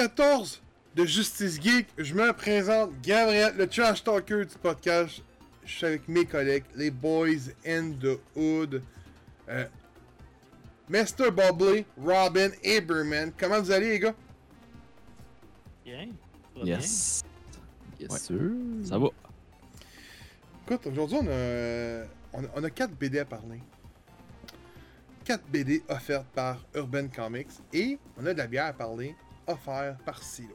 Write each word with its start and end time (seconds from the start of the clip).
Volume 0.00 0.14
14 0.16 0.62
de 0.96 1.04
Justice 1.04 1.60
Geek. 1.60 1.86
Je 1.98 2.14
me 2.14 2.32
présente 2.32 2.92
Gabriel, 3.02 3.54
le 3.56 3.66
trash 3.66 4.02
talker 4.02 4.46
du 4.46 4.56
podcast. 4.56 5.22
Je 5.64 5.72
suis 5.76 5.86
avec 5.86 6.08
mes 6.08 6.24
collègues, 6.24 6.64
les 6.74 6.90
Boys 6.90 7.50
in 7.66 7.92
the 8.00 8.18
Hood. 8.34 8.82
Euh, 9.48 9.66
Mr. 10.88 11.30
Bubbly, 11.30 11.84
Robin, 12.02 12.48
Aberman. 12.64 13.30
Comment 13.38 13.60
vous 13.60 13.70
allez, 13.70 13.90
les 13.90 13.98
gars? 13.98 14.14
Bien. 15.84 16.06
Ça 16.54 16.58
va 16.60 16.64
bien. 16.64 16.76
Yes. 16.76 17.22
Yes, 18.00 18.10
Ouais. 18.10 18.18
sir. 18.18 18.40
Ça 18.88 18.98
va. 18.98 19.08
Écoute, 20.66 20.86
aujourd'hui, 20.86 21.18
on 21.20 21.26
a, 21.26 22.04
on, 22.32 22.44
a, 22.44 22.48
on 22.56 22.64
a 22.64 22.70
4 22.70 22.92
BD 22.94 23.18
à 23.18 23.26
parler. 23.26 23.60
4 25.26 25.44
BD 25.48 25.82
offertes 25.90 26.26
par 26.34 26.64
Urban 26.74 27.08
Comics. 27.14 27.50
Et 27.74 27.98
on 28.16 28.24
a 28.24 28.32
de 28.32 28.38
la 28.38 28.46
bière 28.46 28.64
à 28.66 28.72
parler, 28.72 29.14
offerte 29.52 30.02
par 30.04 30.22
Silo. 30.22 30.54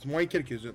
Du 0.00 0.08
moins 0.08 0.24
quelques-unes. 0.26 0.72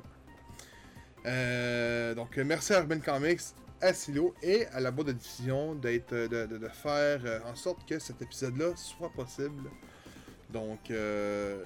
Euh, 1.26 2.14
donc, 2.14 2.38
euh, 2.38 2.44
merci 2.46 2.74
à 2.74 2.80
Urban 2.82 3.00
Comics, 3.00 3.42
à 3.82 3.94
Silo 3.94 4.36
et 4.44 4.68
à 4.68 4.80
la 4.80 4.92
boîte 4.92 5.08
de 5.08 5.12
diffusion 5.14 5.74
d'être, 5.76 6.14
de, 6.14 6.46
de- 6.46 6.68
faire 6.70 7.20
euh, 7.26 7.40
en 7.52 7.56
sorte 7.56 7.88
que 7.88 7.98
cet 8.00 8.22
épisode-là 8.22 8.76
soit 8.76 9.12
possible. 9.12 9.70
Donc, 10.52 10.92
euh, 10.92 11.64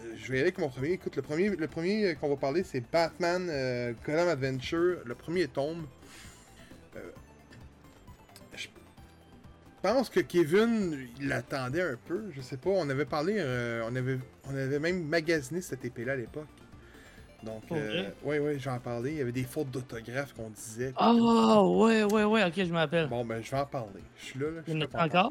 euh, 0.00 0.14
je 0.16 0.32
vais 0.32 0.38
y 0.38 0.40
aller 0.40 0.48
avec 0.48 0.58
mon 0.58 0.70
premier. 0.70 0.92
Écoute, 0.92 1.16
le 1.16 1.22
premier, 1.22 1.50
le 1.50 1.68
premier 1.68 2.06
euh, 2.06 2.14
qu'on 2.14 2.30
va 2.30 2.36
parler, 2.36 2.62
c'est 2.64 2.80
Batman 2.90 3.48
euh, 3.50 3.92
Gotham 4.06 4.28
Adventure, 4.28 4.98
le 5.04 5.14
premier 5.14 5.46
tome. 5.48 5.86
Je 9.82 9.88
pense 9.88 10.10
que 10.10 10.20
Kevin, 10.20 11.06
il 11.18 11.28
l'attendait 11.28 11.80
un 11.82 11.96
peu. 12.06 12.24
Je 12.36 12.42
sais 12.42 12.58
pas, 12.58 12.68
on 12.70 12.88
avait 12.90 13.06
parlé, 13.06 13.36
euh, 13.38 13.82
on, 13.90 13.96
avait, 13.96 14.18
on 14.46 14.50
avait 14.50 14.78
même 14.78 15.04
magasiné 15.04 15.62
cette 15.62 15.84
épée-là 15.84 16.12
à 16.12 16.16
l'époque. 16.16 16.46
Donc, 17.42 17.66
Pour 17.66 17.78
euh, 17.78 17.88
vrai? 17.90 18.14
ouais, 18.24 18.38
ouais, 18.38 18.58
j'en 18.58 18.78
parlais. 18.78 19.12
Il 19.12 19.16
y 19.16 19.20
avait 19.22 19.32
des 19.32 19.44
fautes 19.44 19.70
d'autographe 19.70 20.34
qu'on 20.34 20.50
disait. 20.50 20.92
Ah, 20.96 21.14
ouais, 21.64 22.04
ouais, 22.04 22.24
ouais, 22.24 22.44
ok, 22.44 22.52
je 22.56 22.72
m'appelle. 22.72 23.08
Bon, 23.08 23.24
ben, 23.24 23.42
je 23.42 23.50
vais 23.50 23.56
en 23.58 23.64
parler. 23.64 24.02
Je 24.18 24.24
suis 24.26 24.38
là, 24.38 24.50
là. 24.50 24.60
je 24.66 24.72
Il 24.72 24.78
y 24.78 24.84
en 24.84 25.00
en 25.00 25.04
encore? 25.06 25.30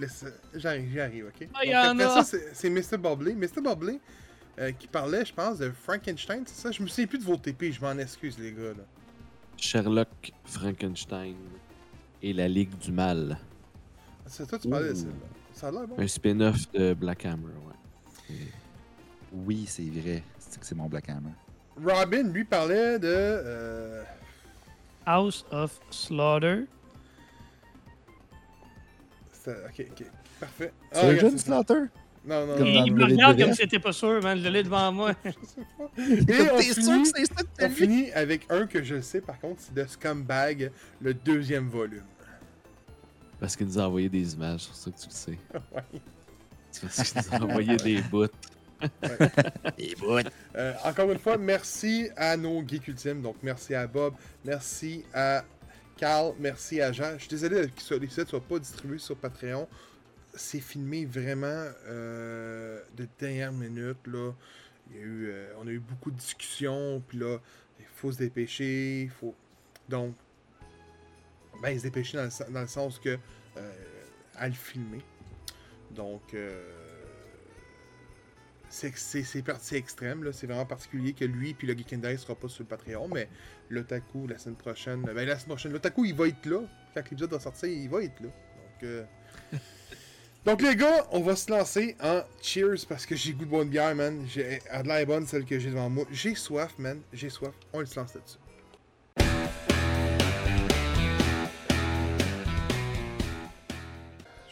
Laisse- 0.00 0.24
J'arrive, 0.56 0.90
j'y 0.90 0.98
arrive, 1.00 1.26
ok? 1.26 1.48
Ah, 1.54 1.58
il 1.64 1.68
y 1.70 1.72
Donc, 1.72 1.84
en 1.84 1.88
après 1.90 2.04
a! 2.04 2.22
ça, 2.24 2.38
c'est- 2.52 2.70
Mr. 2.70 2.96
Bubbly. 2.98 3.34
Mr. 3.36 3.60
Bubbly 3.62 4.00
euh, 4.58 4.72
qui 4.72 4.88
parlait, 4.88 5.24
je 5.24 5.32
pense, 5.32 5.58
de 5.58 5.70
Frankenstein, 5.70 6.42
c'est 6.46 6.60
ça? 6.62 6.72
Je 6.72 6.82
me 6.82 6.88
souviens 6.88 7.06
plus 7.06 7.18
de 7.18 7.24
vos 7.24 7.36
TP, 7.36 7.70
je 7.70 7.80
m'en 7.80 7.96
excuse, 7.98 8.36
les 8.40 8.50
gars, 8.50 8.70
là. 8.76 8.84
Sherlock, 9.56 10.32
Frankenstein 10.46 11.36
et 12.20 12.32
la 12.32 12.48
Ligue 12.48 12.76
du 12.78 12.90
Mal. 12.90 13.38
C'est 14.26 14.46
toi, 14.46 14.58
tu 14.58 14.68
parlais 14.68 14.94
ça, 14.94 15.06
là. 15.06 15.12
Ça 15.52 15.68
a 15.68 15.70
l'air 15.70 15.86
bon. 15.86 15.96
Un 15.98 16.06
spin-off 16.08 16.70
de 16.72 16.94
Black 16.94 17.24
Hammer, 17.26 17.44
ouais. 17.46 18.36
Oui, 19.32 19.64
c'est 19.66 19.82
vrai. 19.82 20.22
C'est 20.38 20.60
que 20.60 20.66
c'est 20.66 20.74
mon 20.74 20.86
Black 20.88 21.08
Hammer. 21.08 21.32
Robin, 21.82 22.22
lui, 22.24 22.44
parlait 22.44 22.98
de. 22.98 23.06
euh, 23.08 24.02
House 25.06 25.44
of 25.50 25.78
Slaughter. 25.90 26.64
Ok, 29.46 29.86
ok. 29.90 30.06
Parfait. 30.38 30.72
Ah, 30.92 31.00
Surgeon 31.00 31.30
ça. 31.30 31.38
Slaughter? 31.38 31.82
Non, 32.24 32.46
non, 32.46 32.58
non. 32.58 32.64
Il 32.86 32.94
me 32.94 33.04
regarde 33.04 33.38
comme 33.40 33.50
si 33.50 33.62
c'était 33.62 33.80
pas 33.80 33.92
sûr, 33.92 34.22
man. 34.22 34.38
Je 34.38 34.48
l'ai 34.48 34.62
devant 34.62 34.92
moi. 34.92 35.12
Et 35.98 36.24
T'es 36.24 36.50
on 36.52 36.60
sûr 36.60 36.74
finit, 36.74 37.02
que 37.02 37.08
c'est 37.18 37.26
ça 37.26 37.42
que 37.42 37.48
t'as 37.56 37.66
on 37.66 37.70
finit 37.70 38.12
avec 38.12 38.46
un 38.50 38.66
que 38.66 38.82
je 38.82 39.00
sais, 39.00 39.20
par 39.20 39.40
contre, 39.40 39.60
c'est 39.60 39.74
de 39.74 39.84
Scumbag, 39.84 40.70
le 41.00 41.14
deuxième 41.14 41.68
volume. 41.68 42.04
Parce 43.42 43.56
qu'il 43.56 43.66
nous 43.66 43.76
a 43.80 43.88
envoyé 43.88 44.08
des 44.08 44.34
images, 44.34 44.60
c'est 44.60 44.68
pour 44.68 44.76
ça 44.76 44.90
que 44.92 44.98
tu 45.00 45.06
le 45.08 45.12
sais. 45.12 45.38
Ouais. 45.74 46.00
C'est 46.70 46.82
parce 46.82 47.10
qu'il 47.12 47.20
nous 47.40 47.44
a 47.44 47.48
envoyé 47.48 47.76
des 47.76 48.00
bouts. 48.10 48.26
Et 49.78 49.94
bout. 49.96 50.20
Euh, 50.54 50.74
encore 50.84 51.10
une 51.10 51.18
fois, 51.18 51.36
merci 51.36 52.08
à 52.16 52.36
nos 52.36 52.64
geeks 52.66 52.86
ultimes. 52.86 53.20
Donc, 53.20 53.36
merci 53.42 53.74
à 53.74 53.86
Bob, 53.88 54.14
merci 54.44 55.04
à 55.12 55.44
Carl, 55.96 56.34
merci 56.38 56.80
à 56.80 56.92
Jean. 56.92 57.14
Je 57.14 57.22
suis 57.22 57.28
désolé 57.30 57.68
que 57.68 57.82
ce- 57.82 57.94
l'épisode 57.94 58.26
ne 58.26 58.30
soit 58.30 58.40
pas 58.40 58.58
distribué 58.60 58.98
sur 58.98 59.16
Patreon. 59.16 59.66
C'est 60.34 60.60
filmé 60.60 61.04
vraiment 61.04 61.66
euh, 61.88 62.80
de 62.96 63.08
dernière 63.18 63.52
minute. 63.52 63.98
Là. 64.06 64.30
Il 64.90 64.96
y 64.96 65.00
a 65.00 65.02
eu, 65.02 65.26
euh, 65.30 65.52
on 65.60 65.66
a 65.66 65.70
eu 65.70 65.80
beaucoup 65.80 66.12
de 66.12 66.16
discussions. 66.16 67.02
Puis 67.08 67.18
là, 67.18 67.38
il 67.80 67.86
faut 67.96 68.12
se 68.12 68.18
dépêcher. 68.18 69.02
il 69.02 69.10
Faut... 69.10 69.34
Donc, 69.88 70.14
ben, 71.60 71.76
se 71.76 71.82
dépêcher 71.82 72.16
dans 72.16 72.24
le, 72.24 72.52
dans 72.52 72.60
le 72.60 72.66
sens 72.66 72.98
que 72.98 73.18
euh, 73.56 73.72
à 74.36 74.48
le 74.48 74.54
filmer. 74.54 75.02
Donc, 75.90 76.34
euh, 76.34 76.62
c'est 78.68 79.42
parti 79.44 79.76
extrême, 79.76 80.24
là. 80.24 80.32
C'est 80.32 80.46
vraiment 80.46 80.64
particulier 80.64 81.12
que 81.12 81.24
lui 81.24 81.52
puis 81.52 81.66
le 81.66 81.74
Geek 81.74 81.92
and 81.92 81.98
Dice 81.98 82.22
sera 82.22 82.34
pas 82.34 82.48
sur 82.48 82.62
le 82.62 82.68
Patreon, 82.68 83.08
mais 83.08 83.28
l'Otaku 83.68 84.26
la 84.26 84.38
semaine 84.38 84.56
prochaine. 84.56 85.02
Ben 85.02 85.14
la 85.14 85.36
semaine 85.36 85.48
prochaine, 85.48 85.72
l'Otaku 85.72 86.06
il 86.06 86.14
va 86.14 86.28
être 86.28 86.46
là. 86.46 86.62
Quand 86.94 87.02
l'épisode 87.02 87.30
va 87.30 87.40
sortir, 87.40 87.68
il 87.68 87.88
va 87.88 88.02
être 88.02 88.20
là. 88.20 88.28
Donc, 88.28 88.82
euh, 88.84 89.04
Donc 90.44 90.60
les 90.62 90.74
gars, 90.74 91.06
on 91.12 91.20
va 91.20 91.36
se 91.36 91.50
lancer 91.50 91.96
en 92.02 92.22
cheers 92.40 92.86
parce 92.88 93.06
que 93.06 93.14
j'ai 93.14 93.32
goût 93.32 93.44
de 93.44 93.50
bonne 93.50 93.68
bière, 93.68 93.94
man. 93.94 94.24
J'ai 94.26 94.60
elle 94.70 94.90
a 94.90 94.98
l'air 94.98 95.06
bonne 95.06 95.26
celle 95.26 95.44
que 95.44 95.58
j'ai 95.58 95.70
devant 95.70 95.88
moi. 95.88 96.04
J'ai 96.10 96.34
soif, 96.34 96.76
man. 96.78 97.00
J'ai 97.12 97.30
soif. 97.30 97.52
On 97.72 97.84
se 97.84 97.98
lance 97.98 98.14
là-dessus. 98.14 98.38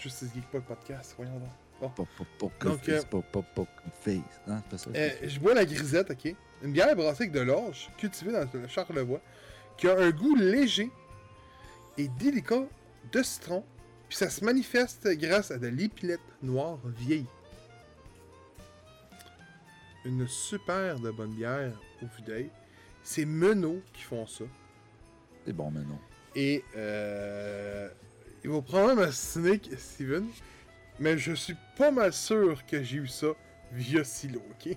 Justice 0.01 0.33
Geek 0.35 0.51
pas 0.51 0.59
le 0.59 0.65
podcast, 0.65 1.15
voyons 1.17 1.39
donc. 1.39 1.51
Bon. 1.81 1.89
Pop, 1.91 2.09
pop, 2.17 2.27
pop, 2.39 2.53
Donc, 2.61 2.85
face, 2.85 3.05
euh, 3.05 3.07
pop, 3.09 3.25
pop, 3.33 3.45
pop, 3.55 3.69
face. 4.01 4.19
Hein, 4.47 4.63
c'est 4.63 4.71
pas 4.71 4.79
ça? 4.79 4.91
Euh, 4.95 5.11
je 5.23 5.41
bois 5.41 5.55
la 5.55 5.65
grisette, 5.65 6.11
ok? 6.11 6.35
Une 6.63 6.73
bière 6.73 6.95
brassée 6.95 7.25
avec 7.25 7.33
de 7.33 7.41
l'orge, 7.41 7.91
cultivée 7.97 8.33
dans 8.33 8.47
le 8.53 8.69
Charlevoix, 8.69 9.21
qui 9.79 9.89
a 9.89 9.99
un 9.99 10.11
goût 10.11 10.37
léger 10.37 10.91
et 11.97 12.09
délicat 12.09 12.65
de 13.13 13.23
citron, 13.23 13.65
puis 14.09 14.17
ça 14.17 14.29
se 14.29 14.45
manifeste 14.45 15.09
grâce 15.17 15.51
à 15.51 15.59
de 15.59 15.69
l'épilette 15.69 16.21
noire 16.43 16.79
vieille. 16.85 17.27
Une 20.05 20.27
super 20.29 20.99
de 20.99 21.11
bonne 21.11 21.33
bière 21.35 21.73
au 22.03 22.07
vue 22.07 22.23
d'œil. 22.27 22.51
C'est 23.03 23.25
Menot 23.25 23.81
qui 23.93 24.03
font 24.03 24.27
ça. 24.27 24.45
C'est 25.47 25.53
bon, 25.53 25.71
non. 25.71 25.99
Et 26.35 26.63
euh, 26.77 27.89
il 28.45 28.51
va 28.51 28.63
probablement 28.63 29.03
m'assiner, 29.03 29.61
Steven, 29.77 30.27
mais 30.99 31.19
je 31.19 31.33
suis 31.33 31.57
pas 31.77 31.91
mal 31.91 32.13
sûr 32.13 32.65
que 32.67 32.83
j'ai 32.83 32.99
eu 32.99 33.09
ça 33.09 33.29
via 33.73 34.05
Silo, 34.05 34.43
ok? 34.51 34.77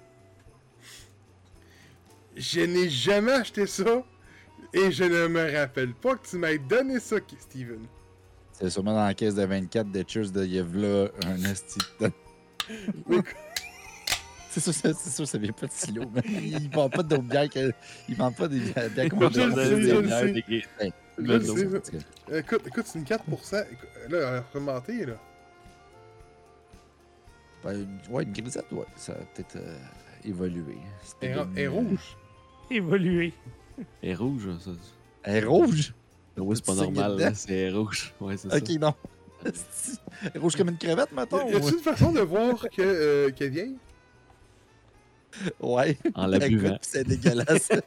Je 2.35 2.62
n'ai 2.62 2.90
jamais 2.90 3.34
acheté 3.34 3.68
ça 3.68 4.03
et 4.73 4.91
je 4.91 5.03
ne 5.03 5.28
me 5.28 5.56
rappelle 5.57 5.94
pas 5.94 6.16
que 6.16 6.28
tu 6.28 6.38
m'aies 6.38 6.57
donné 6.57 7.00
ça, 7.00 7.18
Steven. 7.40 7.85
C'est 8.53 8.69
sûrement 8.69 8.93
dans 8.93 9.05
la 9.05 9.14
caisse 9.14 9.35
de 9.35 9.43
24 9.43 9.91
de 9.91 10.03
Cheers 10.08 10.32
de 10.32 10.46
Yevla, 10.46 11.09
un 11.26 11.43
esti 11.43 11.79
C'est 14.49 14.61
sûr, 14.61 14.73
c'est 14.73 14.93
c'est 14.93 15.09
sûr, 15.09 15.28
ça 15.28 15.40
vient 15.40 15.52
pas 15.52 15.66
de 15.66 15.72
silo, 15.72 16.03
mais 16.14 16.22
ils 16.28 16.70
vendent 16.70 16.91
pas 16.91 17.02
d'autres 17.02 17.23
bières 17.23 17.49
que. 17.49 17.72
Ils 18.08 18.16
vendent 18.16 18.35
pas 18.35 18.47
des 18.47 18.59
bières 18.59 19.09
qu'on 19.09 19.28
Des 19.28 20.43
bières 20.47 20.93
cas. 21.17 22.37
Écoute, 22.37 22.61
écoute, 22.67 22.85
c'est 22.87 22.99
une 22.99 23.05
4%. 23.05 23.65
Écoute, 23.71 23.89
Là, 24.09 24.17
elle 24.17 24.23
a 24.23 24.43
remonté, 24.53 25.05
là. 25.05 25.13
Ben, 27.63 27.87
ouais, 28.09 28.23
une 28.23 28.33
grisette, 28.33 28.71
ouais. 28.71 28.85
Ça 28.95 29.13
a 29.13 29.15
peut-être 29.15 29.55
euh, 29.55 29.77
évolué. 30.25 30.77
C'était 31.03 31.27
Elle 31.27 31.37
est- 31.37 31.41
une- 31.43 31.51
elle 31.57 31.63
est 31.63 31.67
rouge. 31.67 32.17
Évolué. 32.71 33.33
Elle 34.01 34.09
est 34.09 34.15
rouge, 34.15 34.49
ça. 34.59 34.71
Elle 35.23 35.43
est 35.43 35.45
rouge? 35.47 35.93
Oui, 36.37 36.55
c'est 36.55 36.65
pas 36.65 36.73
normal, 36.75 37.17
là, 37.17 37.33
c'est 37.33 37.69
rouge. 37.69 38.13
Ouais, 38.19 38.35
c'est 38.37 38.53
Ok, 38.53 38.67
ça. 38.67 38.73
non. 38.79 38.93
Elle 39.45 40.31
est 40.35 40.39
rouge 40.39 40.55
comme 40.55 40.69
une 40.69 40.77
crevette, 40.77 41.09
a- 41.15 41.21
y 41.21 41.55
a-t-il 41.55 41.73
une 41.73 41.79
façon 41.79 42.11
de 42.11 42.21
voir 42.21 42.59
que, 42.69 42.81
euh, 42.81 43.29
qu'elle 43.31 43.47
est 43.47 43.49
vieille? 43.51 43.75
Ouais. 45.59 45.97
En 46.15 46.27
la 46.27 46.39
buvant. 46.39 46.77
C'est 46.81 47.05
dégueulasse. 47.07 47.69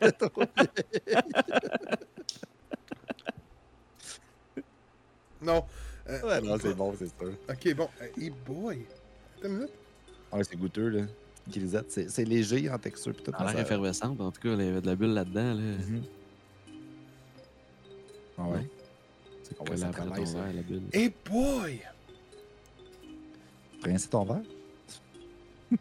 Non. 5.42 5.64
Euh, 6.08 6.22
ouais, 6.22 6.40
non, 6.40 6.56
c'est 6.60 6.74
bon, 6.74 6.94
c'est 6.98 7.06
sûr. 7.06 7.32
Ok, 7.48 7.74
bon. 7.74 7.88
Euh, 8.00 8.06
Hey 8.20 8.32
boy. 8.46 8.84
Attends 9.38 9.48
une 9.48 9.54
minute. 9.56 9.70
Ouais, 10.32 10.44
c'est 10.44 10.56
goûteux, 10.56 10.88
là. 10.88 11.02
Grisette, 11.48 11.90
c'est 11.92 12.10
c'est 12.10 12.24
léger 12.24 12.68
en 12.70 12.78
texture. 12.78 13.14
Tout, 13.16 13.22
Elle 13.28 13.34
a 13.36 13.44
l'air 13.44 13.52
ça- 13.54 13.60
effervescente, 13.62 14.20
en 14.20 14.30
tout 14.32 14.40
cas. 14.40 14.48
Il 14.54 14.64
y 14.64 14.68
avait 14.68 14.80
de 14.80 14.86
la 14.86 14.96
bulle 14.96 15.12
là-dedans. 15.14 15.54
Là. 15.54 15.60
Mhm. 15.60 16.02
Ah 18.38 18.42
ouais. 18.48 18.68
C'est 19.42 19.56
Ah 19.60 19.70
ouais, 19.70 19.76
ça 19.76 19.88
après 19.88 20.04
ton 20.04 20.26
ça? 20.26 20.38
verre, 20.40 20.52
la 20.54 20.62
bulle. 20.62 20.82
Hey 20.92 21.12
boy! 21.24 21.80
Rincer 23.84 24.08
ton 24.08 24.24
verre? 24.24 24.42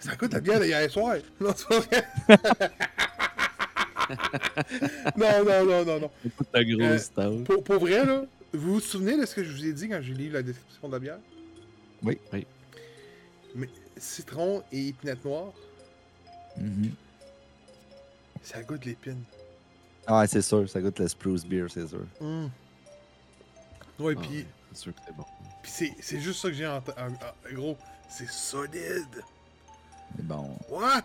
Ça 0.00 0.16
coûte 0.16 0.32
la 0.34 0.40
bière 0.40 0.60
d'hier 0.60 0.90
soir. 0.90 1.16
Non, 1.40 1.52
c'est 1.56 1.68
pas 1.68 1.80
vrai. 1.80 2.04
non, 5.16 5.44
non, 5.44 5.64
non, 5.64 5.84
non, 5.84 6.00
non. 6.00 6.10
Écoute 6.24 6.48
ta 6.52 6.64
grosse 6.64 7.10
Euh. 7.18 7.44
Pour, 7.44 7.62
pour 7.64 7.78
vrai, 7.78 8.04
là, 8.04 8.24
vous 8.56 8.74
vous 8.74 8.80
souvenez 8.80 9.16
de 9.18 9.26
ce 9.26 9.34
que 9.34 9.44
je 9.44 9.52
vous 9.52 9.64
ai 9.66 9.72
dit 9.72 9.88
quand 9.88 10.00
j'ai 10.02 10.14
lu 10.14 10.30
la 10.30 10.42
description 10.42 10.88
de 10.88 10.92
la 10.92 10.98
bière? 10.98 11.18
Oui. 12.02 12.18
Oui. 12.32 12.46
Mais 13.54 13.68
citron 13.96 14.62
et 14.72 14.88
épinette 14.88 15.24
noire. 15.24 15.52
Mhm. 16.58 16.92
Ça 18.42 18.62
goûte 18.62 18.84
l'épine. 18.84 19.22
Ah, 20.06 20.20
ouais, 20.20 20.26
c'est 20.28 20.42
sûr, 20.42 20.68
ça 20.68 20.80
goûte 20.80 20.98
le 21.00 21.08
spruce 21.08 21.44
beer, 21.44 21.66
c'est 21.68 21.86
sûr. 21.88 22.04
Mm. 22.20 22.46
Ouais, 23.98 24.14
Ah, 24.16 24.20
puis 24.22 24.46
c'est 24.72 24.78
sûr 24.82 24.94
que 24.94 25.00
c'est 25.06 25.16
bon. 25.16 25.24
puis 25.62 25.72
c'est 25.74 25.92
c'est 26.00 26.20
juste 26.20 26.40
ça 26.40 26.48
que 26.48 26.54
j'ai 26.54 26.66
en. 26.66 26.76
En- 26.76 26.80
en- 26.80 27.54
Gros, 27.54 27.76
c'est 28.08 28.28
solide. 28.28 29.22
Mais 30.16 30.22
bon. 30.22 30.56
What? 30.70 31.02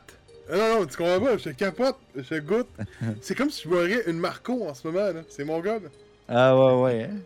Ah 0.51 0.57
non, 0.57 0.79
non, 0.81 0.85
tu 0.85 0.97
comprends 0.97 1.19
pas, 1.21 1.37
je 1.37 1.49
capote, 1.51 1.97
je 2.15 2.35
goûte. 2.39 2.67
c'est 3.21 3.33
comme 3.35 3.49
si 3.49 3.63
je 3.63 3.69
boirais 3.69 4.03
une 4.07 4.19
Marco 4.19 4.67
en 4.67 4.73
ce 4.73 4.85
moment, 4.87 5.11
là. 5.11 5.21
C'est 5.29 5.45
mon 5.45 5.59
gars, 5.61 5.79
là. 5.79 5.89
Ah, 6.27 6.55
ouais, 6.55 6.81
ouais, 6.81 7.03
hein? 7.05 7.17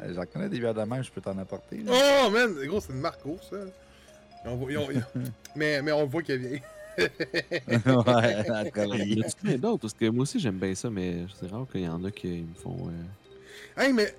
Euh, 0.00 0.12
J'en 0.14 0.24
connais 0.26 0.48
des 0.48 0.58
bières 0.58 0.74
de 0.74 0.82
même, 0.82 1.02
je 1.04 1.10
peux 1.10 1.20
t'en 1.20 1.36
apporter. 1.38 1.78
là. 1.78 1.92
Oh, 2.26 2.30
man! 2.30 2.52
Gros, 2.66 2.80
c'est 2.80 2.92
une 2.92 3.00
Marco, 3.00 3.38
ça. 3.48 3.56
Et 3.56 4.48
on 4.48 4.56
voit- 4.56 4.68
mais, 5.56 5.82
mais 5.82 5.92
on 5.92 6.06
voit 6.06 6.22
qu'elle 6.22 6.40
vient. 6.40 6.58
ouais, 6.98 9.06
Y 9.06 9.24
a-tu 9.24 9.36
plein 9.42 9.56
d'autres? 9.58 9.82
Parce 9.82 9.94
que 9.94 10.08
moi 10.10 10.22
aussi, 10.22 10.38
j'aime 10.38 10.58
bien 10.58 10.74
ça, 10.74 10.90
mais 10.90 11.26
c'est 11.38 11.50
rare 11.50 11.66
qu'il 11.70 11.82
y 11.82 11.88
en 11.88 12.02
a 12.04 12.10
qui 12.10 12.42
me 12.42 12.54
font 12.54 12.88
euh, 12.88 13.82
Hey, 13.82 13.92
mais 13.92 14.14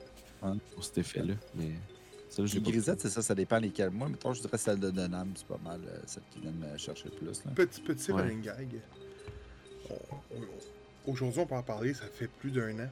pour 0.73 0.83
cet 0.83 0.97
effet-là. 0.99 1.33
Mais 1.55 1.71
je 2.37 2.55
Les 2.55 2.61
grisettes, 2.61 2.99
c'est 3.01 3.09
ça, 3.09 3.21
ça 3.21 3.33
dépend 3.33 3.59
lesquelles. 3.59 3.91
Moi, 3.91 4.09
mettons, 4.09 4.33
je 4.33 4.41
dirais 4.41 4.57
celle 4.57 4.79
de 4.79 4.91
Denham, 4.91 5.31
c'est 5.35 5.47
pas 5.47 5.59
mal 5.63 5.79
euh, 5.87 5.97
celle 6.05 6.23
qui 6.33 6.39
vient 6.41 6.51
de 6.51 6.73
me 6.73 6.77
chercher 6.77 7.05
le 7.05 7.11
plus. 7.11 7.43
Là. 7.45 7.51
petit, 7.55 7.81
petit 7.81 8.11
Ouais. 8.11 8.21
running 8.23 8.41
gag. 8.41 8.67
Aujourd'hui, 11.07 11.39
on 11.39 11.45
peut 11.45 11.55
en 11.55 11.63
parler, 11.63 11.93
ça 11.93 12.05
fait 12.13 12.27
plus 12.27 12.51
d'un 12.51 12.77
an. 12.79 12.89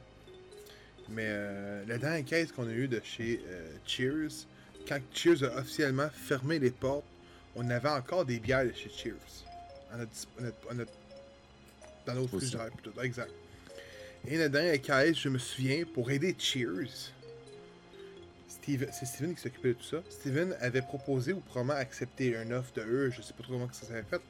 Mais 1.10 1.26
euh, 1.26 1.84
la 1.86 1.98
dernière 1.98 2.24
caisse 2.24 2.50
qu'on 2.52 2.66
a 2.68 2.72
eue 2.72 2.88
de 2.88 3.00
chez 3.04 3.40
euh, 3.46 3.70
Cheers, 3.86 4.46
quand 4.88 4.98
Cheers 5.12 5.42
a 5.44 5.58
officiellement 5.58 6.08
fermé 6.12 6.58
les 6.58 6.70
portes, 6.70 7.04
on 7.56 7.68
avait 7.70 7.88
encore 7.88 8.24
des 8.24 8.38
bières 8.40 8.64
de 8.64 8.72
chez 8.72 8.90
Cheers. 8.90 9.14
Notre, 9.96 10.10
notre- 10.40 10.70
en 10.70 10.74
notre- 10.74 10.92
dans 12.06 12.26
frigidaires, 12.28 12.70
pis 12.70 12.82
tout. 12.90 13.00
Exact. 13.00 13.30
Et 14.26 14.36
la 14.38 14.48
dernière 14.48 14.80
caisse, 14.80 15.18
je 15.18 15.28
me 15.28 15.38
souviens, 15.38 15.84
pour 15.84 16.10
aider 16.10 16.34
Cheers, 16.38 17.12
Steve- 18.48 18.88
c'est 18.92 19.06
Steven 19.06 19.34
qui 19.34 19.40
s'occupait 19.42 19.68
de 19.68 19.74
tout 19.74 19.84
ça. 19.84 20.02
Steven 20.08 20.56
avait 20.60 20.82
proposé 20.82 21.32
ou 21.34 21.40
probablement 21.40 21.78
accepté 21.78 22.36
un 22.36 22.50
offre 22.50 22.72
de 22.74 22.82
eux, 22.82 23.10
je 23.10 23.20
sais 23.22 23.34
pas 23.34 23.42
trop 23.42 23.52
comment 23.52 23.70
ça 23.72 23.86
s'avait 23.86 24.02
fait, 24.02 24.20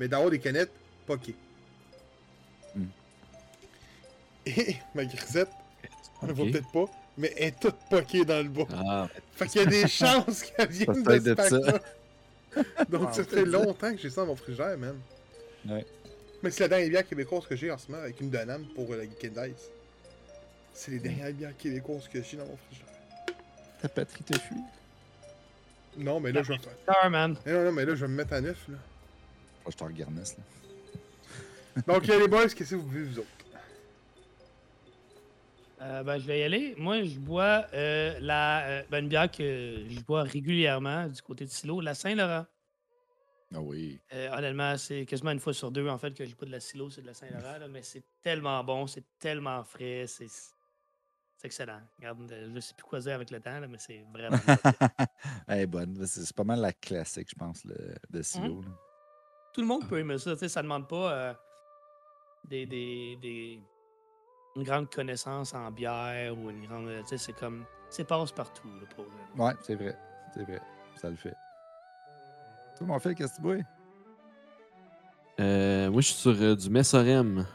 mais 0.00 0.08
d'avoir 0.08 0.30
des 0.30 0.38
canettes 0.38 0.72
poquées. 1.06 1.34
Hmm. 2.74 2.86
Et 4.46 4.76
ma 4.94 5.04
grisette, 5.04 5.50
on 6.22 6.26
ne 6.26 6.32
voit 6.32 6.46
peut-être 6.46 6.70
pas, 6.72 6.84
mais 7.18 7.32
elle 7.36 7.48
est 7.48 7.60
toute 7.60 7.76
poquée 7.90 8.24
dans 8.24 8.42
le 8.42 8.48
bas. 8.48 8.66
Ah, 8.74 9.08
Fait 9.34 9.46
qu'il 9.46 9.62
y 9.62 9.64
a 9.64 9.66
des 9.66 9.88
chances 9.88 10.42
qu'elle 10.42 10.68
vienne 10.68 11.02
de 11.02 11.18
ce 11.18 11.34
pack-là. 11.34 11.80
Donc 12.90 13.08
Ah, 13.08 13.12
ça 13.12 13.24
fait 13.24 13.44
longtemps 13.44 13.92
que 13.92 13.98
j'ai 13.98 14.10
ça 14.10 14.22
dans 14.22 14.28
mon 14.28 14.36
frigidaire, 14.36 14.76
man. 14.78 14.98
Ouais. 15.66 15.86
Mais 16.42 16.50
c'est 16.50 16.64
la 16.64 16.68
dernière 16.68 16.88
bière 16.90 17.08
québécoise 17.08 17.46
que 17.46 17.56
j'ai 17.56 17.70
en 17.70 17.78
ce 17.78 17.90
moment 17.90 18.02
avec 18.02 18.20
une 18.20 18.30
Donham 18.30 18.64
pour 18.74 18.94
la 18.94 19.04
Geek 19.04 19.32
Dice. 19.32 19.70
C'est 20.74 20.90
les 20.90 20.98
dernières 20.98 21.32
bières 21.32 21.56
québécoises 21.56 22.08
que 22.08 22.22
j'ai 22.22 22.36
dans 22.36 22.46
mon 22.46 22.56
frigidaire. 22.56 22.94
Ta 23.80 23.88
patrie 23.88 24.24
te 24.24 24.38
fuit. 24.38 24.56
Non, 25.96 26.20
mais 26.20 26.32
là, 26.32 26.42
je 26.42 26.52
vais 26.52 26.58
faire. 26.58 27.10
Man. 27.10 27.36
Non, 27.46 27.64
non, 27.64 27.72
mais 27.72 27.84
là, 27.84 27.94
je 27.94 28.00
vais 28.04 28.08
me 28.08 28.16
mettre 28.16 28.32
à 28.32 28.40
neuf, 28.40 28.66
là. 28.68 28.76
Moi, 29.64 29.70
je 29.70 29.76
te 29.76 29.84
regarnisse, 29.84 30.36
là. 30.36 31.82
Donc, 31.86 32.06
les 32.06 32.28
boys, 32.28 32.48
qu'est-ce 32.48 32.70
que 32.70 32.74
vous 32.76 32.86
buvez, 32.86 33.10
vous 33.10 33.18
autres? 33.20 33.28
Euh, 35.82 36.02
ben, 36.04 36.18
je 36.18 36.26
vais 36.26 36.38
y 36.40 36.42
aller. 36.44 36.74
Moi, 36.78 37.02
je 37.02 37.18
bois 37.18 37.66
euh, 37.74 38.16
la, 38.20 38.64
euh, 38.68 38.82
ben, 38.88 39.02
une 39.02 39.08
bière 39.08 39.28
que 39.30 39.84
je 39.88 40.00
bois 40.02 40.22
régulièrement 40.22 41.08
du 41.08 41.20
côté 41.22 41.44
de 41.44 41.50
Silo, 41.50 41.80
la 41.80 41.94
Saint-Laurent. 41.94 42.46
Ah 43.54 43.60
oui. 43.60 44.00
Honnêtement, 44.32 44.76
c'est 44.78 45.04
quasiment 45.04 45.32
une 45.32 45.40
fois 45.40 45.52
sur 45.52 45.70
deux 45.70 45.86
en 45.88 45.98
fait 45.98 46.14
que 46.14 46.24
je 46.24 46.34
bois 46.34 46.46
de 46.46 46.52
la 46.52 46.60
Silo, 46.60 46.88
c'est 46.88 47.02
de 47.02 47.06
la 47.08 47.14
Saint-Laurent, 47.14 47.58
mais 47.68 47.82
c'est 47.82 48.02
tellement 48.22 48.62
bon, 48.64 48.86
c'est 48.86 49.04
tellement 49.18 49.62
frais, 49.64 50.04
c'est 50.06 50.28
excellent. 51.44 51.80
Regarde, 51.98 52.32
je 52.54 52.60
sais 52.60 52.72
plus 52.74 52.84
quoi 52.84 53.00
dire 53.00 53.14
avec 53.14 53.30
le 53.30 53.40
temps, 53.40 53.58
là, 53.60 53.66
mais 53.68 53.76
c'est 53.78 54.04
vraiment. 54.10 54.38
Elle 55.48 55.60
est 55.60 55.66
bonne. 55.66 56.06
C'est 56.06 56.34
pas 56.34 56.44
mal 56.44 56.60
la 56.60 56.72
classique, 56.72 57.28
je 57.28 57.34
pense, 57.34 57.64
le, 57.64 57.94
de 58.08 58.22
Silo. 58.22 58.62
là. 58.62 58.68
Tout 59.52 59.60
le 59.60 59.66
monde 59.66 59.86
peut 59.86 59.98
aimer 59.98 60.16
ça, 60.16 60.34
ça 60.36 60.62
demande 60.62 60.88
pas 60.88 61.36
des, 62.48 62.64
des, 62.64 63.16
des- 63.16 63.60
une 64.56 64.62
grande 64.64 64.90
connaissance 64.90 65.54
en 65.54 65.70
bière 65.70 66.36
ou 66.38 66.50
une 66.50 66.66
grande. 66.66 66.88
Tu 67.02 67.08
sais, 67.08 67.18
c'est 67.18 67.32
comme. 67.32 67.64
C'est 67.90 68.04
passe 68.04 68.32
partout, 68.32 68.68
là, 68.68 68.86
pour. 68.94 69.04
euh, 69.04 69.42
Ouais, 69.46 69.52
c'est 69.62 69.74
vrai. 69.74 69.96
C'est 70.34 70.42
vrai. 70.44 70.60
Ça 71.00 71.10
le 71.10 71.16
fait. 71.16 71.34
Toi, 72.78 72.86
mon 72.86 72.98
fils, 72.98 73.14
qu'est-ce 73.14 73.32
que 73.32 73.36
tu 73.36 73.42
bois? 73.42 73.56
euh, 75.40 75.90
moi, 75.90 76.00
je 76.00 76.06
suis 76.08 76.16
sur 76.16 76.30
euh, 76.40 76.54
du 76.54 76.70
Messorem. 76.70 77.46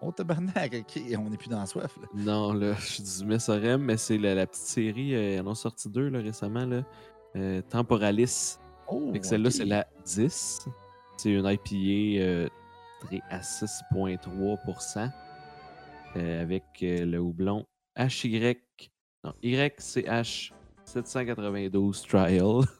Oh, 0.00 0.12
tabarnak, 0.12 0.74
ok. 0.74 1.02
On 1.18 1.30
n'est 1.30 1.36
plus 1.38 1.48
dans 1.48 1.60
la 1.60 1.66
soif, 1.66 1.96
là. 2.00 2.06
Non, 2.14 2.52
là, 2.52 2.74
je 2.78 2.84
suis 2.86 3.02
du 3.02 3.24
Messorem, 3.26 3.82
mais 3.82 3.96
c'est 3.96 4.18
la, 4.18 4.34
la 4.34 4.46
petite 4.46 4.62
série. 4.66 5.14
euh, 5.14 5.34
ils 5.36 5.40
en 5.40 5.46
ont 5.48 5.54
sorti 5.54 5.88
deux 5.88 6.08
là, 6.08 6.20
récemment. 6.20 6.64
Là. 6.66 6.82
Euh, 7.34 7.62
Temporalis. 7.68 8.58
Oh, 8.88 9.10
Fait 9.12 9.20
que 9.20 9.26
celle-là, 9.26 9.50
c'est 9.50 9.64
la 9.64 9.86
10. 10.04 10.66
C'est 11.16 11.30
une 11.30 11.44
IPA 11.46 12.22
euh, 12.22 12.48
très 13.00 13.20
à 13.30 13.40
6,3% 13.40 14.98
euh, 14.98 15.08
avec 16.40 16.64
euh, 16.82 17.04
le 17.04 17.18
houblon 17.20 17.66
HY. 17.96 18.56
Non, 19.24 19.32
YCH 19.42 20.52
792 20.84 22.02
Trial. 22.02 22.62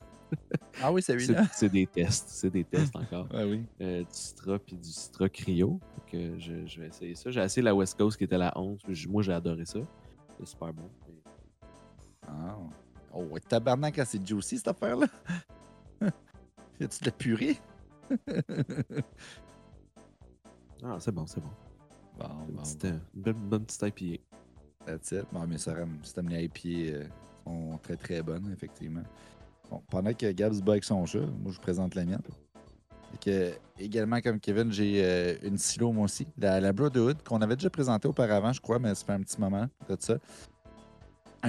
Ah 0.82 0.92
oui, 0.92 1.00
celui-là. 1.02 1.44
c'est 1.52 1.68
des 1.68 1.86
tests. 1.86 2.28
C'est 2.30 2.50
des 2.50 2.64
tests 2.64 2.94
encore. 2.96 3.28
Ouais, 3.32 3.44
oui. 3.48 3.64
Euh, 3.80 4.00
du 4.00 4.06
Citra 4.10 4.58
puis 4.58 4.76
du 4.76 4.88
Citra 4.90 5.28
Cryo. 5.28 5.78
Que 6.10 6.36
je, 6.38 6.66
je 6.66 6.80
vais 6.80 6.88
essayer 6.88 7.14
ça. 7.14 7.30
J'ai 7.30 7.40
essayé 7.40 7.62
la 7.62 7.72
West 7.74 7.96
Coast 7.96 8.18
qui 8.18 8.24
était 8.24 8.36
la 8.36 8.52
11. 8.58 8.80
puis 8.84 8.94
j- 8.94 9.08
Moi, 9.08 9.22
j'ai 9.22 9.32
adoré 9.32 9.64
ça. 9.64 9.78
C'est 10.38 10.46
super 10.46 10.72
bon. 10.74 10.90
mais- 11.06 11.22
Ah. 12.26 12.58
Oh, 13.14 13.22
ouais, 13.30 13.40
tabarnak, 13.40 13.98
ah, 14.00 14.04
c'est 14.04 14.26
juicy, 14.26 14.56
cette 14.58 14.68
affaire-là. 14.68 15.06
y 16.80 16.84
a-tu 16.84 17.00
de 17.00 17.04
la 17.06 17.12
purée? 17.12 17.56
Ah, 20.82 20.96
c'est 20.98 21.12
bon, 21.12 21.26
c'est 21.26 21.40
bon. 21.40 21.50
Bon, 22.18 22.26
Une, 22.48 22.54
bon, 22.54 22.62
petite, 22.62 22.84
euh, 22.84 22.98
une 23.14 23.22
bonne, 23.22 23.48
bonne 23.48 23.64
petite 23.64 23.82
IPA. 23.82 24.22
That's 24.86 25.12
it. 25.12 25.26
Bon, 25.32 25.46
mais 25.46 25.58
ça. 25.58 25.74
Système 26.02 26.28
les 26.28 26.44
IPA 26.44 26.60
euh, 26.68 27.04
sont 27.44 27.78
très 27.82 27.96
très 27.96 28.22
bonnes, 28.22 28.50
effectivement. 28.52 29.02
Bon, 29.70 29.82
pendant 29.90 30.12
que 30.12 30.30
Gab 30.32 30.52
se 30.52 30.62
bat 30.62 30.72
avec 30.72 30.84
son 30.84 31.04
chat, 31.06 31.18
moi 31.18 31.50
je 31.50 31.56
vous 31.56 31.60
présente 31.60 31.94
la 31.94 32.04
mienne. 32.04 32.22
Fait 33.12 33.18
que, 33.18 33.82
également, 33.82 34.20
comme 34.20 34.40
Kevin, 34.40 34.72
j'ai 34.72 35.04
euh, 35.04 35.34
une 35.42 35.58
silo, 35.58 35.92
moi 35.92 36.04
aussi. 36.04 36.26
La, 36.38 36.60
la 36.60 36.72
Brotherhood, 36.72 37.22
qu'on 37.22 37.40
avait 37.42 37.56
déjà 37.56 37.70
présentée 37.70 38.08
auparavant, 38.08 38.52
je 38.52 38.60
crois, 38.60 38.78
mais 38.78 38.94
ça 38.94 39.04
fait 39.04 39.12
un 39.12 39.20
petit 39.20 39.40
moment 39.40 39.66
de 39.88 39.96
ça. 39.98 40.16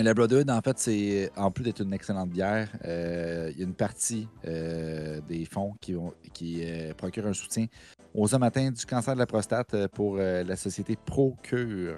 La 0.04 0.13
Brotherhood, 0.13 0.51
en 0.51 0.62
fait, 0.62 0.77
c'est 0.77 1.32
en 1.36 1.50
plus 1.50 1.63
d'être 1.63 1.82
une 1.82 1.92
excellente 1.92 2.30
bière, 2.30 2.70
euh, 2.86 3.50
il 3.51 3.58
y 3.58 3.62
a 3.63 3.66
une 3.66 3.74
partie 3.74 4.27
euh, 4.46 5.20
des 5.22 5.44
fonds 5.46 5.74
qui, 5.82 5.96
ont, 5.96 6.13
qui 6.34 6.62
euh, 6.63 6.94
procurent 6.94 7.25
un 7.25 7.34
soutien 7.34 7.66
aux 8.13 8.34
hommes 8.36 8.44
atteints 8.44 8.70
du 8.70 8.86
cancer 8.86 9.16
de 9.16 9.20
la 9.20 9.25
prostate 9.25 9.88
pour 9.88 10.18
la 10.18 10.56
société 10.56 10.96
Procure. 10.96 11.98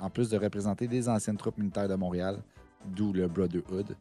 En 0.00 0.08
plus 0.08 0.30
de 0.30 0.38
représenter 0.38 0.88
des 0.88 1.08
anciennes 1.08 1.36
troupes 1.36 1.58
militaires 1.58 1.88
de 1.88 1.94
Montréal, 1.94 2.42
d'où 2.86 3.12
le 3.12 3.28
Brotherhood. 3.28 3.96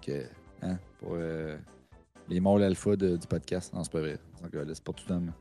Que, 0.00 0.24
hein, 0.62 0.78
pour 0.98 1.16
les 2.28 2.40
mâles 2.40 2.62
alpha 2.62 2.96
du 2.96 3.26
podcast. 3.28 3.72
Non, 3.72 3.82
c'est 3.82 3.92
pas 3.92 4.00
vrai. 4.00 4.18
C'est 4.68 4.84
pour 4.84 4.94
tout 4.94 5.10
homme. 5.10 5.32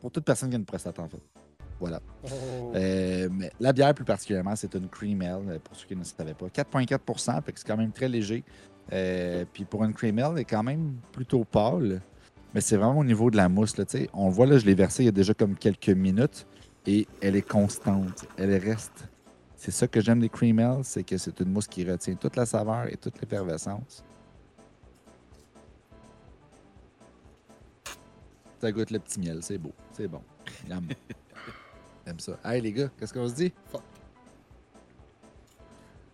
Pour 0.00 0.10
toute 0.10 0.24
personne 0.24 0.48
qui 0.48 0.56
a 0.56 0.58
une 0.58 0.64
prostate, 0.64 0.98
en 0.98 1.08
fait. 1.08 1.39
Voilà. 1.80 2.00
Oh. 2.24 2.72
Euh, 2.74 3.28
mais 3.32 3.50
la 3.58 3.72
bière, 3.72 3.94
plus 3.94 4.04
particulièrement, 4.04 4.54
c'est 4.54 4.74
une 4.74 4.88
cream 4.88 5.22
ale, 5.22 5.42
euh, 5.48 5.58
pour 5.58 5.74
ceux 5.74 5.86
qui 5.86 5.96
ne 5.96 6.04
savaient 6.04 6.34
pas. 6.34 6.46
4,4% 6.46 7.42
fait 7.42 7.52
que 7.52 7.58
c'est 7.58 7.66
quand 7.66 7.78
même 7.78 7.92
très 7.92 8.08
léger. 8.08 8.44
Euh, 8.92 9.44
puis 9.50 9.64
pour 9.64 9.82
une 9.84 9.94
cream 9.94 10.18
ale, 10.18 10.32
elle 10.34 10.40
est 10.40 10.44
quand 10.44 10.62
même 10.62 10.96
plutôt 11.10 11.44
pâle. 11.44 12.02
Mais 12.54 12.60
c'est 12.60 12.76
vraiment 12.76 12.98
au 12.98 13.04
niveau 13.04 13.30
de 13.30 13.36
la 13.36 13.48
mousse. 13.48 13.78
Là, 13.78 13.86
tu 13.86 13.98
sais. 13.98 14.10
on 14.12 14.26
le 14.26 14.32
voit, 14.32 14.46
là, 14.46 14.58
je 14.58 14.66
l'ai 14.66 14.74
versée 14.74 15.04
il 15.04 15.06
y 15.06 15.08
a 15.08 15.12
déjà 15.12 15.32
comme 15.32 15.56
quelques 15.56 15.88
minutes. 15.88 16.46
Et 16.86 17.06
elle 17.22 17.36
est 17.36 17.48
constante. 17.48 18.26
Elle 18.36 18.54
reste. 18.56 19.08
C'est 19.56 19.70
ça 19.70 19.86
que 19.86 20.00
j'aime 20.00 20.20
des 20.20 20.28
cream 20.28 20.58
ale, 20.58 20.80
c'est 20.84 21.04
que 21.04 21.18
c'est 21.18 21.38
une 21.40 21.50
mousse 21.50 21.66
qui 21.66 21.84
retient 21.84 22.14
toute 22.14 22.36
la 22.36 22.46
saveur 22.46 22.86
et 22.88 22.96
toute 22.96 23.20
l'effervescence. 23.20 24.02
Ça 28.60 28.72
goûte 28.72 28.90
le 28.90 28.98
petit 28.98 29.20
miel, 29.20 29.38
c'est 29.42 29.58
beau, 29.58 29.72
c'est 29.92 30.08
bon. 30.08 30.22
J'aime 32.06 32.20
ça. 32.20 32.38
Hey 32.44 32.60
les 32.60 32.72
gars, 32.72 32.90
qu'est-ce 32.98 33.12
qu'on 33.12 33.28
se 33.28 33.34
dit? 33.34 33.52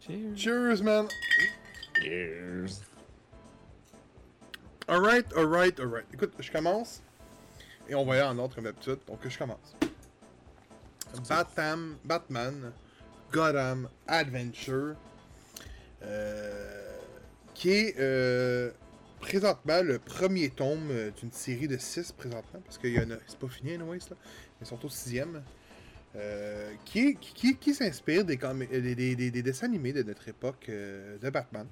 Cheers. 0.01 0.37
Cheers, 0.37 0.83
man! 0.83 1.07
Cheers. 2.03 2.83
Alright, 4.89 5.27
alright, 5.37 5.79
alright. 5.81 6.07
Écoute, 6.15 6.33
je 6.39 6.51
commence. 6.53 7.03
Et 7.89 7.95
on 7.95 8.05
va 8.05 8.17
y 8.17 8.21
aller 8.21 8.29
en 8.29 8.39
ordre 8.39 8.55
comme 8.55 8.65
d'habitude. 8.65 8.99
Donc, 9.07 9.19
je 9.29 9.37
commence. 9.39 9.75
Batam, 11.29 11.97
Batman, 12.05 12.73
Gotham 13.33 13.89
Adventure. 14.07 14.95
euh, 16.03 16.99
qui 17.55 17.71
est 17.71 17.97
euh, 17.99 18.71
présentement 19.19 19.83
le 19.83 19.99
premier 19.99 20.51
tome 20.51 20.89
euh, 20.91 21.11
d'une 21.11 21.33
série 21.33 21.67
de 21.67 21.79
6 21.79 22.13
présentement, 22.13 22.61
parce 22.65 22.77
que 22.79 22.87
y 22.87 22.99
en 23.01 23.11
a- 23.11 23.17
c'est 23.27 23.39
pas 23.39 23.49
fini, 23.49 23.73
anyways, 23.75 24.01
là. 24.11 24.17
Ils 24.61 24.67
sont 24.67 24.85
au 24.85 24.89
sixième. 24.91 25.43
Euh, 26.17 26.73
qui 26.85 27.75
s'inspire 27.75 28.25
des, 28.25 28.37
des, 28.37 28.95
des- 28.95 29.17
des- 29.17 29.31
des 29.31 29.43
dessins 29.43 29.67
animés 29.67 29.93
de 29.93 30.03
notre 30.03 30.29
époque 30.29 30.67
euh, 30.69 31.19
de 31.19 31.31
Batman? 31.31 31.67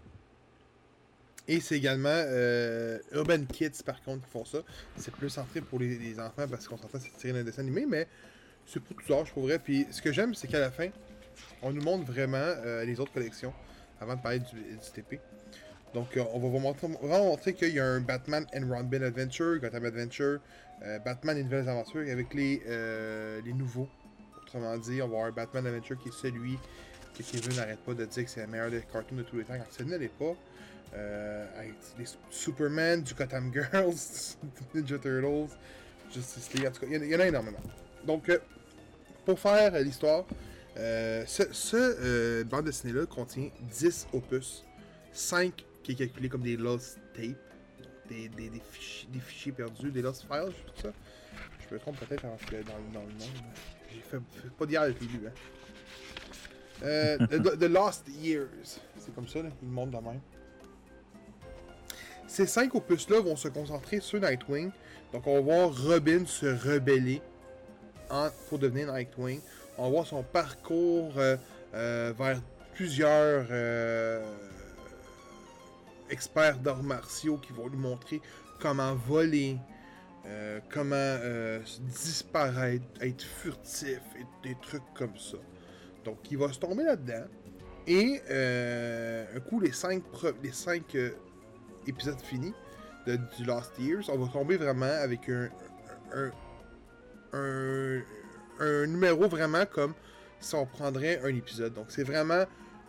Et 1.46 1.60
c'est 1.60 1.76
également 1.76 2.08
euh, 2.10 2.98
Urban 3.12 3.44
Kids, 3.44 3.82
par 3.84 4.02
contre, 4.02 4.24
qui 4.24 4.30
font 4.30 4.44
ça. 4.44 4.58
C'est 4.96 5.12
plus 5.14 5.28
centré 5.30 5.60
pour 5.60 5.78
les, 5.78 6.18
enfants 6.18 6.46
parce 6.48 6.66
qu'on 6.66 6.76
s'entend 6.76 6.98
c'est 6.98 7.16
tiré 7.16 7.32
d'un 7.32 7.44
dessin 7.44 7.62
animé, 7.62 7.86
mais 7.86 8.06
c'est 8.66 8.80
pour 8.80 8.96
tout 8.96 9.12
âge, 9.12 9.32
pour 9.32 9.42
vrai. 9.44 9.58
Puis 9.58 9.86
ce 9.90 10.00
que 10.00 10.12
j'aime, 10.12 10.34
c'est 10.34 10.48
qu'à 10.48 10.60
la 10.60 10.70
fin, 10.70 10.88
on 11.62 11.72
nous 11.72 11.82
montre 11.82 12.04
vraiment 12.04 12.54
les 12.84 12.98
autres 12.98 13.12
collections 13.12 13.52
avant 14.00 14.16
de 14.16 14.22
parler 14.22 14.38
du, 14.38 14.78
TP. 14.94 15.20
Donc, 15.92 16.08
on 16.16 16.38
va 16.38 16.48
vous 16.48 16.58
montrer, 16.58 17.52
qu'il 17.52 17.74
y 17.74 17.78
a 17.78 17.84
un 17.84 18.00
Batman 18.00 18.46
and 18.56 18.66
Robin 18.68 19.02
Adventure, 19.02 19.58
Gotham 19.60 19.84
Adventure, 19.84 20.40
Batman 21.04 21.36
et 21.36 21.42
Nouvelles 21.42 21.68
Aventures 21.68 22.10
avec 22.10 22.32
les 22.32 22.62
nouveaux. 23.54 23.88
On 24.54 24.60
va 24.60 24.72
avoir 25.04 25.32
Batman 25.32 25.66
Adventure 25.66 25.98
qui 25.98 26.08
est 26.08 26.12
celui 26.12 26.58
que 27.16 27.22
Kevin 27.22 27.56
n'arrête 27.56 27.78
pas 27.80 27.94
de 27.94 28.04
dire 28.04 28.24
que 28.24 28.30
c'est 28.30 28.40
le 28.42 28.46
meilleur 28.48 28.70
des 28.70 28.80
cartoons 28.82 29.16
de 29.16 29.22
tous 29.22 29.36
les 29.36 29.44
temps 29.44 29.54
quand 29.56 29.66
ce 29.70 29.82
ne 29.82 29.96
l'est 29.96 30.08
pas. 30.08 30.34
Euh, 30.94 31.46
les 31.98 32.04
Superman, 32.30 33.02
du 33.02 33.14
Gotham 33.14 33.52
Girls, 33.52 33.94
Ninja 34.74 34.98
Turtles, 34.98 35.48
Justice 36.12 36.52
League, 36.54 36.66
en 36.66 36.70
tout 36.70 36.80
cas, 36.82 36.86
il 36.88 37.04
y 37.10 37.16
en 37.16 37.20
a- 37.20 37.26
énormément. 37.26 37.58
Donc, 38.06 38.28
euh, 38.28 38.38
pour 39.24 39.38
faire 39.40 39.74
euh, 39.74 39.80
l'histoire, 39.82 40.24
euh, 40.76 41.24
ce, 41.26 41.42
euh, 41.74 42.44
bande 42.44 42.66
dessinée-là 42.66 43.06
contient 43.06 43.48
10 43.62 44.06
opus, 44.12 44.64
5 45.12 45.64
qui 45.82 45.92
est 45.92 45.94
calculé 45.96 46.28
comme 46.28 46.42
des 46.42 46.56
lost 46.56 46.98
tapes, 47.14 47.36
des, 48.08 48.28
des, 48.28 48.50
fichiers, 49.20 49.52
perdus, 49.52 49.90
des 49.90 50.02
lost 50.02 50.22
files, 50.30 50.52
tout 50.66 50.82
ça. 50.82 50.92
Je 51.68 51.74
me 51.74 51.80
trompe 51.80 51.98
peut-être 51.98 52.24
en- 52.24 52.36
dans, 52.50 53.00
dans 53.00 53.06
le 53.06 53.12
nom. 53.14 53.26
mais 53.34 53.73
J'ai 53.94 54.00
fait, 54.00 54.18
pas 54.58 54.66
d'hier 54.66 54.86
lui, 54.86 54.94
hein. 55.26 55.30
Euh, 56.82 57.18
the, 57.18 57.64
Lost 57.64 58.08
Years. 58.08 58.80
C'est 58.98 59.14
comme 59.14 59.28
ça, 59.28 59.42
là. 59.42 59.48
Il 59.62 59.68
montre 59.68 59.98
de 59.98 60.04
même. 60.04 60.20
Ces 62.26 62.46
cinq 62.46 62.74
opus-là 62.74 63.20
vont 63.20 63.36
se 63.36 63.48
concentrer 63.48 64.00
sur 64.00 64.20
Nightwing. 64.20 64.70
Donc, 65.12 65.26
on 65.26 65.34
va 65.34 65.40
voir 65.40 65.84
Robin 65.86 66.26
se 66.26 66.46
rebeller 66.46 67.22
pour 68.48 68.58
devenir 68.58 68.92
Nightwing. 68.92 69.40
On 69.78 69.84
va 69.84 69.90
voir 69.90 70.06
son 70.06 70.22
parcours 70.22 71.12
euh, 71.16 71.36
euh, 71.74 72.12
vers 72.16 72.40
plusieurs 72.74 73.46
experts 76.10 76.58
d'arts 76.58 76.82
martiaux 76.82 77.38
qui 77.38 77.52
vont 77.52 77.68
lui 77.68 77.78
montrer 77.78 78.20
comment 78.60 78.94
voler, 78.94 79.56
euh, 80.26 80.60
comment 80.72 80.94
euh, 80.96 81.60
disparaître, 81.80 82.84
être 83.00 83.22
furtif 83.22 84.00
et 84.18 84.48
des 84.48 84.56
trucs 84.62 84.82
comme 84.94 85.16
ça. 85.16 85.36
Donc, 86.04 86.18
il 86.30 86.38
va 86.38 86.52
se 86.52 86.58
tomber 86.58 86.84
là-dedans. 86.84 87.24
Et 87.86 88.20
euh, 88.30 89.36
un 89.36 89.40
coup, 89.40 89.60
les 89.60 89.72
cinq, 89.72 90.02
les 90.42 90.52
cinq 90.52 90.94
euh, 90.94 91.10
épisodes 91.86 92.20
finis 92.20 92.54
de, 93.06 93.16
du 93.36 93.44
Lost 93.44 93.78
Years, 93.78 94.08
on 94.08 94.18
va 94.18 94.32
tomber 94.32 94.56
vraiment 94.56 94.86
avec 94.86 95.28
un, 95.28 95.50
un 98.60 98.86
numéro 98.86 99.28
vraiment 99.28 99.66
comme 99.66 99.94
si 100.40 100.54
on 100.54 100.66
prendrait 100.66 101.20
un 101.22 101.34
épisode. 101.34 101.74
Donc, 101.74 101.86
c'est 101.88 102.04
vraiment 102.04 102.44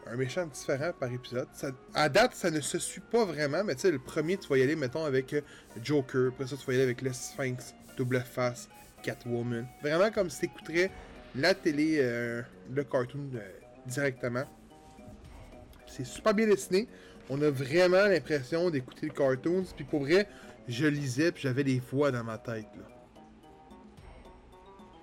un 0.08 0.16
méchant 0.16 0.46
différent 0.46 0.92
par 1.00 1.12
épisode. 1.12 1.48
À 1.94 2.10
date, 2.10 2.36
ça 2.36 2.52
ne 2.52 2.62
se 2.62 2.78
suit 2.80 3.02
pas 3.02 3.26
vraiment, 3.26 3.64
mais 3.64 3.76
tu 3.76 3.82
sais, 3.82 3.92
le 3.92 4.00
premier, 4.00 4.38
tu 4.38 4.48
vas 4.48 4.58
y 4.58 4.64
aller, 4.64 4.76
mettons, 4.76 5.06
avec 5.06 5.34
euh, 5.34 5.42
Joker. 5.84 6.30
Après 6.30 6.48
ça, 6.48 6.56
tu 6.58 6.66
vas 6.66 6.74
y 6.74 6.76
aller 6.76 6.84
avec 6.84 7.02
le 7.02 7.12
Sphinx, 7.12 7.74
Double 7.98 8.22
Face, 8.22 8.70
Catwoman. 9.02 9.68
Vraiment 9.82 10.12
comme 10.12 10.30
si 10.30 10.40
tu 10.42 10.46
écouterais 10.46 10.92
la 11.36 11.54
télé, 11.54 11.98
euh, 12.00 12.42
le 12.74 12.84
cartoon 12.84 13.30
euh, 13.36 13.40
directement. 13.86 14.46
C'est 15.88 16.06
super 16.06 16.34
bien 16.34 16.48
dessiné. 16.48 16.88
On 17.30 17.42
a 17.42 17.50
vraiment 17.50 18.06
l'impression 18.06 18.70
d'écouter 18.70 19.08
le 19.08 19.14
cartoon. 19.14 19.66
Puis 19.76 19.86
pour 19.86 20.02
vrai, 20.02 20.28
je 20.68 20.86
lisais 20.86 21.32
puis 21.32 21.44
j'avais 21.44 21.64
des 21.64 21.80
voix 21.80 22.12
dans 22.12 22.24
ma 22.24 22.38
tête. 22.38 22.68
Là. 22.78 22.84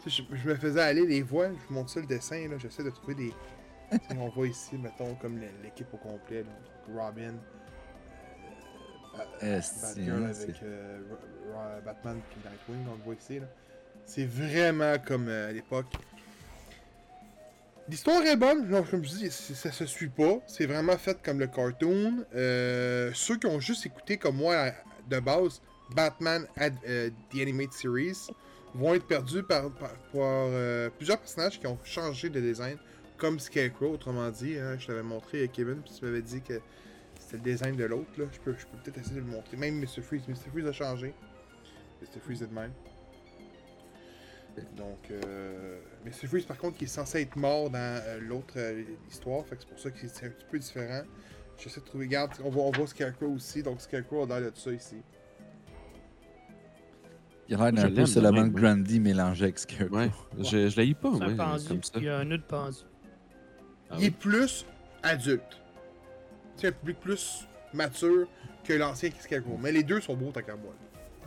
Je, 0.07 0.23
je 0.33 0.49
me 0.49 0.55
faisais 0.55 0.81
aller 0.81 1.07
les 1.07 1.23
voix. 1.23 1.49
Je 1.49 1.69
vous 1.69 1.75
montre 1.75 1.91
ça 1.91 2.01
le 2.01 2.07
dessin. 2.07 2.49
là. 2.49 2.59
J'essaie 2.59 2.85
de 2.85 2.91
trouver 2.91 3.15
des. 3.15 3.33
On 4.19 4.29
voit 4.31 4.47
ici, 4.47 4.77
mettons, 4.77 5.15
comme 5.17 5.39
l'é- 5.39 5.51
l'équipe 5.63 5.87
au 5.93 5.97
complet. 5.97 6.43
Donc, 6.45 6.97
Robin. 6.97 7.35
euh, 9.43 9.59
Esti, 9.59 9.81
Batgirl 9.83 10.25
avec 10.25 10.63
euh, 10.63 11.01
Batman 11.85 12.21
puis 12.31 12.41
Nightwing, 12.45 12.87
on 12.93 12.97
le 12.97 13.03
voit 13.05 13.15
ici. 13.15 13.41
là. 13.41 13.47
C'est 14.07 14.25
vraiment 14.27 14.95
comme 15.07 15.29
euh, 15.29 15.51
à 15.51 15.53
l'époque. 15.53 15.87
L'histoire 17.89 18.23
est 18.23 18.37
bonne, 18.37 18.69
genre, 18.71 18.89
comme 18.89 19.05
je 19.05 19.11
dis, 19.11 19.31
ça 19.31 19.73
se 19.73 19.87
suit 19.87 20.09
pas. 20.09 20.39
C'est 20.47 20.67
vraiment 20.67 20.97
fait 20.97 21.21
comme 21.23 21.41
le 21.41 21.49
cartoon. 21.49 22.25
Euh, 22.35 23.11
ceux 23.13 23.37
qui 23.39 23.47
ont 23.47 23.61
juste 23.61 23.85
écouté 23.87 24.17
comme 24.17 24.37
moi 24.37 24.71
de 25.09 25.19
base 25.19 25.61
Batman 25.95 26.47
Ad- 26.57 26.79
The 27.31 27.41
Animated 27.41 27.73
Series 27.73 28.29
vont 28.75 28.95
être 28.95 29.07
perdus 29.07 29.43
par, 29.43 29.71
par, 29.73 29.91
par, 30.13 30.91
plusieurs 30.97 31.19
personnages 31.19 31.59
qui 31.61 31.67
ont 31.67 31.79
changé 31.85 32.31
de 32.31 32.41
design, 32.41 32.79
comme 33.23 33.39
Scarecrow, 33.39 33.93
autrement 33.93 34.29
dit. 34.31 34.59
hein. 34.59 34.77
je 34.79 34.89
t'avais 34.89 35.03
montré, 35.05 35.45
euh, 35.45 35.47
Kevin, 35.47 35.77
puis 35.77 35.93
tu 35.97 36.05
m'avais 36.05 36.23
dit 36.23 36.43
que 36.43 36.61
c'était 37.21 37.37
le 37.37 37.43
design 37.53 37.77
de 37.77 37.85
l'autre. 37.85 38.11
là. 38.19 38.25
Je 38.33 38.41
peux, 38.41 38.53
je 38.59 38.67
peux 38.67 38.77
peut-être 38.83 38.99
essayer 38.99 39.15
de 39.15 39.21
le 39.21 39.27
montrer. 39.31 39.57
Même 39.57 39.79
Mr. 39.79 40.03
Freeze. 40.03 40.27
Mr. 40.27 40.51
Freeze 40.51 40.67
a 40.67 40.73
changé. 40.73 41.15
Mr. 42.03 42.19
Freeze 42.21 42.43
est 42.43 42.49
de 42.49 42.53
même. 42.55 42.73
Donc, 44.77 44.99
euh, 45.11 45.79
Mr. 46.05 46.27
Freeze, 46.27 46.45
par 46.45 46.59
contre, 46.59 46.77
qui 46.79 46.85
est 46.85 46.89
censé 46.89 47.23
être 47.23 47.37
mort 47.37 47.71
dans 47.71 47.79
euh, 47.79 48.19
l'autre 48.21 48.55
euh, 48.57 48.83
histoire. 49.09 49.47
Fait 49.47 49.55
que 49.57 49.63
c'est 49.63 49.69
pour 49.69 49.79
ça 49.79 49.91
que 49.93 49.99
c'est 50.09 50.27
un 50.27 50.31
petit 50.31 50.47
peu 50.51 50.59
différent. 50.59 51.03
J'essaie 51.57 51.81
de 51.81 51.87
trouver. 51.87 52.07
Regarde, 52.07 52.33
on 52.43 52.51
voit, 52.51 52.65
on 52.65 52.71
voit 52.73 52.87
Scarecrow 52.89 53.29
aussi. 53.29 53.63
Donc, 53.63 53.81
Scarecrow 53.81 54.25
a 54.25 54.27
l'air 54.27 54.51
de 54.51 54.51
tout 54.51 54.61
ça 54.61 54.73
ici. 54.73 54.97
Il 57.49 57.55
a 57.55 57.71
l'air 57.71 57.89
Je 57.89 57.89
d'un 57.89 58.33
peu 58.33 58.41
ouais. 58.41 58.51
Grundy 58.51 58.99
mélangé 59.01 59.45
avec 59.45 59.59
Scarecrow. 59.61 59.97
Ouais, 59.97 60.11
je, 60.41 60.69
je 60.69 60.81
l'ai 60.81 60.93
pas, 60.95 61.13
C'est 61.17 61.23
un 61.25 61.35
moi, 61.35 61.45
pendu. 61.47 61.69
comme 61.69 61.83
ça. 61.83 61.93
Il 61.97 62.05
y 62.05 62.09
a 62.09 62.19
un 62.19 62.25
nœud 62.25 62.39
de 62.39 62.43
pendu. 62.43 62.79
Ah 63.93 63.97
Il 63.97 64.01
oui. 64.01 64.05
est 64.07 64.11
plus 64.11 64.65
adulte. 65.03 65.61
C'est 66.57 66.69
un 66.69 66.73
public 66.73 66.99
plus 67.01 67.47
mature 67.73 68.27
que 68.65 68.73
l'ancien 68.75 69.11
Scarecrow. 69.19 69.59
Mais 69.61 69.73
les 69.73 69.83
deux 69.83 70.01
sont 70.01 70.15
beaux, 70.15 70.31
tant 70.31 70.41
qu'à 70.43 70.57
moi. 70.57 70.73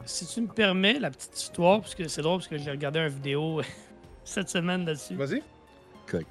Si 0.05 0.25
tu 0.25 0.41
me 0.41 0.47
permets, 0.47 0.99
la 0.99 1.09
petite 1.09 1.37
histoire, 1.37 1.79
parce 1.81 1.95
que 1.95 2.07
c'est 2.07 2.21
drôle, 2.21 2.37
parce 2.39 2.47
que 2.49 2.57
j'ai 2.57 2.71
regardé 2.71 2.99
une 2.99 3.07
vidéo 3.07 3.61
cette 4.23 4.49
semaine 4.49 4.85
là-dessus. 4.85 5.15
Vas-y. 5.15 5.41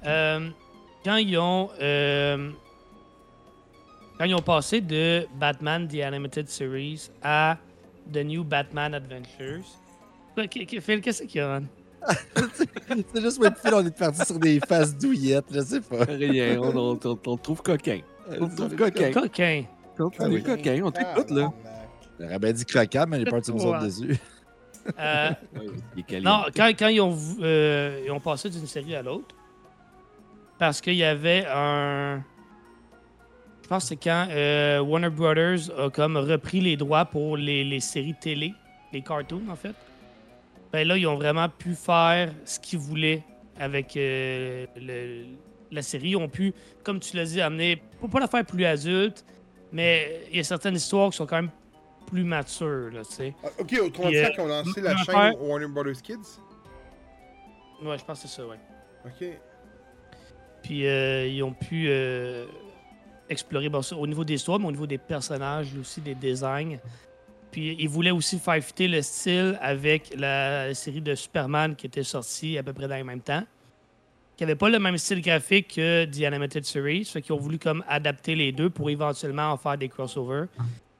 Euh, 0.05 0.49
quand 1.03 1.15
ils 1.17 1.37
ont. 1.37 1.69
euh, 1.81 2.51
quand 4.17 4.23
ils 4.25 4.35
ont 4.35 4.41
passé 4.41 4.79
de 4.81 5.27
Batman 5.35 5.87
The 5.87 5.99
Animated 6.01 6.47
Series 6.47 7.09
à 7.21 7.57
The 8.13 8.17
New 8.17 8.43
Batman 8.45 8.93
Adventures. 8.93 9.65
Phil, 10.81 11.01
qu'est-ce 11.01 11.23
qu'il 11.23 11.35
y 11.35 11.39
a, 11.41 11.57
Ron? 11.57 11.65
C'est 13.13 13.21
juste 13.21 13.41
Phil, 13.61 13.73
on 13.73 13.85
est 13.85 13.97
parti 13.97 14.25
sur 14.25 14.37
des 14.39 14.59
faces 14.59 14.95
douillettes, 14.95 15.45
je 15.51 15.59
sais 15.61 15.81
pas. 15.81 16.03
Rien, 16.05 16.59
on, 16.61 16.75
on, 16.75 16.99
on- 17.03 17.19
on 17.25 17.31
le 17.33 17.39
trouve 17.39 17.61
coquin. 17.61 17.99
On 18.29 18.45
le 18.45 18.55
trouve 18.55 18.75
coquin. 18.75 19.11
Coquin. 19.11 19.63
On 19.99 20.03
le 20.05 20.11
trouve 20.41 20.41
coquin, 20.55 20.81
on 20.83 20.91
t'écoute, 20.91 21.31
là. 21.31 21.51
J'aurais 22.19 22.39
bien 22.39 22.51
dit 22.53 22.65
croquant, 22.65 23.05
mais 23.07 23.17
il 23.21 23.27
est 23.27 23.31
parti 23.31 23.51
nous 23.51 23.65
autres 23.65 23.83
dessus. 23.85 24.17
Euh, 24.99 25.31
non, 26.21 26.43
quand, 26.55 26.67
quand 26.77 26.87
ils, 26.89 27.01
ont, 27.01 27.17
euh, 27.41 28.03
ils 28.05 28.11
ont 28.11 28.19
passé 28.19 28.49
d'une 28.51 28.67
série 28.67 28.95
à 28.95 29.01
l'autre, 29.01 29.35
parce 30.59 30.79
qu'il 30.79 30.93
y 30.95 31.03
avait 31.03 31.45
un. 31.51 32.23
Je 33.63 33.67
pense 33.67 33.83
que 33.83 33.89
c'est 33.89 33.95
quand 33.95 34.27
euh, 34.29 34.79
Warner 34.81 35.09
Brothers 35.09 35.71
a 35.75 35.89
comme 35.89 36.17
repris 36.17 36.61
les 36.61 36.77
droits 36.77 37.05
pour 37.05 37.35
les, 37.35 37.63
les 37.63 37.79
séries 37.79 38.13
télé, 38.21 38.53
les 38.93 39.01
cartoons 39.01 39.41
en 39.49 39.55
fait. 39.55 39.73
Ben 40.75 40.85
là, 40.85 40.97
ils 40.97 41.07
ont 41.07 41.15
vraiment 41.15 41.47
pu 41.47 41.73
faire 41.73 42.33
ce 42.43 42.59
qu'ils 42.59 42.79
voulaient 42.79 43.23
avec 43.57 43.95
euh, 43.95 44.65
le- 44.75 45.23
la 45.71 45.81
série. 45.81 46.09
Ils 46.09 46.15
ont 46.17 46.27
pu, 46.27 46.53
comme 46.83 46.99
tu 46.99 47.15
l'as 47.15 47.23
dit, 47.23 47.39
amener, 47.39 47.81
pour 48.01 48.09
pas 48.09 48.19
la 48.19 48.27
faire 48.27 48.45
plus 48.45 48.65
adulte, 48.65 49.23
mais 49.71 50.23
il 50.29 50.35
y 50.35 50.39
a 50.41 50.43
certaines 50.43 50.75
histoires 50.75 51.11
qui 51.11 51.15
sont 51.15 51.25
quand 51.25 51.37
même 51.37 51.49
plus 52.07 52.25
matures, 52.25 52.89
là, 52.91 53.05
tu 53.05 53.13
sais. 53.13 53.33
Ah, 53.41 53.47
ok, 53.57 53.73
autrement 53.85 54.09
dit, 54.09 54.17
euh, 54.17 54.27
quand 54.27 54.33
ils 54.35 54.41
ont 54.41 54.47
lancé 54.49 54.81
la 54.81 54.97
chaîne 54.97 55.33
Warner 55.39 55.67
Brothers 55.67 56.01
Kids? 56.01 56.41
Ouais, 57.81 57.97
je 57.97 58.03
pense 58.03 58.21
que 58.21 58.27
c'est 58.27 58.35
ça, 58.35 58.45
ouais. 58.45 58.59
Ok. 59.05 59.27
Puis 60.61 60.85
euh, 60.87 61.25
ils 61.25 61.41
ont 61.41 61.53
pu 61.53 61.85
euh, 61.87 62.47
explorer 63.29 63.69
bon, 63.69 63.81
ça, 63.81 63.95
au 63.95 64.07
niveau 64.07 64.25
des 64.25 64.33
histoires, 64.33 64.59
mais 64.59 64.67
au 64.67 64.71
niveau 64.71 64.87
des 64.87 64.97
personnages, 64.97 65.69
aussi 65.79 66.01
des 66.01 66.15
designs. 66.15 66.79
Puis 67.55 67.73
ils 67.79 67.87
voulaient 67.87 68.11
aussi 68.11 68.37
faire 68.37 68.61
fitter 68.61 68.85
le 68.89 69.01
style 69.01 69.57
avec 69.61 70.13
la 70.17 70.73
série 70.73 70.99
de 70.99 71.15
Superman 71.15 71.73
qui 71.73 71.85
était 71.87 72.03
sortie 72.03 72.57
à 72.57 72.63
peu 72.63 72.73
près 72.73 72.85
dans 72.85 72.97
le 72.97 73.05
même 73.05 73.21
temps. 73.21 73.45
Qui 74.35 74.43
n'avait 74.43 74.57
pas 74.57 74.67
le 74.67 74.77
même 74.77 74.97
style 74.97 75.21
graphique 75.21 75.75
que 75.77 76.03
The 76.03 76.23
Animated 76.23 76.65
Series. 76.65 77.05
Fait 77.05 77.21
qu'ils 77.21 77.31
ont 77.31 77.37
voulu 77.39 77.57
comme 77.57 77.81
adapter 77.87 78.35
les 78.35 78.51
deux 78.51 78.69
pour 78.69 78.89
éventuellement 78.89 79.53
en 79.53 79.55
faire 79.57 79.77
des 79.77 79.87
crossovers. 79.87 80.47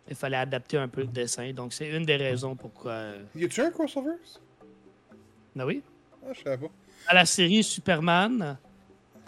il 0.09 0.15
fallait 0.15 0.37
adapter 0.37 0.77
un 0.77 0.87
peu 0.87 1.01
le 1.01 1.07
dessin. 1.07 1.51
Donc, 1.51 1.73
c'est 1.73 1.89
une 1.89 2.05
des 2.05 2.15
raisons 2.15 2.55
pourquoi. 2.55 2.91
euh, 2.91 3.23
Y 3.35 3.43
a-tu 3.43 3.59
un 3.59 3.71
crossover? 3.71 4.13
Ah 5.59 5.65
oui? 5.65 5.83
Ah, 6.25 6.31
je 6.31 6.41
savais 6.41 6.57
pas. 6.57 6.71
À 7.09 7.15
la 7.15 7.25
série 7.25 7.63
Superman, 7.65 8.57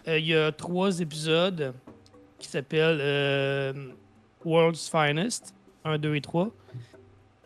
euh, 0.08 0.18
il 0.18 0.28
y 0.28 0.34
a 0.34 0.54
trois 0.54 0.98
épisodes 1.02 1.74
qui 2.40 2.48
s'appellent 2.48 3.00
euh, 3.02 3.74
World's 4.46 4.90
Finest, 4.90 5.54
1, 5.84 5.98
2 5.98 6.16
et 6.16 6.22
3. 6.22 6.54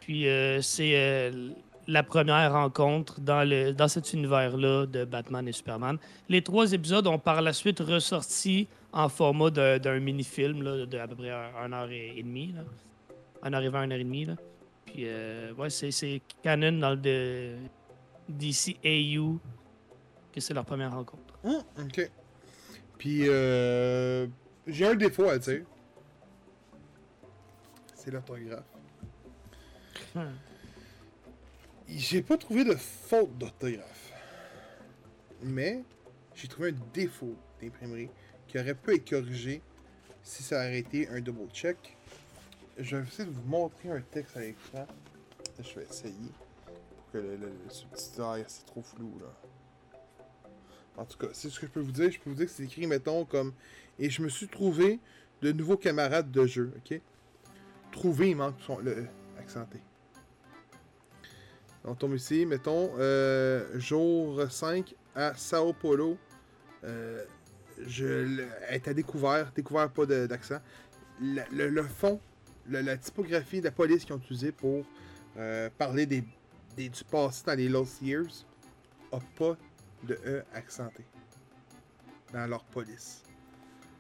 Puis 0.01 0.27
euh, 0.27 0.61
c'est 0.61 0.91
euh, 0.95 1.49
la 1.87 2.03
première 2.03 2.51
rencontre 2.53 3.19
dans, 3.21 3.47
le, 3.47 3.71
dans 3.71 3.87
cet 3.87 4.11
univers-là 4.13 4.85
de 4.85 5.05
Batman 5.05 5.47
et 5.47 5.51
Superman. 5.53 5.97
Les 6.27 6.41
trois 6.41 6.73
épisodes 6.73 7.07
ont 7.07 7.17
par 7.19 7.41
la 7.41 7.53
suite 7.53 7.79
ressorti 7.79 8.67
en 8.93 9.07
format 9.09 9.49
d'un 9.49 9.99
mini-film 9.99 10.85
de 10.85 10.97
à 10.97 11.07
peu 11.07 11.15
près 11.15 11.29
un, 11.31 11.49
un 11.63 11.71
heure 11.73 11.89
et, 11.89 12.21
demie. 12.21 12.51
Là. 12.53 12.61
Un 13.43 13.53
heure 13.53 13.61
et 13.63 13.67
heure 13.67 13.83
et 13.83 14.03
demie. 14.03 14.27
Puis 14.85 15.03
euh, 15.05 15.53
ouais, 15.53 15.69
c'est- 15.69 16.21
canon 16.43 16.73
dans 16.79 16.89
le 16.91 16.97
de- 16.97 17.55
DCAU 18.27 19.39
que 20.33 20.39
c'est 20.41 20.53
leur 20.53 20.65
première 20.65 20.91
rencontre. 20.93 21.33
Hum, 21.43 21.61
ok. 21.79 22.09
Puis, 22.97 23.23
euh, 23.27 24.27
j'ai 24.67 24.85
un 24.85 24.93
défaut 24.95 25.27
à 25.27 25.37
dire. 25.39 25.63
C'est 27.95 28.11
l'orthographe. 28.11 28.63
Hmm. 30.15 30.33
J'ai 31.87 32.21
pas 32.21 32.37
trouvé 32.37 32.63
de 32.63 32.75
faute 32.75 33.37
d'orthographe. 33.37 34.13
Mais, 35.43 35.83
j'ai 36.35 36.47
trouvé 36.47 36.69
un 36.69 36.75
défaut 36.93 37.35
d'imprimerie 37.61 38.09
qui 38.47 38.59
aurait 38.59 38.75
pu 38.75 38.95
être 38.95 39.09
corrigé 39.09 39.61
si 40.23 40.43
ça 40.43 40.57
aurait 40.57 40.79
été 40.79 41.07
un 41.09 41.19
double 41.19 41.49
check. 41.51 41.97
Je 42.77 42.97
vais 42.97 43.07
essayer 43.07 43.25
de 43.25 43.33
vous 43.33 43.47
montrer 43.47 43.89
un 43.89 44.01
texte 44.01 44.37
à 44.37 44.41
l'écran. 44.41 44.87
Je 45.59 45.79
vais 45.79 45.85
essayer. 45.85 46.31
Pour 46.65 47.11
que 47.11 47.17
le, 47.17 47.35
le, 47.35 47.47
le 47.47 47.69
c'est 47.69 48.65
trop 48.65 48.81
flou 48.81 49.19
là. 49.19 49.33
En 50.97 51.05
tout 51.05 51.17
cas, 51.17 51.27
c'est 51.33 51.49
ce 51.49 51.59
que 51.59 51.67
je 51.67 51.71
peux 51.71 51.79
vous 51.79 51.91
dire. 51.91 52.11
Je 52.11 52.19
peux 52.19 52.29
vous 52.29 52.35
dire 52.35 52.45
que 52.45 52.51
c'est 52.51 52.63
écrit, 52.63 52.85
mettons, 52.87 53.25
comme. 53.25 53.53
Et 53.97 54.09
je 54.09 54.21
me 54.21 54.29
suis 54.29 54.47
trouvé 54.47 54.99
de 55.41 55.51
nouveaux 55.51 55.77
camarades 55.77 56.31
de 56.31 56.45
jeu, 56.45 56.73
ok? 56.77 56.99
Trouvé, 57.91 58.29
il 58.29 58.35
manque 58.35 58.59
son, 58.61 58.77
le 58.77 59.07
accenté. 59.39 59.79
On 61.83 61.95
tombe 61.95 62.15
ici, 62.15 62.45
mettons, 62.45 62.91
euh, 62.99 63.79
jour 63.79 64.41
5 64.49 64.93
à 65.15 65.33
Sao 65.35 65.73
Paulo. 65.73 66.17
Euh, 66.83 67.23
je 67.79 68.43
est 68.69 68.87
à 68.87 68.93
découvert, 68.93 69.51
découvert 69.51 69.89
pas 69.91 70.05
d'accent. 70.05 70.59
Le, 71.19 71.81
fond, 71.83 72.19
la 72.69 72.97
typographie 72.97 73.59
de 73.59 73.65
la 73.65 73.71
police 73.71 74.05
qu'ils 74.05 74.13
ont 74.13 74.19
utilisée 74.19 74.51
pour 74.51 74.85
euh, 75.37 75.69
parler 75.77 76.05
des, 76.05 76.23
des- 76.75 76.89
du 76.89 77.03
passé 77.03 77.43
dans 77.45 77.57
les 77.57 77.69
Lost 77.69 78.01
Years 78.01 78.45
a 79.11 79.19
pas 79.37 79.57
de 80.03 80.17
E 80.25 80.43
accenté 80.53 81.03
dans 82.33 82.45
leur 82.47 82.63
police. 82.65 83.23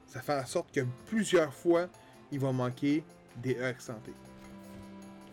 Ça 0.07 0.21
fait 0.21 0.37
en 0.39 0.45
sorte 0.45 0.71
que 0.73 0.81
plusieurs 1.07 1.53
fois, 1.53 1.87
il 2.31 2.39
va 2.39 2.51
manquer 2.51 3.03
des 3.37 3.55
E 3.55 3.63
accentés. 3.65 4.13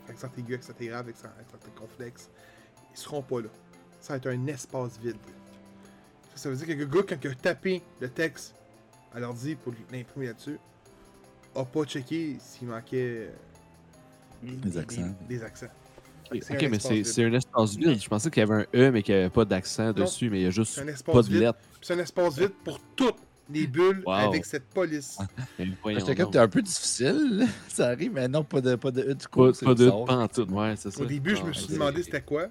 Accent 0.08 0.28
aigu, 0.38 0.54
accent 0.54 0.72
grave, 0.80 1.08
accent, 1.08 1.28
accent 1.40 1.70
complexe. 1.76 2.30
Ils 2.92 2.98
seront 2.98 3.22
pas 3.22 3.40
là. 3.42 3.48
Ça 4.00 4.14
va 4.14 4.16
être 4.18 4.28
un 4.28 4.46
espace 4.46 4.98
vide. 4.98 5.16
Ça, 6.34 6.42
ça 6.44 6.50
veut 6.50 6.56
dire 6.56 6.66
que 6.66 6.72
le 6.72 6.86
gars, 6.86 7.02
quand 7.08 7.16
il 7.22 7.30
a 7.30 7.34
tapé 7.34 7.82
le 8.00 8.08
texte 8.08 8.54
à 9.14 9.20
l'ordi 9.20 9.54
pour 9.56 9.72
l'imprimer 9.92 10.26
là-dessus, 10.26 10.58
a 11.54 11.64
pas 11.64 11.84
checké 11.84 12.36
s'il 12.40 12.68
manquait 12.68 13.30
Des 14.42 14.78
accents. 14.78 15.14
des 15.28 15.42
accents. 15.42 15.66
Ok, 16.30 16.62
un 16.62 16.68
mais 16.68 16.78
c'est 16.78 17.24
un 17.24 17.32
espace 17.32 17.76
vide. 17.76 18.00
Je 18.02 18.08
pensais 18.08 18.30
qu'il 18.30 18.40
y 18.40 18.42
avait 18.42 18.62
un 18.62 18.66
E, 18.78 18.90
mais 18.90 19.02
qu'il 19.02 19.14
n'y 19.14 19.20
avait 19.22 19.30
pas 19.30 19.46
d'accent 19.46 19.92
dessus, 19.92 20.28
mais 20.28 20.40
il 20.40 20.44
y 20.44 20.46
a 20.46 20.50
juste 20.50 20.76
pas 20.76 20.90
espace 20.90 21.26
de 21.26 21.32
vide. 21.32 21.42
lettres. 21.42 21.58
C'est 21.80 21.94
un 21.94 21.98
espace 21.98 22.38
vide 22.38 22.52
pour 22.64 22.78
toutes 22.94 23.16
les 23.50 23.66
bulles 23.66 24.02
Wow. 24.06 24.12
avec 24.12 24.44
cette 24.44 24.66
police. 24.66 25.18
J'étais 25.58 26.14
comme, 26.14 26.24
donc. 26.24 26.32
t'es 26.32 26.38
un 26.38 26.48
peu 26.48 26.62
difficile. 26.62 27.46
Ça 27.68 27.88
arrive, 27.88 28.12
mais 28.12 28.28
non, 28.28 28.44
pas 28.44 28.60
de, 28.60 28.74
pas 28.76 28.90
de 28.90 29.02
E 29.02 29.14
du 29.14 29.26
coup. 29.28 29.52
Pas, 29.52 29.74
de 29.74 29.88
pantoute, 29.90 30.50
ouais, 30.50 30.74
c'est 30.76 30.90
ça. 30.90 31.00
Au 31.02 31.06
début, 31.06 31.34
je 31.36 31.42
me 31.42 31.50
Ah, 31.50 31.52
suis 31.54 31.66
c'est- 31.66 31.72
demandé 31.74 32.02
c'était 32.02 32.20
quoi. 32.22 32.48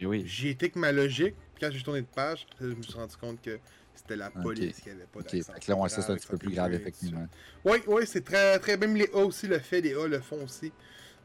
Et 0.00 0.06
oui. 0.06 0.24
J'y 0.26 0.48
étais 0.48 0.66
avec 0.66 0.76
ma 0.76 0.92
logique. 0.92 1.34
Puis 1.54 1.64
quand 1.64 1.70
j'ai 1.70 1.82
tourné 1.82 2.00
de 2.02 2.06
page, 2.06 2.46
je 2.60 2.66
me 2.66 2.82
suis 2.82 2.92
rendu 2.94 3.16
compte 3.16 3.40
que 3.40 3.58
c'était 3.94 4.16
la 4.16 4.30
police 4.30 4.80
qui 4.80 4.90
avait 4.90 5.04
pas 5.12 5.20
d'accent. 5.20 5.52
que 5.52 5.70
là, 5.70 5.76
ouais, 5.78 5.88
ça, 5.88 6.02
c'est 6.02 6.12
un 6.12 6.16
petit 6.16 6.26
peu 6.26 6.38
plus 6.38 6.50
grave, 6.50 6.72
effectivement. 6.74 7.26
Oui, 7.64 7.78
oui, 7.86 8.02
c'est 8.06 8.24
très, 8.24 8.58
très. 8.58 8.76
Même 8.76 8.96
les 8.96 9.08
A 9.14 9.18
aussi 9.18 9.46
le 9.46 9.58
fait, 9.58 9.80
les 9.80 9.94
A 9.94 10.06
le 10.08 10.20
font 10.20 10.42
aussi. 10.44 10.72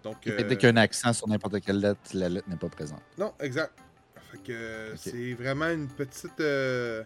Donc. 0.04 0.28
Euh, 0.28 0.38
Dès 0.44 0.56
qu'il 0.58 0.64
y 0.70 0.72
a 0.72 0.74
un 0.74 0.78
accent 0.78 1.12
sur 1.14 1.28
n'importe 1.28 1.60
quelle 1.62 1.80
lettre, 1.80 2.00
la 2.14 2.30
lettre 2.30 2.48
n'est 2.50 2.56
pas 2.58 2.70
présente. 2.70 3.02
Non, 3.18 3.34
exact. 3.40 3.74
Fait 4.32 4.38
que 4.44 4.94
c'est 4.96 5.34
vraiment 5.34 5.70
une 5.70 5.88
petite. 5.88 6.40
euh, 6.40 7.04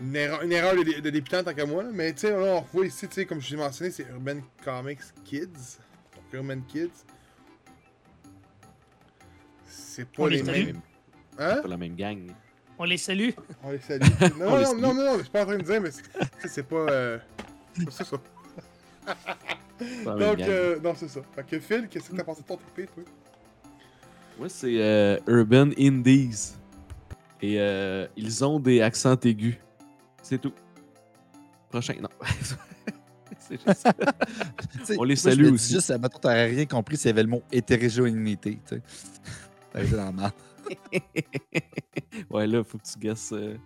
une, 0.00 0.16
erreur, 0.16 0.42
une 0.42 0.52
erreur 0.52 0.74
de, 0.76 1.00
de 1.00 1.10
débutant 1.10 1.42
tant 1.42 1.54
qu'à 1.54 1.66
moi. 1.66 1.82
là. 1.82 1.90
Mais 1.92 2.12
tu 2.12 2.20
sais, 2.20 2.30
là, 2.30 2.38
on 2.56 2.60
voit 2.72 2.86
ici, 2.86 3.06
tu 3.08 3.14
sais, 3.14 3.26
comme 3.26 3.40
je 3.40 3.50
l'ai 3.50 3.56
mentionné, 3.56 3.90
c'est 3.90 4.06
Urban 4.10 4.38
Comics 4.64 5.00
Kids. 5.24 5.78
Donc 6.14 6.24
Urban 6.32 6.60
Kids. 6.68 6.90
C'est 9.66 10.04
pas 10.08 10.22
On 10.24 10.26
les 10.26 10.42
mêmes. 10.42 10.80
Hein? 11.38 11.56
Pas 11.62 11.68
la 11.68 11.76
même 11.76 11.94
gang. 11.94 12.30
On 12.78 12.84
les 12.84 12.96
salue. 12.98 13.30
On 13.62 13.70
les 13.70 13.78
salue. 13.78 14.02
Non, 14.38 14.46
On 14.46 14.50
non, 14.50 14.56
les 14.56 14.64
non, 14.64 14.66
salue. 14.70 14.80
non, 14.80 14.94
non, 14.94 15.04
non, 15.04 15.16
je 15.18 15.22
suis 15.22 15.30
pas 15.30 15.42
en 15.42 15.46
train 15.46 15.56
de 15.58 15.62
dire, 15.62 15.80
mais 15.80 15.90
c'est- 15.90 16.02
tu 16.02 16.18
sais, 16.42 16.48
c'est 16.48 16.62
pas. 16.64 16.76
Euh... 16.90 17.18
C'est 17.90 18.04
ça. 18.04 18.16
Même 19.80 20.18
Donc, 20.18 20.40
euh, 20.40 20.78
non, 20.80 20.94
c'est 20.96 21.08
ça. 21.08 21.20
Fait 21.34 21.44
que 21.46 21.58
Phil, 21.60 21.88
qu'est-ce 21.88 22.10
que 22.10 22.16
t'as 22.16 22.24
pensé 22.24 22.42
de 22.42 22.46
ton 22.46 22.56
TP, 22.56 22.86
toi? 22.94 23.02
Moi, 24.38 24.48
c'est 24.48 24.80
euh, 24.80 25.18
Urban 25.26 25.70
Indies. 25.78 26.54
Et 27.42 27.60
euh, 27.60 28.06
ils 28.16 28.44
ont 28.44 28.58
des 28.58 28.80
accents 28.80 29.16
aigus. 29.24 29.56
C'est 30.24 30.40
tout. 30.40 30.54
Prochain, 31.68 31.94
non. 32.00 32.08
c'est 33.38 33.60
juste 33.60 33.88
On 34.98 35.04
les 35.04 35.16
salue 35.16 35.52
aussi. 35.52 35.74
Juste, 35.74 35.90
mettons, 35.98 36.18
t'aurais 36.18 36.46
rien 36.46 36.64
compris 36.64 36.96
s'il 36.96 37.08
y 37.08 37.10
avait 37.10 37.24
le 37.24 37.28
mot 37.28 37.42
hétérogénéité. 37.52 38.58
Tu 38.66 38.76
sais. 38.76 39.90
Dans 39.90 40.04
la 40.04 40.12
merde. 40.12 40.32
ouais, 42.30 42.46
là, 42.46 42.64
faut 42.64 42.78
que 42.78 42.84
tu 42.90 42.98
guesses, 42.98 43.32
euh, 43.32 43.58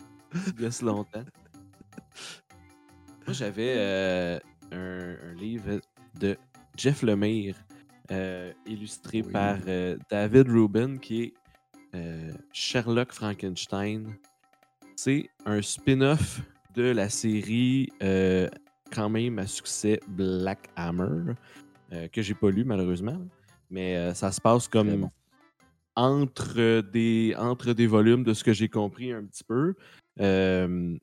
tu 0.47 0.53
guesses 0.53 0.83
longtemps. 0.83 1.25
Moi, 3.25 3.35
j'avais 3.35 3.75
euh, 3.77 4.39
un, 4.73 5.31
un 5.31 5.35
livre 5.35 5.81
de 6.19 6.37
Jeff 6.77 7.03
Lemire, 7.03 7.55
euh, 8.11 8.53
illustré 8.67 9.23
Oui. 9.23 9.33
par 9.33 9.59
euh, 9.69 9.97
David 10.11 10.49
Rubin, 10.49 10.97
qui 10.97 11.23
est 11.23 11.35
euh, 11.95 12.33
Sherlock 12.53 13.13
Frankenstein. 13.13 14.17
C'est 15.01 15.31
un 15.47 15.63
spin-off 15.63 16.41
de 16.75 16.83
la 16.83 17.09
série, 17.09 17.89
euh, 18.03 18.49
quand 18.91 19.09
même 19.09 19.39
à 19.39 19.47
succès, 19.47 20.01
Black 20.09 20.69
Hammer, 20.75 21.35
euh, 21.93 22.09
que 22.09 22.21
j'ai 22.21 22.35
pas 22.35 22.51
lu 22.51 22.65
malheureusement. 22.65 23.17
Mais 23.71 23.97
euh, 23.97 24.13
ça 24.13 24.33
se 24.33 24.41
passe 24.41 24.67
comme 24.67 25.03
bon. 25.03 25.11
entre 25.95 26.81
des, 26.81 27.33
entre 27.39 27.75
des 27.75 27.87
volumes 27.87 28.25
de 28.25 28.35
ce 28.35 28.43
que 28.43 28.53
j'ai 28.53 28.69
compris 28.69 29.13
un 29.13 29.23
petit 29.23 29.45
peu. 29.45 29.77
Euh, 30.19 30.97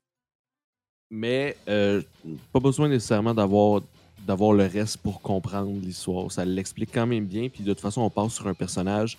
mais 1.10 1.56
pas 1.66 2.60
besoin 2.60 2.90
nécessairement 2.90 3.34
d'avoir 3.34 3.82
d'avoir 4.28 4.52
le 4.52 4.66
reste 4.66 4.98
pour 4.98 5.22
comprendre 5.22 5.72
l'histoire. 5.80 6.30
Ça 6.34 6.44
l'explique 6.44 6.90
quand 6.94 7.08
même 7.08 7.28
bien. 7.28 7.48
Puis 7.48 7.64
de 7.64 7.72
toute 7.72 7.82
façon, 7.82 8.02
on 8.02 8.10
passe 8.10 8.34
sur 8.34 8.48
un 8.48 8.54
personnage 8.54 9.18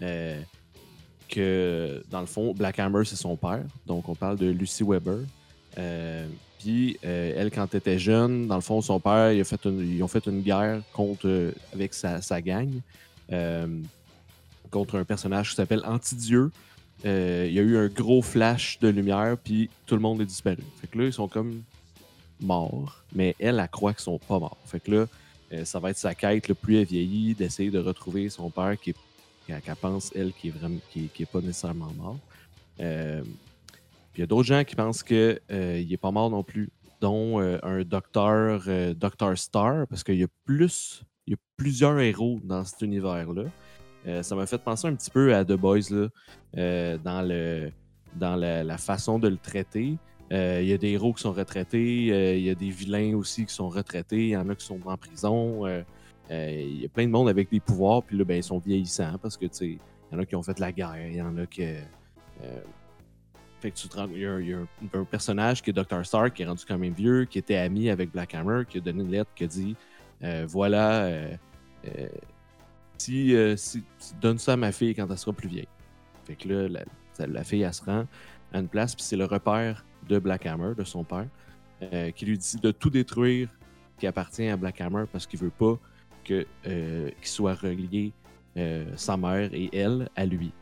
euh, 0.00 0.40
que, 1.34 2.02
dans 2.10 2.20
le 2.20 2.26
fond, 2.26 2.52
Black 2.54 2.78
Hammer, 2.78 3.04
c'est 3.04 3.16
son 3.16 3.36
père. 3.36 3.64
Donc, 3.86 4.08
on 4.08 4.14
parle 4.14 4.36
de 4.36 4.46
Lucy 4.46 4.84
Weber. 4.84 5.18
Euh, 5.78 6.26
puis, 6.58 6.98
euh, 7.04 7.34
elle, 7.36 7.50
quand 7.50 7.66
elle 7.72 7.78
était 7.78 7.98
jeune, 7.98 8.46
dans 8.46 8.54
le 8.56 8.60
fond, 8.60 8.80
son 8.82 9.00
père, 9.00 9.30
a 9.40 9.44
fait 9.44 9.64
une- 9.64 9.80
ils 9.80 10.02
ont 10.02 10.08
fait 10.08 10.26
une 10.26 10.42
guerre 10.42 10.82
contre, 10.92 11.26
euh, 11.26 11.52
avec 11.74 11.94
sa, 11.94 12.20
sa 12.22 12.40
gang. 12.40 12.70
Contre 14.70 14.96
un 14.98 15.04
personnage 15.04 15.50
qui 15.50 15.56
s'appelle 15.56 15.82
Antidieu. 15.84 16.50
Il 17.04 17.10
y 17.52 17.58
a 17.58 17.62
eu 17.62 17.76
un 17.76 17.88
gros 17.88 18.22
flash 18.22 18.78
de 18.80 18.88
lumière, 18.88 19.36
puis 19.42 19.68
tout 19.86 19.94
le 19.96 20.00
monde 20.00 20.20
est 20.20 20.26
disparu. 20.26 20.62
Fait 20.80 20.86
que 20.86 20.98
là, 20.98 21.04
ils 21.06 21.12
sont 21.12 21.28
comme 21.28 21.62
morts, 22.40 23.02
mais 23.14 23.34
elle, 23.38 23.58
elle 23.58 23.68
croit 23.68 23.92
qu'ils 23.92 24.04
sont 24.04 24.18
pas 24.18 24.38
morts. 24.38 24.56
Fait 24.66 24.80
que 24.80 24.90
là, 24.90 25.64
ça 25.64 25.78
va 25.78 25.90
être 25.90 25.98
sa 25.98 26.14
quête, 26.14 26.48
le 26.48 26.54
plus 26.54 26.76
elle 26.78 26.86
vieillit, 26.86 27.34
d'essayer 27.34 27.70
de 27.70 27.78
retrouver 27.78 28.28
son 28.30 28.50
père 28.50 28.76
qui 28.80 28.90
est- 28.90 28.96
qu'elle 29.46 29.76
pense, 29.76 30.12
elle, 30.14 30.32
qui 30.32 30.48
est 30.48 30.50
vraiment 30.50 30.78
qui, 30.90 31.10
est- 31.18 31.26
pas 31.26 31.40
nécessairement 31.40 31.92
mort. 31.96 32.18
Euh, 32.80 33.22
puis 34.12 34.18
il 34.18 34.20
y 34.20 34.24
a 34.24 34.26
d'autres 34.26 34.46
gens 34.48 34.64
qui 34.64 34.74
pensent 34.74 35.02
qu'il 35.02 35.40
n'est 35.50 35.96
pas 35.96 36.10
mort 36.10 36.30
non 36.30 36.42
plus, 36.42 36.68
dont 37.00 37.40
euh, 37.40 37.58
un 37.62 37.82
docteur, 37.82 38.64
euh, 38.68 38.94
Dr. 38.94 39.36
Star, 39.36 39.86
parce 39.88 40.04
qu'il 40.04 40.16
y 40.16 40.22
a 40.24 40.28
plus, 40.44 41.02
il 41.26 41.32
y 41.32 41.34
a 41.34 41.38
plusieurs 41.56 41.98
héros 41.98 42.40
dans 42.44 42.64
cet 42.64 42.82
univers-là. 42.82 43.44
Euh, 44.06 44.22
ça 44.22 44.34
m'a 44.34 44.46
fait 44.46 44.58
penser 44.58 44.88
un 44.88 44.94
petit 44.94 45.10
peu 45.10 45.34
à 45.34 45.44
The 45.44 45.52
Boys 45.52 45.90
là, 45.90 46.08
euh, 46.58 46.98
dans, 46.98 47.22
le, 47.22 47.70
dans 48.16 48.36
la, 48.36 48.64
la 48.64 48.78
façon 48.78 49.18
de 49.18 49.28
le 49.28 49.36
traiter. 49.36 49.96
Euh, 50.32 50.60
Il 50.62 50.68
y 50.68 50.72
a 50.72 50.78
des 50.78 50.90
héros 50.90 51.12
qui 51.12 51.22
sont 51.22 51.32
retraités, 51.32 52.08
euh, 52.10 52.36
il 52.36 52.42
y 52.44 52.50
a 52.50 52.54
des 52.54 52.70
vilains 52.70 53.14
aussi 53.16 53.44
qui 53.46 53.54
sont 53.54 53.68
retraités, 53.68 54.24
il 54.24 54.30
y 54.30 54.36
en 54.36 54.48
a 54.48 54.54
qui 54.54 54.64
sont 54.64 54.80
en 54.86 54.96
prison. 54.96 55.66
Euh, 56.32 56.50
il 56.50 56.80
y 56.80 56.84
a 56.86 56.88
plein 56.88 57.04
de 57.06 57.10
monde 57.10 57.28
avec 57.28 57.50
des 57.50 57.60
pouvoirs, 57.60 58.02
puis 58.02 58.16
là, 58.16 58.24
ben, 58.24 58.36
ils 58.38 58.42
sont 58.42 58.58
vieillissants 58.58 59.18
parce 59.20 59.36
que, 59.36 59.44
tu 59.46 59.54
sais, 59.54 59.66
il 59.66 59.78
y 60.12 60.16
en 60.16 60.18
a 60.18 60.24
qui 60.24 60.34
ont 60.34 60.42
fait 60.42 60.58
la 60.58 60.72
guerre, 60.72 60.96
il 61.06 61.16
y 61.16 61.22
en 61.22 61.36
a 61.36 61.46
qui. 61.46 61.62
euh, 61.64 62.60
fait 63.60 63.70
que 63.70 63.76
tu 63.76 63.88
te 63.88 63.96
rends- 63.96 64.08
il 64.12 64.20
y 64.20 64.26
a, 64.26 64.40
y 64.40 64.54
a 64.54 64.58
un, 64.94 65.04
personnage 65.04 65.62
qui 65.62 65.70
est 65.70 65.72
Dr. 65.72 66.04
Stark, 66.04 66.34
qui 66.34 66.42
est 66.42 66.46
rendu 66.46 66.64
quand 66.66 66.78
même 66.78 66.94
vieux, 66.94 67.26
qui 67.26 67.38
était 67.38 67.56
ami 67.56 67.90
avec 67.90 68.10
Black 68.10 68.34
Hammer, 68.34 68.64
qui 68.68 68.78
a 68.78 68.80
donné 68.80 69.02
une 69.02 69.10
lettre 69.10 69.30
qui 69.36 69.44
a 69.44 69.46
dit 69.46 69.76
euh, 70.24 70.44
Voilà, 70.48 71.08
si, 72.98 73.34
si- 73.56 73.84
donne 74.20 74.38
ça 74.38 74.54
à 74.54 74.56
ma 74.56 74.72
fille 74.72 74.94
quand 74.94 75.06
elle 75.08 75.18
sera 75.18 75.32
plus 75.32 75.48
vieille. 75.48 75.68
Fait 76.24 76.34
que 76.34 76.48
là, 76.48 76.68
la, 77.18 77.26
la 77.26 77.44
fille, 77.44 77.62
elle 77.62 77.74
se 77.74 77.84
rend 77.84 78.06
à 78.52 78.58
une 78.58 78.68
place, 78.68 78.94
puis 78.94 79.04
c'est 79.04 79.16
le 79.16 79.26
repère 79.26 79.84
de 80.08 80.18
Black 80.18 80.46
Hammer, 80.46 80.74
de 80.76 80.84
son 80.84 81.04
père, 81.04 81.26
qui 82.14 82.26
lui 82.26 82.38
dit 82.38 82.56
de 82.60 82.70
tout 82.70 82.90
détruire 82.90 83.48
qui 83.98 84.06
appartient 84.08 84.48
à 84.48 84.56
Black 84.56 84.80
Hammer 84.80 85.04
parce 85.12 85.26
qu'il 85.26 85.38
veut 85.38 85.50
pas 85.50 85.78
euh, 86.30 87.10
qu'il 87.10 87.26
soit 87.26 87.54
relié 87.54 88.12
euh, 88.56 88.84
sa 88.96 89.16
mère 89.16 89.52
et 89.52 89.70
elle 89.72 90.08
à 90.16 90.26
lui. 90.26 90.52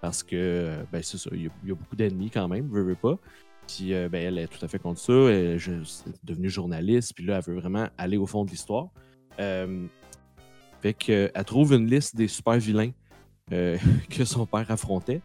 Parce 0.00 0.22
que, 0.22 0.36
euh, 0.36 0.82
ben 0.90 1.02
c'est 1.02 1.18
ça, 1.18 1.30
il 1.32 1.42
y, 1.42 1.46
a- 1.46 1.74
beaucoup 1.74 1.96
d'ennemis 1.96 2.30
quand 2.30 2.48
même, 2.48 2.68
veut, 2.68 2.94
pas. 2.94 3.18
Puis, 3.66 3.92
ben, 3.92 4.14
elle 4.14 4.38
est 4.38 4.48
tout 4.48 4.64
à 4.64 4.68
fait 4.68 4.78
contre 4.78 4.98
ça. 4.98 5.12
Elle 5.12 5.56
est 5.56 6.24
devenue 6.24 6.50
journaliste, 6.50 7.12
puis 7.14 7.24
là, 7.24 7.36
elle 7.38 7.52
veut 7.54 7.60
vraiment 7.60 7.88
aller 7.98 8.16
au 8.16 8.26
fond 8.26 8.44
de 8.44 8.50
l'histoire. 8.50 8.88
Fait 9.36 10.94
qu'elle 10.94 11.30
trouve 11.44 11.74
une 11.74 11.86
liste 11.86 12.16
des 12.16 12.26
super 12.26 12.58
vilains 12.58 12.90
que 13.50 14.24
son 14.24 14.46
père 14.46 14.68
affrontait. 14.70 15.20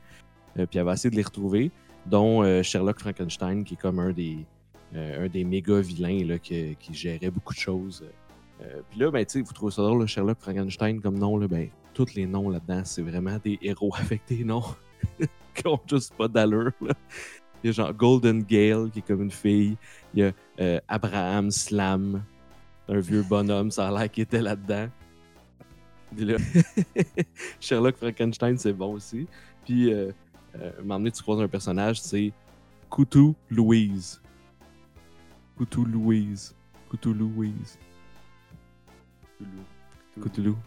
Puis 0.54 0.68
elle 0.78 0.84
va 0.84 0.94
essayer 0.94 1.10
de 1.10 1.16
les 1.16 1.24
retrouver, 1.24 1.72
dont 2.06 2.62
Sherlock 2.62 3.00
Frankenstein, 3.00 3.64
qui 3.64 3.74
est 3.74 3.78
comme 3.78 3.98
un 3.98 4.12
des, 4.12 4.46
un 4.94 5.28
des 5.28 5.44
méga 5.44 5.80
vilains 5.80 6.24
là, 6.24 6.38
qui, 6.38 6.76
qui 6.80 6.94
gérait 6.94 7.32
beaucoup 7.32 7.54
de 7.54 7.60
choses. 7.60 8.06
Euh, 8.62 8.82
puis 8.90 9.00
là, 9.00 9.12
ben, 9.12 9.26
tu 9.26 9.34
sais, 9.34 9.42
vous 9.42 9.54
trouvez 9.54 9.72
ça 9.72 9.82
drôle, 9.82 10.02
là, 10.02 10.08
Sherlock 10.08 10.40
Frankenstein 10.40 11.02
comme 11.02 11.18
nom, 11.18 11.38
là, 11.38 11.48
ben, 11.48 11.70
tous 11.94 12.14
les 12.16 12.26
noms 12.26 12.50
là-dedans, 12.50 12.82
c'est 12.84 13.02
vraiment 13.02 13.38
des 13.44 13.58
héros 13.62 13.94
avec 14.00 14.22
des 14.28 14.44
noms 14.44 14.64
qui 15.54 15.68
ont 15.68 15.80
juste 15.88 16.14
pas 16.16 16.28
d'allure. 16.28 16.72
là. 16.82 16.94
Il 17.64 17.68
y 17.68 17.70
a 17.70 17.72
genre 17.72 17.94
Golden 17.94 18.44
Gale, 18.44 18.92
qui 18.92 19.00
est 19.00 19.02
comme 19.02 19.24
une 19.24 19.32
fille. 19.32 19.76
Il 20.14 20.20
y 20.20 20.24
a 20.24 20.32
euh, 20.60 20.80
Abraham 20.88 21.50
Slam, 21.50 22.24
un 22.88 23.00
vieux 23.00 23.24
bonhomme, 23.24 23.72
ça 23.72 23.88
a 23.88 23.92
l'air 23.92 24.12
qu'il 24.12 24.22
était 24.24 24.42
là-dedans. 24.42 24.88
Puis 26.16 26.26
là, 26.26 26.38
Sherlock 27.60 27.98
Frankenstein, 27.98 28.58
c'est 28.58 28.74
bon 28.74 28.94
aussi. 28.94 29.28
Puis, 29.66 29.92
euh, 29.92 30.12
euh, 30.60 30.72
un 30.78 30.82
moment 30.82 31.00
donné, 31.00 31.12
tu 31.12 31.24
croises 31.24 31.42
un 31.42 31.48
personnage, 31.48 32.02
c'est 32.02 32.32
Coutou 32.90 33.36
Louise. 33.50 34.22
Coutou 35.58 35.86
Louise. 35.86 36.56
Coutou 36.90 37.14
Louise. 37.14 37.80
Coutoulou. 40.22 40.58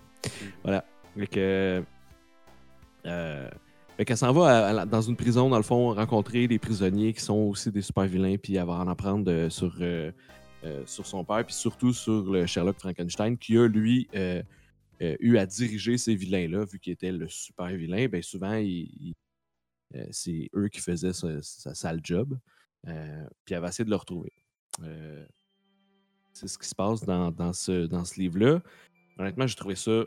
Voilà. 0.62 0.84
Fait 1.16 1.26
que. 1.26 1.82
Euh, 3.06 3.50
fait 3.96 4.04
qu'elle 4.04 4.16
s'en 4.16 4.32
va 4.32 4.46
à- 4.66 4.68
à 4.68 4.72
la- 4.72 4.86
dans 4.86 5.00
une 5.02 5.16
prison, 5.16 5.48
dans 5.48 5.56
le 5.56 5.62
fond, 5.62 5.94
rencontrer 5.94 6.46
des 6.46 6.58
prisonniers 6.58 7.12
qui 7.12 7.20
sont 7.20 7.36
aussi 7.38 7.70
des 7.70 7.82
super 7.82 8.04
vilains, 8.04 8.36
puis 8.36 8.56
elle 8.56 8.66
va 8.66 8.74
en 8.74 8.88
apprendre 8.88 9.30
euh, 9.30 9.48
sur, 9.50 9.74
euh, 9.80 10.12
euh, 10.64 10.82
sur 10.86 11.06
son 11.06 11.24
père, 11.24 11.44
puis 11.44 11.54
surtout 11.54 11.92
sur 11.92 12.30
le 12.30 12.46
Sherlock 12.46 12.78
Frankenstein, 12.78 13.36
qui 13.38 13.56
a, 13.56 13.66
lui, 13.66 14.08
euh, 14.14 14.42
eu 15.00 15.36
à 15.38 15.46
diriger 15.46 15.96
ces 15.96 16.14
vilains-là, 16.14 16.64
vu 16.64 16.78
qu'il 16.80 16.92
était 16.92 17.12
le 17.12 17.28
super 17.28 17.68
vilain. 17.68 18.06
Bien 18.08 18.22
souvent, 18.22 18.54
il- 18.54 18.90
il- 19.00 19.14
c'est 20.10 20.50
eux 20.54 20.68
qui 20.68 20.80
faisaient 20.80 21.12
sa, 21.12 21.40
sa 21.40 21.74
sale 21.74 22.00
job. 22.02 22.36
Puis 22.84 23.54
elle 23.54 23.60
va 23.60 23.68
essayer 23.68 23.84
de 23.84 23.90
le 23.90 23.96
retrouver. 23.96 24.32
C'est 26.38 26.46
ce 26.46 26.56
qui 26.56 26.68
se 26.68 26.74
passe 26.74 27.04
dans, 27.04 27.52
ce, 27.52 27.86
dans 27.86 28.04
ce 28.04 28.20
livre-là. 28.20 28.60
Honnêtement, 29.18 29.46
j'ai 29.46 29.56
trouvé 29.56 29.74
ça. 29.74 30.04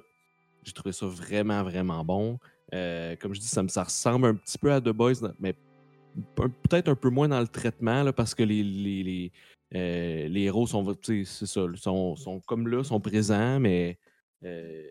J'ai 0.63 0.71
trouvé 0.71 0.93
ça 0.93 1.05
vraiment, 1.07 1.61
vraiment 1.63 2.05
bon. 2.05 2.39
Euh, 2.73 3.15
comme 3.17 3.33
je 3.33 3.39
dis, 3.41 3.47
ça 3.47 3.61
me 3.63 3.67
ressemble 3.67 4.27
un 4.27 4.35
petit 4.35 4.57
peu 4.57 4.71
à 4.71 4.79
The 4.79 4.89
Boys, 4.89 5.15
mais 5.39 5.55
peut-être 6.35 6.87
un 6.87 6.95
peu 6.95 7.09
moins 7.09 7.27
dans 7.27 7.41
le 7.41 7.47
traitement, 7.47 8.03
là, 8.03 8.13
parce 8.13 8.33
que 8.33 8.43
les, 8.43 8.63
les, 8.63 9.03
les, 9.03 9.31
euh, 9.75 10.27
les 10.29 10.41
héros 10.43 10.67
sont, 10.67 10.95
ça, 11.25 11.45
sont, 11.75 12.15
sont 12.15 12.39
comme 12.41 12.67
là, 12.67 12.83
sont 12.83 13.01
présents, 13.01 13.59
mais 13.59 13.97
euh, 14.45 14.83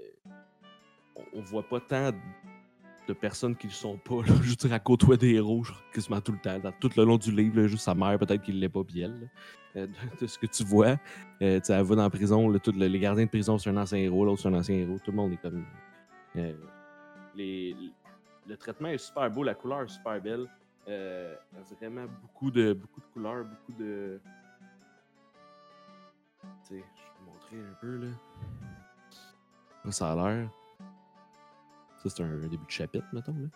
on, 1.34 1.40
voit 1.40 1.66
pas 1.66 1.80
tant 1.80 2.12
de 3.08 3.12
personnes 3.14 3.56
qui 3.56 3.68
ne 3.68 3.72
sont 3.72 3.96
pas, 3.96 4.22
là, 4.26 4.34
je 4.42 4.72
à 4.72 4.78
côtoyer 4.78 5.18
des 5.18 5.34
héros 5.34 5.62
quasiment 5.94 6.20
tout 6.20 6.32
le 6.32 6.38
temps. 6.38 6.58
Dans 6.58 6.72
tout 6.72 6.90
le 6.96 7.04
long 7.04 7.16
du 7.16 7.30
livre, 7.30 7.66
juste 7.66 7.84
sa 7.84 7.94
mère, 7.94 8.18
peut-être 8.18 8.42
qu'il 8.42 8.60
l'est 8.60 8.68
pas, 8.68 8.84
puis 8.84 9.00
elle, 9.00 9.30
de, 9.74 9.88
de 10.20 10.26
ce 10.26 10.38
que 10.38 10.46
tu 10.46 10.64
vois. 10.64 10.96
Euh, 11.42 11.60
tu 11.60 11.72
dans 11.72 11.96
la 11.96 12.10
prison, 12.10 12.48
là, 12.48 12.58
tout 12.58 12.72
le- 12.72 12.86
les 12.86 12.98
gardiens 12.98 13.24
de 13.24 13.30
prison, 13.30 13.58
c'est 13.58 13.70
un 13.70 13.76
ancien 13.76 13.98
héros, 13.98 14.24
l'autre, 14.24 14.42
c'est 14.42 14.48
un 14.48 14.54
ancien 14.54 14.76
héros. 14.76 14.98
Tout 15.04 15.10
le 15.10 15.16
monde 15.16 15.32
est 15.32 15.36
comme. 15.36 15.64
euh, 16.36 16.52
les, 17.34 17.74
le 18.46 18.56
traitement 18.56 18.88
est 18.88 18.98
super 18.98 19.30
beau, 19.30 19.42
la 19.42 19.54
couleur 19.54 19.82
est 19.82 19.88
super 19.88 20.20
belle. 20.20 20.46
Euh, 20.88 21.36
vraiment 21.78 22.06
beaucoup 22.22 22.50
de, 22.50 22.72
beaucoup 22.72 23.00
de 23.00 23.06
couleurs, 23.12 23.44
beaucoup 23.44 23.72
de. 23.78 24.20
Tu 26.42 26.48
sais, 26.62 26.74
je 26.74 26.78
vais 26.78 26.84
vous 27.18 27.30
montrer 27.30 27.56
un 27.58 27.74
peu, 27.80 27.96
là. 27.98 29.90
Ça 29.90 30.12
a 30.12 30.14
l'air. 30.16 30.50
Ça, 31.98 32.08
c'est 32.08 32.22
un, 32.22 32.36
début 32.36 32.64
de 32.64 32.70
chapitre, 32.70 33.06
mettons, 33.12 33.34
là. 33.34 33.48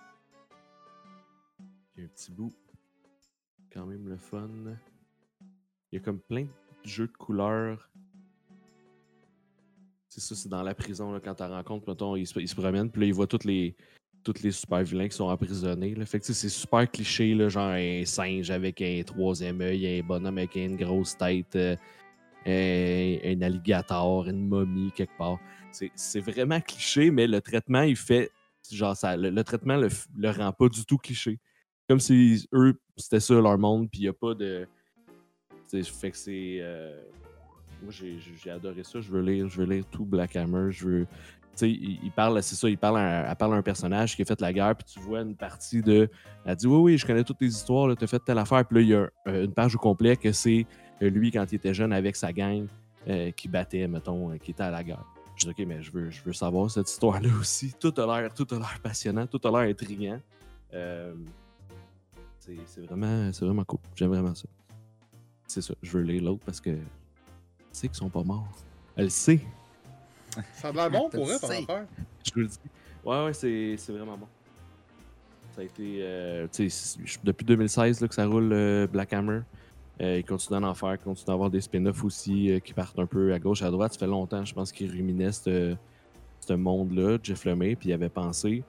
Un 1.99 2.07
petit 2.09 2.31
bout. 2.31 2.55
Quand 3.73 3.87
même 3.87 4.09
le 4.09 4.17
fun. 4.17 4.49
Il 5.95 5.99
y 5.99 6.01
a 6.01 6.03
comme 6.03 6.19
plein 6.19 6.43
de 6.43 6.89
jeux 6.89 7.07
de 7.07 7.13
couleurs. 7.13 7.89
C'est 10.09 10.21
ça, 10.21 10.35
c'est 10.35 10.49
dans 10.49 10.65
la 10.65 10.75
prison, 10.75 11.13
là, 11.13 11.21
quand 11.21 11.37
tu 11.37 11.45
rencontres, 11.45 11.89
mettons, 11.89 12.17
il 12.17 12.27
se, 12.27 12.45
se 12.45 12.55
promène, 12.57 12.91
puis 12.91 13.03
là, 13.03 13.07
il 13.07 13.15
voit 13.15 13.29
tous 13.29 13.45
les, 13.45 13.77
tous 14.25 14.43
les 14.43 14.51
super 14.51 14.83
vilains 14.83 15.07
qui 15.07 15.17
sont 15.17 15.29
emprisonnés. 15.29 15.95
Fait 16.05 16.19
que 16.19 16.27
c'est 16.27 16.49
super 16.49 16.91
cliché, 16.91 17.39
genre 17.49 17.69
un 17.69 18.05
singe 18.05 18.51
avec 18.51 18.83
un 18.83 19.03
troisième 19.07 19.61
œil, 19.61 20.01
un 20.01 20.05
bonhomme 20.05 20.39
avec 20.39 20.57
une 20.57 20.75
grosse 20.75 21.17
tête, 21.17 21.55
euh, 21.55 21.77
un, 22.45 23.43
alligator, 23.43 24.27
une 24.27 24.49
momie 24.49 24.91
quelque 24.97 25.17
part. 25.17 25.39
C'est 25.71 26.21
vraiment 26.21 26.61
cliché, 26.61 27.13
mais 27.13 27.29
le 27.29 27.41
traitement, 27.41 27.83
il 27.83 27.95
fait. 27.95 28.33
Genre, 28.69 28.97
ça, 28.97 29.17
le, 29.17 29.45
traitement 29.45 29.77
le, 29.77 29.91
le 30.17 30.31
rend 30.31 30.53
pas 30.53 30.69
du 30.69 30.85
tout 30.85 30.99
cliché. 30.99 31.39
Comme 31.89 32.01
si 32.01 32.49
eux, 32.53 32.81
c'était 32.97 33.21
ça 33.21 33.35
leur 33.35 33.59
monde, 33.59 33.89
puis 33.89 34.01
il 34.01 34.03
n'y 34.03 34.09
a 34.09 34.13
pas 34.13 34.35
de. 34.35 34.67
Fait 35.71 36.11
que 36.11 36.17
c'est. 36.17 36.59
euh, 36.61 37.03
moi, 37.83 37.93
j'ai 37.93 38.51
adoré 38.51 38.85
ça. 38.85 39.01
Je 39.01 39.11
veux 39.11 39.23
lire, 39.23 39.49
je 39.49 39.61
veux 39.61 39.67
lire 39.67 39.85
tout 39.91 40.05
Black 40.05 40.37
Hammer. 40.37 40.71
Je 40.71 40.89
veux. 40.89 41.07
Il, 41.61 42.01
il 42.03 42.11
parle, 42.11 42.43
c'est 42.43 42.57
ça, 42.57 42.69
il 42.69 42.77
parle 42.77 42.99
à, 42.99 43.31
elle 43.31 43.37
parle 43.37 43.55
à 43.55 43.57
un 43.59 43.63
personnage 43.63 44.17
qui 44.17 44.23
a 44.23 44.25
fait 44.25 44.41
la 44.41 44.53
guerre, 44.53 44.75
puis 44.75 44.87
tu 44.93 44.99
vois 44.99 45.21
une 45.21 45.37
partie 45.37 45.83
de. 45.83 46.09
Elle 46.45 46.57
dit 46.57 46.67
Oui, 46.67 46.79
oui, 46.79 46.99
je 46.99 47.07
connais 47.07 47.23
toutes 47.23 47.39
tes 47.39 47.47
histoires, 47.47 47.97
tu 47.97 48.03
as 48.03 48.07
fait 48.09 48.19
telle 48.19 48.39
affaire. 48.39 48.65
Puis 48.67 48.77
là, 48.77 48.81
il 48.83 48.89
y 48.89 48.95
a 48.95 49.09
euh, 49.29 49.45
une 49.45 49.53
page 49.53 49.77
au 49.77 49.79
complet 49.79 50.17
que 50.17 50.33
c'est 50.33 50.67
euh, 51.01 51.11
lui, 51.11 51.31
quand 51.31 51.45
il 51.53 51.55
était 51.55 51.75
jeune, 51.75 51.93
avec 51.93 52.17
sa 52.17 52.33
gang, 52.33 52.67
qui 53.37 53.49
battait, 53.49 53.87
mettons, 53.87 54.37
qui 54.39 54.53
était 54.53 54.63
à 54.63 54.71
la 54.71 54.83
guerre. 54.83 55.05
Je 55.37 55.45
dis 55.45 55.51
OK, 55.51 55.67
mais 55.67 55.83
je 55.83 55.93
veux, 55.93 56.11
je 56.11 56.23
veux 56.23 56.33
savoir 56.33 56.71
cette 56.71 56.91
histoire-là 56.91 57.29
aussi. 57.41 57.75
Tout 57.79 57.93
a 57.99 58.21
l'air, 58.21 58.33
tout 58.33 58.47
a 58.51 58.55
l'air 58.55 58.79
passionnant, 58.83 59.27
tout 59.27 59.41
a 59.47 59.51
l'air 59.51 59.71
intriguant. 59.71 60.19
C'est 62.45 62.81
vraiment, 62.87 63.33
c'est 63.33 63.45
vraiment 63.45 63.65
cool. 63.65 63.79
J'aime 63.95 64.11
vraiment 64.11 64.35
ça. 64.35 64.47
C'est 65.47 65.61
ça, 65.63 65.75
je 65.83 65.91
veux 65.91 66.03
lire 66.03 66.23
l'autre 66.23 66.43
parce 66.45 66.61
que 66.61 66.71
je 66.71 66.77
sais 67.73 67.89
qu'ils 67.89 67.97
sont 67.97 68.09
pas 68.09 68.23
morts. 68.23 68.49
Elle 68.97 69.05
le 69.05 69.11
sait. 69.11 69.41
Ça 70.55 70.69
a 70.69 70.73
l'air 70.73 70.91
bon 70.91 71.09
pour 71.11 71.29
eux, 71.29 71.39
sais. 71.39 71.45
affaire. 71.63 71.87
Je 72.25 72.33
vous 72.35 72.41
le 72.41 72.47
dis. 72.47 72.59
Ouais, 73.05 73.25
ouais, 73.27 73.33
c'est 73.35 73.77
c'est 73.77 73.93
vraiment 73.93 74.17
bon. 74.17 74.27
Ça 75.55 75.61
a 75.61 75.65
été. 75.65 75.99
euh, 76.01 76.47
tu 76.51 76.69
sais, 76.71 76.97
c'est- 77.07 77.25
depuis 77.25 77.45
2016 77.45 78.01
là, 78.01 78.09
que 78.09 78.15
ça 78.15 78.27
roule 78.27 78.53
euh, 78.53 78.87
Black 78.87 79.13
Hammer. 79.13 79.41
Euh, 80.01 80.19
il 80.19 80.25
continue 80.25 80.61
d'en 80.61 80.75
faire, 80.75 80.95
il 80.95 80.99
continue 80.99 81.27
d'avoir 81.27 81.51
des 81.51 81.61
spin-offs 81.61 82.03
aussi 82.03 82.51
euh, 82.51 82.59
qui 82.59 82.73
partent 82.75 82.99
un 82.99 83.07
peu 83.07 83.33
à 83.33 83.39
gauche, 83.39 83.63
à 83.63 83.71
droite. 83.71 83.93
Ça 83.93 83.99
fait 84.01 84.07
longtemps, 84.09 84.45
je 84.45 84.53
pense 84.55 84.73
qu'il 84.73 84.91
ruminait 84.91 85.31
ce 85.33 85.77
ce 86.41 86.53
monde-là, 86.53 87.17
Jeff 87.23 87.45
Lemay, 87.47 87.75
puis 87.77 87.89
il 87.91 87.93
avait 87.95 88.09
pensé. 88.11 88.65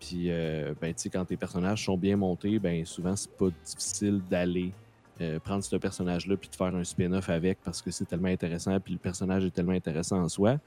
Puis, 0.00 0.30
euh, 0.30 0.74
ben, 0.80 0.92
tu 0.94 1.02
sais, 1.02 1.10
quand 1.10 1.24
tes 1.26 1.36
personnages 1.36 1.84
sont 1.84 1.96
bien 1.96 2.16
montés, 2.16 2.58
ben, 2.58 2.84
souvent, 2.84 3.14
c'est 3.14 3.30
pas 3.30 3.48
difficile 3.64 4.20
d'aller 4.28 4.72
euh, 5.20 5.38
prendre 5.38 5.62
ce 5.62 5.76
personnage-là 5.76 6.36
puis 6.36 6.48
de 6.48 6.56
faire 6.56 6.74
un 6.74 6.84
spin-off 6.84 7.28
avec 7.28 7.58
parce 7.62 7.82
que 7.82 7.90
c'est 7.90 8.06
tellement 8.06 8.28
intéressant, 8.28 8.78
puis 8.80 8.94
le 8.94 8.98
personnage 8.98 9.44
est 9.44 9.50
tellement 9.50 9.72
intéressant 9.72 10.18
en 10.22 10.28
soi. 10.28 10.58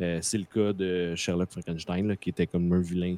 Euh, 0.00 0.20
c'est 0.22 0.38
le 0.38 0.44
cas 0.44 0.72
de 0.72 1.14
Sherlock 1.16 1.50
Frankenstein, 1.50 2.06
là, 2.06 2.16
qui 2.16 2.30
était 2.30 2.46
comme 2.46 2.72
un 2.72 2.80
vilain 2.80 3.16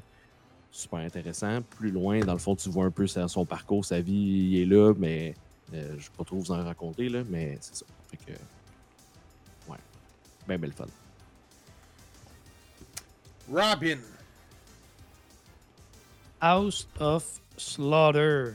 super 0.71 1.01
intéressant. 1.01 1.61
Plus 1.63 1.91
loin, 1.91 2.21
dans 2.21 2.33
le 2.33 2.39
fond, 2.39 2.57
tu 2.57 2.69
vois 2.71 2.87
un 2.87 2.91
peu 2.91 3.07
son 3.07 3.45
parcours, 3.45 3.85
sa 3.85 4.01
vie, 4.01 4.13
il 4.13 4.63
est 4.63 4.67
là, 4.67 4.95
mais 4.97 5.35
euh, 5.75 5.89
je 5.91 5.93
ne 5.93 5.99
vais 5.99 6.17
pas 6.17 6.25
trop 6.25 6.37
vous 6.37 6.53
en 6.53 6.65
raconter, 6.65 7.09
là, 7.09 7.23
mais 7.29 7.59
c'est 7.61 7.77
ça. 7.77 7.87
Fait 8.09 8.17
que, 8.17 8.33
ouais, 9.71 9.79
ben 10.49 10.59
belle 10.59 10.73
fun. 10.73 10.87
Robin. 13.53 13.99
House 16.41 16.89
of 16.99 17.41
Slaughter, 17.59 18.55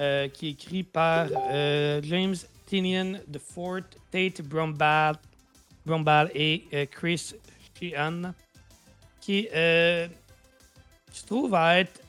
euh, 0.00 0.28
qui 0.28 0.48
est 0.48 0.50
écrit 0.50 0.82
par 0.82 1.28
euh, 1.50 2.00
James 2.02 2.34
Tinian 2.66 3.18
de 3.28 3.38
Fort, 3.38 3.82
Tate 4.10 4.42
Brumbal 4.42 5.16
et 6.34 6.64
euh, 6.72 6.86
Chris 6.90 7.34
Sheehan, 7.78 8.32
qui, 9.20 9.48
se 9.52 10.08
trouve 11.26 11.54
à 11.54 11.78
être 11.78 12.00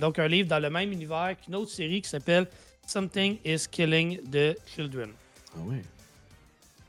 donc 0.00 0.18
un 0.18 0.28
livre 0.28 0.48
dans 0.48 0.58
le 0.58 0.70
même 0.70 0.90
univers 0.90 1.36
qu'une 1.42 1.54
autre 1.54 1.70
série 1.70 2.00
qui 2.00 2.08
s'appelle 2.08 2.46
Something 2.86 3.38
is 3.44 3.66
Killing 3.70 4.20
the 4.30 4.56
Children. 4.66 5.10
Ah 5.54 5.60
ouais. 5.64 5.82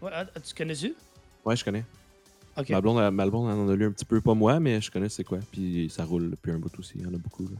Ouais, 0.01 0.11
ah, 0.13 0.25
tu 0.39 0.53
connais-tu? 0.53 0.95
Ouais, 1.43 1.55
je 1.55 1.63
connais. 1.65 1.83
Ok. 2.55 2.69
Ma, 2.69 2.81
blonde, 2.81 3.11
ma 3.11 3.25
blonde 3.25 3.49
en 3.49 3.69
a 3.69 3.75
lu 3.75 3.85
un 3.87 3.91
petit 3.91 4.05
peu, 4.05 4.21
pas 4.21 4.33
moi, 4.33 4.59
mais 4.59 4.79
je 4.79 4.91
connais 4.91 5.09
c'est 5.09 5.23
quoi. 5.23 5.39
Puis 5.51 5.89
ça 5.89 6.05
roule 6.05 6.31
depuis 6.31 6.51
un 6.51 6.59
bout 6.59 6.71
aussi. 6.79 6.93
Il 6.95 7.03
y 7.03 7.05
en 7.05 7.13
a 7.13 7.17
beaucoup. 7.17 7.43
Là. 7.43 7.57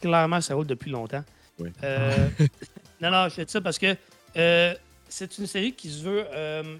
Clairement, 0.00 0.40
ça 0.40 0.54
roule 0.54 0.66
depuis 0.66 0.90
longtemps. 0.90 1.24
Oui. 1.58 1.70
Euh, 1.82 2.28
non, 3.00 3.10
non, 3.10 3.24
je 3.28 3.34
fais 3.34 3.46
ça 3.48 3.60
parce 3.60 3.78
que 3.78 3.96
euh, 4.36 4.74
c'est 5.08 5.38
une 5.38 5.46
série 5.46 5.72
qui 5.72 5.90
se 5.90 6.02
veut 6.02 6.26
euh, 6.32 6.76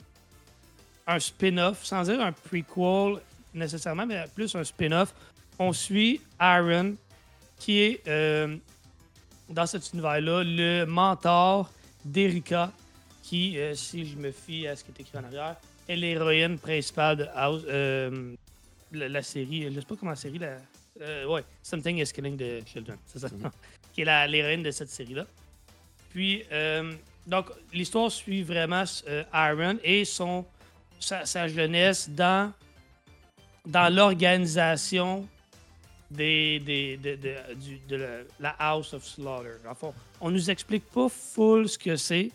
un 1.06 1.18
spin-off, 1.18 1.84
sans 1.84 2.04
dire 2.04 2.20
un 2.20 2.32
prequel 2.32 3.20
nécessairement, 3.54 4.06
mais 4.06 4.24
plus 4.34 4.54
un 4.54 4.64
spin-off. 4.64 5.14
On 5.58 5.72
suit 5.72 6.20
Aaron, 6.38 6.94
qui 7.58 7.80
est 7.80 8.02
dans 9.48 9.66
cet 9.66 9.92
univers-là 9.92 10.44
le 10.44 10.84
mentor 10.84 11.70
d'Erika, 12.04 12.70
qui, 13.22 13.56
si 13.74 14.06
je 14.06 14.16
me 14.16 14.30
fie 14.30 14.68
à 14.68 14.76
ce 14.76 14.84
qui 14.84 14.92
est 14.92 15.00
écrit 15.00 15.18
en 15.18 15.24
arrière, 15.24 15.56
est 15.88 15.96
l'héroïne 15.96 16.58
principale 16.58 17.16
de 17.16 17.26
House, 17.34 17.64
la, 18.92 19.08
la 19.08 19.22
série. 19.22 19.72
Je 19.72 19.80
sais 19.80 19.86
pas 19.86 19.96
comment 19.96 20.12
la 20.12 20.16
série. 20.16 20.38
La, 20.38 20.58
euh, 21.00 21.26
ouais, 21.26 21.44
Something 21.62 21.98
is 21.98 22.12
Killing 22.12 22.36
the 22.36 22.66
Children, 22.66 22.98
c'est 23.06 23.20
ça. 23.20 23.28
Qui 23.98 24.02
est 24.02 24.28
l'héroïne 24.28 24.62
de 24.62 24.70
cette 24.70 24.90
série-là. 24.90 25.26
Puis, 26.10 26.44
euh, 26.52 26.92
donc, 27.26 27.46
l'histoire 27.72 28.12
suit 28.12 28.44
vraiment 28.44 28.84
euh, 29.08 29.24
Aaron 29.32 29.76
et 29.82 30.04
son, 30.04 30.46
sa, 31.00 31.48
jeunesse 31.48 32.08
dans, 32.08 32.52
dans 33.66 33.92
l'organisation 33.92 35.26
des, 36.08 36.60
des, 36.60 36.96
de, 36.96 37.16
de- 37.88 38.26
la, 38.38 38.50
House 38.50 38.94
of 38.94 39.04
Slaughter. 39.04 39.56
En 39.68 39.74
fond, 39.74 39.92
on 40.20 40.30
nous 40.30 40.48
explique 40.48 40.84
pas 40.84 41.08
full 41.08 41.68
ce 41.68 41.76
que 41.76 41.96
c'est. 41.96 42.30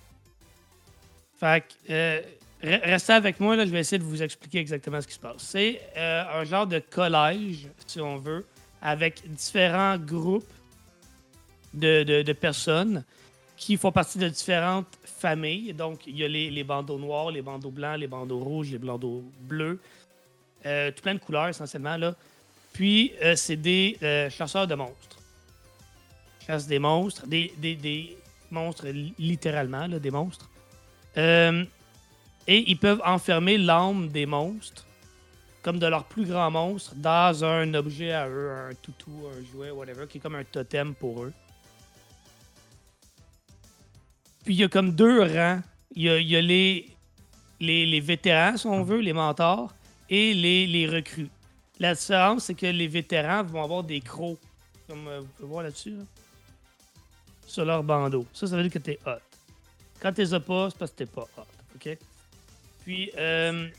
Fait 1.39 1.63
que, 1.63 1.73
euh, 1.91 2.21
re- 2.62 2.82
restez 2.84 3.13
avec 3.13 3.39
moi, 3.39 3.56
là, 3.56 3.65
je 3.65 3.71
vais 3.71 3.80
essayer 3.80 3.99
de 3.99 4.04
vous 4.04 4.21
expliquer 4.21 4.60
exactement 4.60 4.99
ce 4.99 5.08
qui 5.08 5.13
se 5.13 5.19
passe. 5.19 5.38
C'est 5.38 5.80
un 5.95 6.43
genre 6.43 6.67
de 6.67 6.80
collège, 6.80 7.69
si 7.88 8.02
on 8.02 8.17
veut, 8.17 8.45
avec 8.82 9.26
différents 9.32 9.97
groupes 9.97 10.52
de, 11.73 12.33
personnes 12.33 13.03
qui 13.57 13.77
font 13.77 13.91
partie 13.91 14.17
de 14.17 14.27
différentes 14.27 14.88
familles. 15.03 15.73
Donc, 15.73 16.05
il 16.07 16.17
y 16.17 16.23
a 16.23 16.27
les, 16.27 16.63
bandeaux 16.63 16.97
noirs, 16.99 17.31
les 17.31 17.41
bandeaux 17.41 17.71
blancs, 17.71 17.97
les 17.99 18.07
bandeaux 18.07 18.39
rouges, 18.39 18.71
les 18.71 18.77
bandeaux 18.77 19.23
bleus. 19.41 19.79
Euh, 20.65 20.91
tout 20.91 21.01
plein 21.01 21.13
de 21.13 21.19
couleurs, 21.19 21.47
essentiellement. 21.49 21.97
Là. 21.97 22.15
Puis, 22.71 23.13
euh, 23.21 23.36
c'est 23.36 23.55
des 23.57 23.97
euh, 24.01 24.29
chasseurs 24.29 24.65
de 24.67 24.75
monstres. 24.75 25.17
Ils 26.41 26.45
chassent 26.47 26.67
des 26.67 26.79
monstres, 26.79 27.27
des, 27.27 27.53
des- 27.57 27.75
des 27.75 28.17
monstres 28.49 28.88
li- 28.88 29.13
littéralement, 29.19 29.88
des 29.88 30.12
monstres. 30.12 30.49
Euh, 31.17 31.63
et 32.47 32.69
ils 32.69 32.77
peuvent 32.77 33.01
enfermer 33.05 33.57
l'âme 33.57 34.09
des 34.09 34.25
monstres, 34.25 34.86
comme 35.62 35.79
de 35.79 35.88
leur 35.88 36.03
plus 36.05 36.25
grand 36.25 36.51
monstre, 36.51 36.93
dans 36.95 37.43
un 37.45 37.73
objet 37.73 38.12
à 38.12 38.27
eux, 38.27 38.51
un 38.51 38.73
toutou, 38.75 39.27
un 39.31 39.51
jouet, 39.51 39.69
whatever, 39.71 40.07
qui 40.07 40.17
est 40.17 40.21
comme 40.21 40.36
un 40.36 40.43
totem 40.43 40.93
pour 40.95 41.23
eux. 41.23 41.33
Puis 44.43 44.56
il 44.56 44.60
y 44.60 44.63
a 44.63 44.67
comme 44.67 44.91
deux 44.91 45.21
rangs. 45.21 45.62
Il 45.95 46.03
y 46.03 46.36
a, 46.36 46.41
les, 46.41 46.89
les, 47.60 47.86
les 47.86 47.99
vétérans, 47.99 48.58
si 48.58 48.65
on 48.65 48.84
veut, 48.84 48.99
les 48.99 49.13
mentors, 49.13 49.73
et 50.10 50.34
les, 50.34 50.65
les 50.65 50.88
recrues. 50.88 51.29
La 51.79 51.93
différence, 51.93 52.45
c'est 52.45 52.56
que 52.56 52.65
les 52.65 52.88
vétérans 52.88 53.43
vont 53.43 53.63
avoir 53.63 53.84
des 53.84 54.01
crocs, 54.01 54.39
comme 54.88 55.08
euh, 55.08 55.19
vous 55.19 55.27
pouvez 55.38 55.47
voir 55.47 55.63
là-dessus, 55.63 55.91
là, 55.91 56.03
sur 57.45 57.63
leur 57.65 57.84
bandeau. 57.84 58.25
Ça, 58.34 58.47
ça 58.47 58.56
veut 58.56 58.63
dire 58.63 58.71
que 58.71 58.79
t'es 58.79 58.99
hot. 59.06 59.19
Quand 59.99 60.12
t'es 60.13 60.34
as 60.34 60.39
pas, 60.39 60.69
c'est 60.71 60.77
parce 60.79 60.91
que 60.91 60.97
t'es 60.97 61.06
pas 61.06 61.27
hot. 61.38 61.47
OK? 61.75 61.97
Puis, 62.84 63.12
euh, 63.17 63.69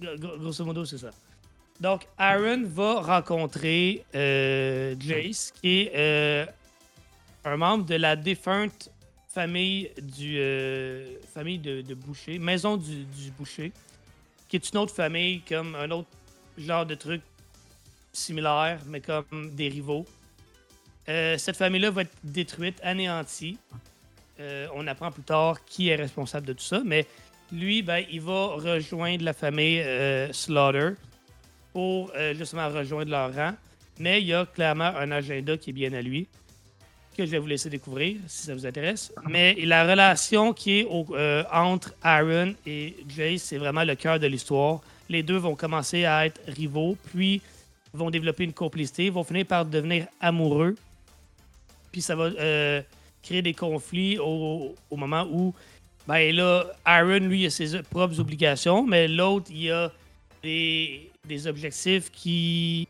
gro- 0.00 0.38
grosso 0.38 0.64
modo, 0.64 0.84
c'est 0.84 0.98
ça. 0.98 1.10
Donc, 1.80 2.06
Aaron 2.16 2.62
va 2.64 3.00
rencontrer 3.00 4.04
euh, 4.14 4.94
Jace, 4.98 5.52
qui 5.60 5.80
est 5.82 5.92
euh, 5.94 6.46
un 7.44 7.56
membre 7.56 7.84
de 7.84 7.96
la 7.96 8.16
défunte 8.16 8.90
famille 9.28 9.90
du 10.00 10.38
euh, 10.38 11.16
famille 11.32 11.58
de, 11.58 11.94
Boucher, 11.94 12.38
maison 12.38 12.76
du, 12.76 13.06
Boucher, 13.38 13.72
qui 14.48 14.56
est 14.56 14.70
une 14.72 14.78
autre 14.78 14.94
famille 14.94 15.42
comme 15.42 15.74
un 15.74 15.90
autre 15.90 16.08
genre 16.56 16.86
de 16.86 16.94
truc 16.94 17.20
similaire, 18.12 18.80
mais 18.86 19.00
comme 19.00 19.54
des 19.54 19.68
rivaux. 19.68 20.06
Euh, 21.08 21.38
cette 21.38 21.56
famille-là 21.56 21.90
va 21.90 22.02
être 22.02 22.16
détruite, 22.24 22.80
anéantie. 22.82 23.58
Euh, 24.40 24.66
on 24.74 24.86
apprend 24.86 25.10
plus 25.10 25.22
tard 25.22 25.64
qui 25.64 25.88
est 25.88 25.96
responsable 25.96 26.46
de 26.46 26.52
tout 26.54 26.64
ça, 26.64 26.80
mais 26.84 27.06
lui, 27.52 27.82
ben, 27.82 28.04
il 28.10 28.20
va 28.20 28.46
rejoindre 28.46 29.24
la 29.24 29.32
famille 29.32 29.82
Slaughter 30.32 30.90
pour 31.72 32.12
justement 32.34 32.68
rejoindre 32.68 33.10
leur 33.10 33.34
rang. 33.34 33.52
Mais 33.98 34.20
il 34.20 34.28
y 34.28 34.34
a 34.34 34.46
clairement 34.46 34.84
un 34.84 35.10
agenda 35.10 35.56
qui 35.56 35.70
est 35.70 35.72
bien 35.72 35.92
à 35.92 36.02
lui, 36.02 36.28
que 37.18 37.26
je 37.26 37.32
vais 37.32 37.38
vous 37.38 37.48
laisser 37.48 37.68
découvrir 37.68 38.16
si 38.28 38.46
ça 38.46 38.54
vous 38.54 38.64
intéresse. 38.64 39.12
Mais 39.28 39.56
la 39.64 39.82
relation 39.84 40.52
qui 40.52 40.78
est 40.78 40.86
euh, 40.88 41.42
entre 41.52 41.92
Aaron 42.00 42.54
et 42.64 42.94
Jace, 43.08 43.42
c'est 43.42 43.58
vraiment 43.58 43.82
le 43.82 43.96
cœur 43.96 44.20
de 44.20 44.28
l'histoire. 44.28 44.80
Les 45.08 45.24
deux 45.24 45.36
vont 45.36 45.56
commencer 45.56 46.04
à 46.04 46.26
être 46.26 46.40
rivaux, 46.46 46.96
puis 47.10 47.42
vont 47.92 48.10
développer 48.10 48.44
une 48.44 48.52
complicité, 48.52 49.10
vont 49.10 49.24
finir 49.24 49.46
par 49.46 49.64
devenir 49.66 50.06
amoureux. 50.20 50.76
Puis 51.90 52.02
ça 52.02 52.14
va 52.14 52.26
euh, 52.26 52.82
créer 53.20 53.42
des 53.42 53.54
conflits 53.54 54.16
au, 54.18 54.76
au 54.88 54.96
moment 54.96 55.26
où, 55.28 55.52
ben 56.06 56.32
là, 56.32 56.66
Aaron, 56.84 57.26
lui, 57.26 57.46
a 57.46 57.50
ses 57.50 57.82
propres 57.82 58.20
obligations, 58.20 58.86
mais 58.86 59.08
l'autre, 59.08 59.50
il 59.50 59.72
a 59.72 59.90
des, 60.40 61.10
des 61.26 61.48
objectifs 61.48 62.12
qui 62.12 62.86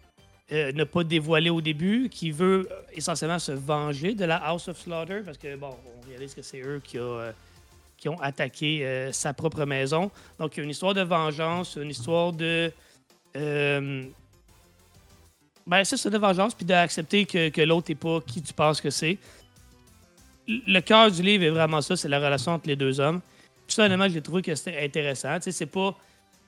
euh, 0.51 0.73
n'a 0.73 0.87
pas 0.87 1.05
dévoilé 1.05 1.51
au 1.51 1.61
début, 1.61 2.09
qui 2.09 2.31
veut 2.31 2.67
euh, 2.71 2.81
essentiellement 2.95 3.39
se 3.39 3.53
venger 3.53 4.15
de 4.15 4.25
la 4.25 4.37
House 4.37 4.67
of 4.69 4.81
Slaughter, 4.81 5.21
parce 5.23 5.37
que, 5.37 5.55
bon, 5.57 5.77
on 5.87 6.09
réalise 6.09 6.35
que 6.35 6.41
c'est 6.41 6.63
eux 6.63 6.81
qui, 6.83 6.97
euh, 6.99 7.33
ont 8.07 8.21
attaqué 8.23 9.11
sa 9.13 9.35
propre 9.35 9.67
maison. 9.67 10.11
Donc, 10.39 10.57
il 10.57 10.59
y 10.59 10.61
a 10.61 10.65
une 10.65 10.71
histoire 10.71 10.95
de 10.95 11.03
vengeance, 11.03 11.77
une 11.77 11.91
histoire 11.91 12.33
de... 12.33 12.73
ben, 13.35 14.11
c'est 15.85 15.99
ça, 15.99 16.09
de 16.09 16.17
vengeance, 16.17 16.55
puis 16.55 16.65
d'accepter 16.65 17.27
que, 17.27 17.61
l'autre 17.63 17.91
n'est 17.91 17.97
pas 17.97 18.23
qui 18.23 18.41
tu 18.41 18.55
penses 18.55 18.81
que 18.81 18.89
c'est. 18.89 19.19
Le 20.47 20.81
cœur 20.81 21.11
du 21.11 21.23
livre 21.23 21.45
est 21.45 21.51
vraiment 21.51 21.83
ça, 21.83 21.95
c'est 21.95 22.09
la 22.09 22.21
relation 22.21 22.53
entre 22.53 22.69
les 22.69 22.77
deux 22.77 23.01
hommes. 23.01 23.21
Personnellement, 23.67 24.09
j'ai 24.09 24.23
trouvé 24.23 24.41
que 24.41 24.55
c'était 24.55 24.83
intéressant. 24.83 25.37
Tu 25.37 25.43
sais, 25.43 25.53
c'est 25.53 25.67
pas 25.67 25.95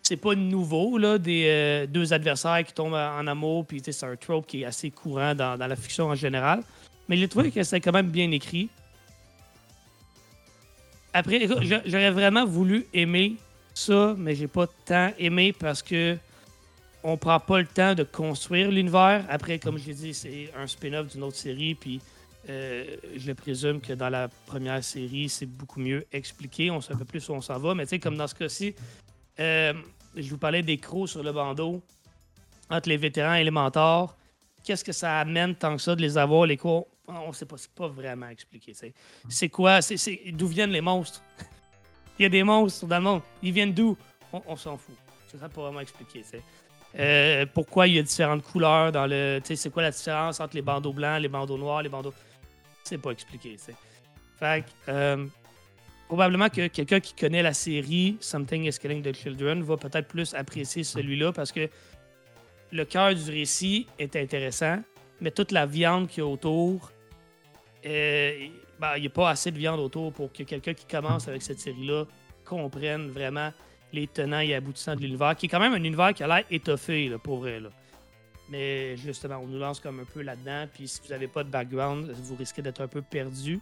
c'est 0.02 0.16
pas 0.16 0.34
nouveau, 0.34 0.98
là, 0.98 1.18
des 1.18 1.44
euh, 1.46 1.86
deux 1.86 2.12
adversaires 2.12 2.64
qui 2.64 2.72
tombent 2.72 2.94
en 2.94 3.26
amour, 3.26 3.66
puis 3.66 3.80
c'est 3.84 4.04
un 4.04 4.16
trope 4.16 4.46
qui 4.46 4.62
est 4.62 4.64
assez 4.64 4.90
courant 4.90 5.34
dans, 5.34 5.56
dans 5.56 5.66
la 5.66 5.76
fiction 5.76 6.06
en 6.06 6.14
général. 6.14 6.62
Mais 7.08 7.16
j'ai 7.16 7.28
trouvé 7.28 7.50
que 7.50 7.62
c'était 7.62 7.80
quand 7.80 7.92
même 7.92 8.10
bien 8.10 8.30
écrit. 8.30 8.68
Après, 11.12 11.46
j'aurais 11.86 12.10
vraiment 12.10 12.46
voulu 12.46 12.86
aimer 12.94 13.36
ça, 13.74 14.14
mais 14.16 14.34
j'ai 14.34 14.46
pas 14.46 14.66
tant 14.84 15.10
aimé 15.18 15.52
parce 15.52 15.82
que 15.82 16.16
on 17.02 17.16
prend 17.16 17.40
pas 17.40 17.58
le 17.58 17.66
temps 17.66 17.94
de 17.94 18.02
construire 18.04 18.70
l'univers. 18.70 19.24
Après, 19.28 19.58
comme 19.58 19.78
je 19.78 19.86
l'ai 19.86 19.94
dit, 19.94 20.14
c'est 20.14 20.50
un 20.56 20.66
spin-off 20.66 21.08
d'une 21.08 21.22
autre 21.22 21.36
série, 21.36 21.74
puis 21.74 22.00
euh, 22.48 22.96
je 23.16 23.32
présume 23.32 23.80
que 23.80 23.92
dans 23.94 24.08
la 24.08 24.28
première 24.46 24.84
série, 24.84 25.28
c'est 25.28 25.46
beaucoup 25.46 25.80
mieux 25.80 26.06
expliqué. 26.12 26.70
On 26.70 26.80
sait 26.80 26.92
un 26.92 26.96
peu 26.96 27.04
plus 27.04 27.28
où 27.28 27.32
on 27.32 27.40
s'en 27.40 27.58
va, 27.58 27.74
mais 27.74 27.84
tu 27.84 27.90
sais, 27.90 27.98
comme 27.98 28.16
dans 28.16 28.26
ce 28.26 28.34
cas-ci, 28.34 28.74
euh, 29.40 29.72
je 30.16 30.28
vous 30.30 30.38
parlais 30.38 30.62
des 30.62 30.78
crocs 30.78 31.08
sur 31.08 31.22
le 31.22 31.32
bandeau 31.32 31.82
entre 32.68 32.88
les 32.88 32.96
vétérans 32.96 33.34
et 33.34 33.44
les 33.44 33.50
mentors. 33.50 34.16
Qu'est-ce 34.64 34.84
que 34.84 34.92
ça 34.92 35.20
amène 35.20 35.54
tant 35.54 35.76
que 35.76 35.82
ça 35.82 35.96
de 35.96 36.02
les 36.02 36.18
avoir, 36.18 36.46
les 36.46 36.56
crocs? 36.56 36.86
On 37.08 37.28
ne 37.28 37.32
sait 37.32 37.46
pas, 37.46 37.56
c'est 37.56 37.72
pas 37.72 37.88
vraiment 37.88 38.28
expliqué. 38.28 38.72
C'est 39.28 39.48
quoi? 39.48 39.80
D'où 40.32 40.46
viennent 40.46 40.70
les 40.70 40.80
monstres? 40.80 41.22
Il 42.18 42.24
y 42.24 42.26
a 42.26 42.28
des 42.28 42.42
monstres 42.42 42.86
dans 42.86 42.98
le 42.98 43.02
monde. 43.02 43.22
Ils 43.42 43.52
viennent 43.52 43.72
d'où? 43.72 43.96
On, 44.32 44.54
s'en 44.54 44.76
fout. 44.76 44.94
Ça 45.26 45.48
pas 45.48 45.62
vraiment 45.62 45.80
expliqué. 45.80 46.22
Euh, 46.98 47.46
pourquoi 47.54 47.86
il 47.86 47.94
y 47.94 47.98
a 47.98 48.02
différentes 48.02 48.42
couleurs 48.42 48.92
dans 48.92 49.06
le. 49.06 49.40
C'est 49.42 49.72
quoi 49.72 49.82
la 49.82 49.90
différence 49.90 50.38
entre 50.38 50.54
les 50.54 50.62
bandeaux 50.62 50.92
blancs, 50.92 51.20
les 51.20 51.28
bandeaux 51.28 51.56
noirs, 51.56 51.82
les 51.82 51.88
bandeaux? 51.88 52.12
C'est 52.84 52.98
pas 52.98 53.10
expliqué. 53.10 53.56
Fait 54.38 54.62
que, 54.62 54.90
euh, 54.90 55.26
probablement 56.10 56.48
que 56.48 56.66
quelqu'un 56.66 56.98
qui 56.98 57.14
connaît 57.14 57.40
la 57.40 57.54
série 57.54 58.16
Something 58.18 58.64
is 58.64 58.80
Killing 58.80 59.00
the 59.00 59.14
Children 59.14 59.62
va 59.62 59.76
peut-être 59.76 60.08
plus 60.08 60.34
apprécier 60.34 60.82
celui-là 60.82 61.30
parce 61.30 61.52
que 61.52 61.68
le 62.72 62.84
cœur 62.84 63.14
du 63.14 63.30
récit 63.30 63.86
est 63.96 64.16
intéressant, 64.16 64.82
mais 65.20 65.30
toute 65.30 65.52
la 65.52 65.66
viande 65.66 66.08
qu'il 66.08 66.24
y 66.24 66.26
a 66.26 66.28
autour, 66.28 66.90
euh, 67.86 68.48
ben, 68.80 68.96
il 68.96 69.02
n'y 69.02 69.06
a 69.06 69.10
pas 69.10 69.30
assez 69.30 69.52
de 69.52 69.56
viande 69.56 69.78
autour 69.78 70.12
pour 70.12 70.32
que 70.32 70.42
quelqu'un 70.42 70.74
qui 70.74 70.84
commence 70.84 71.28
avec 71.28 71.42
cette 71.42 71.60
série-là 71.60 72.06
comprenne 72.44 73.08
vraiment 73.10 73.52
les 73.92 74.08
tenants 74.08 74.40
et 74.40 74.52
aboutissants 74.52 74.96
de 74.96 75.02
l'univers, 75.02 75.36
qui 75.36 75.46
est 75.46 75.48
quand 75.48 75.60
même 75.60 75.74
un 75.74 75.84
univers 75.84 76.12
qui 76.12 76.24
a 76.24 76.26
l'air 76.26 76.44
étoffé, 76.50 77.08
là, 77.08 77.18
pour 77.18 77.38
vrai. 77.38 77.60
Là. 77.60 77.68
Mais 78.48 78.96
justement, 78.96 79.36
on 79.36 79.46
nous 79.46 79.60
lance 79.60 79.78
comme 79.78 80.00
un 80.00 80.04
peu 80.12 80.22
là-dedans, 80.22 80.66
puis 80.74 80.88
si 80.88 81.00
vous 81.04 81.10
n'avez 81.10 81.28
pas 81.28 81.44
de 81.44 81.50
background, 81.50 82.10
vous 82.20 82.34
risquez 82.34 82.62
d'être 82.62 82.80
un 82.80 82.88
peu 82.88 83.00
perdu. 83.00 83.60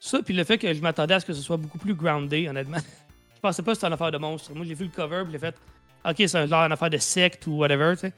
Ça, 0.00 0.22
puis 0.22 0.34
le 0.34 0.44
fait 0.44 0.58
que 0.58 0.72
je 0.72 0.80
m'attendais 0.80 1.14
à 1.14 1.20
ce 1.20 1.26
que 1.26 1.32
ce 1.32 1.42
soit 1.42 1.56
beaucoup 1.56 1.78
plus 1.78 1.94
groundé, 1.94 2.48
honnêtement. 2.48 2.78
je 3.34 3.40
pensais 3.40 3.62
pas 3.62 3.72
que 3.72 3.76
c'était 3.76 3.88
une 3.88 3.92
affaire 3.94 4.12
de 4.12 4.18
monstre. 4.18 4.54
Moi, 4.54 4.64
j'ai 4.64 4.74
vu 4.74 4.84
le 4.84 4.90
cover, 4.90 5.22
puis 5.24 5.32
j'ai 5.32 5.38
fait, 5.38 5.54
ok, 6.04 6.16
c'est 6.16 6.36
une 6.36 6.52
affaire 6.72 6.90
de 6.90 6.98
secte 6.98 7.46
ou 7.46 7.58
whatever, 7.58 7.94
tu 7.94 8.00
sais. 8.00 8.12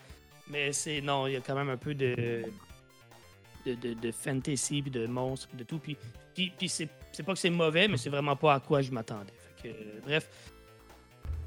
Mais 0.49 0.73
c'est, 0.73 1.01
non, 1.01 1.27
il 1.27 1.35
y 1.35 1.37
a 1.37 1.40
quand 1.40 1.55
même 1.55 1.71
un 1.71 1.77
peu 1.77 1.95
de, 1.95 2.43
de, 3.64 3.95
de, 3.95 4.12
fantasy, 4.12 4.83
puis 4.83 4.90
de 4.90 5.07
monstres, 5.07 5.49
puis 5.49 5.59
de 5.59 5.64
tout. 5.64 5.79
Puis, 5.79 5.97
puis, 6.35 6.53
puis 6.57 6.69
c'est, 6.69 6.88
c'est 7.12 7.23
pas 7.23 7.33
que 7.33 7.38
c'est 7.38 7.51
mauvais, 7.51 7.88
mais 7.88 7.97
c'est 7.97 8.11
vraiment 8.11 8.37
pas 8.37 8.55
à 8.55 8.61
quoi 8.61 8.83
je 8.83 8.90
m'attendais. 8.90 9.33
Fait 9.57 9.69
que, 9.69 9.75
euh, 9.75 10.01
bref, 10.05 10.29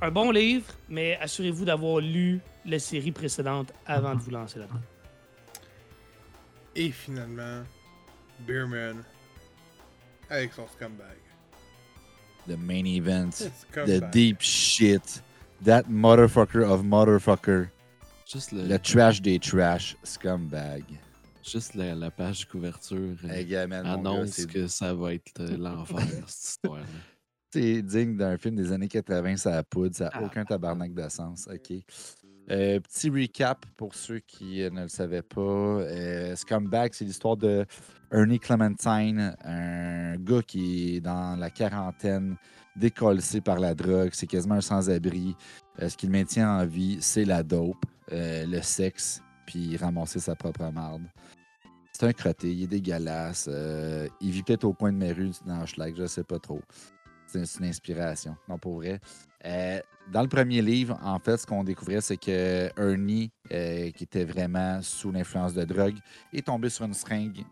un 0.02 0.12
bon 0.12 0.32
livre, 0.32 0.65
mais 0.89 1.17
assurez-vous 1.19 1.65
d'avoir 1.65 2.00
lu 2.00 2.39
la 2.65 2.80
série 2.80 3.12
précédente 3.12 3.74
avant 3.86 4.15
de 4.15 4.19
vous 4.19 4.32
lancer 4.32 4.60
là-dedans. 4.60 4.82
Et 6.76 6.91
finalement, 6.91 7.63
Beerman 8.39 9.04
avec 10.34 10.54
son 10.54 10.67
scumbag. 10.67 11.17
The 12.48 12.58
main 12.58 12.86
event. 12.86 13.32
The 13.74 14.02
deep 14.12 14.41
shit. 14.41 15.22
That 15.63 15.84
motherfucker 15.89 16.63
of 16.63 16.84
motherfucker. 16.84 17.69
Juste, 18.26 18.52
le, 18.52 18.67
Le 18.67 18.80
trash 18.80 19.22
des 19.22 19.39
trash. 19.39 19.96
Scumbag. 20.04 20.84
juste 21.43 21.76
la, 21.76 21.93
la 21.96 22.10
page 22.12 22.46
couverture 22.48 23.15
euh, 23.26 23.30
Hey, 23.30 23.46
gars, 23.46 23.67
man, 23.67 23.84
mon 23.86 23.89
gars, 23.96 24.00
annonce 24.12 24.46
que 24.46 24.67
ça 24.67 24.93
va 24.93 25.13
être 25.13 25.32
euh, 25.39 25.58
l'enfer, 25.58 26.00
cette 26.28 26.50
histoire-là. 26.50 26.86
C'est 27.54 27.82
digne 27.84 28.17
d'un 28.17 28.38
film 28.38 28.56
des 28.56 28.72
années 28.72 28.88
80, 28.88 29.38
ça 29.38 29.58
a 29.60 29.63
poudre, 29.63 29.96
ça 29.96 30.06
n'a 30.06 30.12
Ah. 30.13 30.24
aucun 30.24 30.43
tabarnak 30.43 30.93
de 30.93 31.08
sens. 31.10 31.48
OK. 31.54 31.78
Euh, 32.51 32.79
petit 32.82 33.10
recap 33.10 33.65
pour 33.77 33.95
ceux 33.95 34.19
qui 34.19 34.62
euh, 34.62 34.69
ne 34.69 34.82
le 34.82 34.88
savaient 34.89 35.21
pas. 35.21 35.41
Euh, 35.41 36.36
Scumbag, 36.36 36.93
c'est 36.93 37.06
l'histoire 37.06 37.38
de 37.38 37.65
Ernie 38.12 38.39
Clementine, 38.39 39.36
un 39.45 40.17
gars 40.17 40.41
qui 40.41 40.97
est 40.97 40.99
dans 40.99 41.39
la 41.39 41.49
quarantaine, 41.49 42.36
décollé 42.75 43.21
par 43.43 43.60
la 43.60 43.73
drogue. 43.73 44.10
C'est 44.12 44.27
quasiment 44.27 44.56
un 44.56 44.62
sans-abri. 44.62 45.36
Euh, 45.82 45.88
ce 45.88 45.95
qui 45.95 46.06
le 46.06 46.12
maintient 46.12 46.60
en 46.60 46.65
vie, 46.65 46.97
c'est 46.99 47.25
la 47.25 47.43
dope, 47.43 47.86
le 48.12 48.62
sexe, 48.62 49.21
puis 49.45 49.77
ramasser 49.77 50.19
sa 50.19 50.36
propre 50.36 50.69
marde. 50.71 51.03
C'est 51.93 52.08
un 52.08 52.13
crotté, 52.13 52.51
il 52.51 52.63
est 52.63 52.67
dégueulasse. 52.67 53.49
il 54.19 54.32
vit 54.32 54.43
peut-être 54.43 54.65
au 54.65 54.73
coin 54.73 54.91
de 54.91 54.97
mes 54.97 55.13
rues 55.13 55.32
dans 55.45 55.65
Schlag, 55.65 55.95
je 55.95 56.08
sais 56.08 56.23
pas 56.23 56.39
trop. 56.39 56.60
C'est 57.27 57.60
une 57.60 57.65
inspiration, 57.65 58.36
non 58.49 58.58
pour 58.58 58.75
vrai. 58.75 58.99
Euh, 59.45 59.79
dans 60.12 60.21
le 60.21 60.27
premier 60.27 60.62
livre, 60.62 60.99
en 61.01 61.19
fait, 61.19 61.38
ce 61.38 61.45
qu'on 61.45 61.63
découvrait, 61.63 62.01
c'est 62.01 62.17
que 62.17 62.69
Ernie, 62.77 63.32
euh, 63.51 63.91
qui 63.91 64.03
était 64.03 64.25
vraiment 64.25 64.82
sous 64.82 65.12
l'influence 65.12 65.53
de 65.53 65.63
drogue, 65.63 65.97
est 66.34 66.45
tombé 66.45 66.69
sur 66.69 66.86
une 66.86 66.93
seringue 66.93 67.43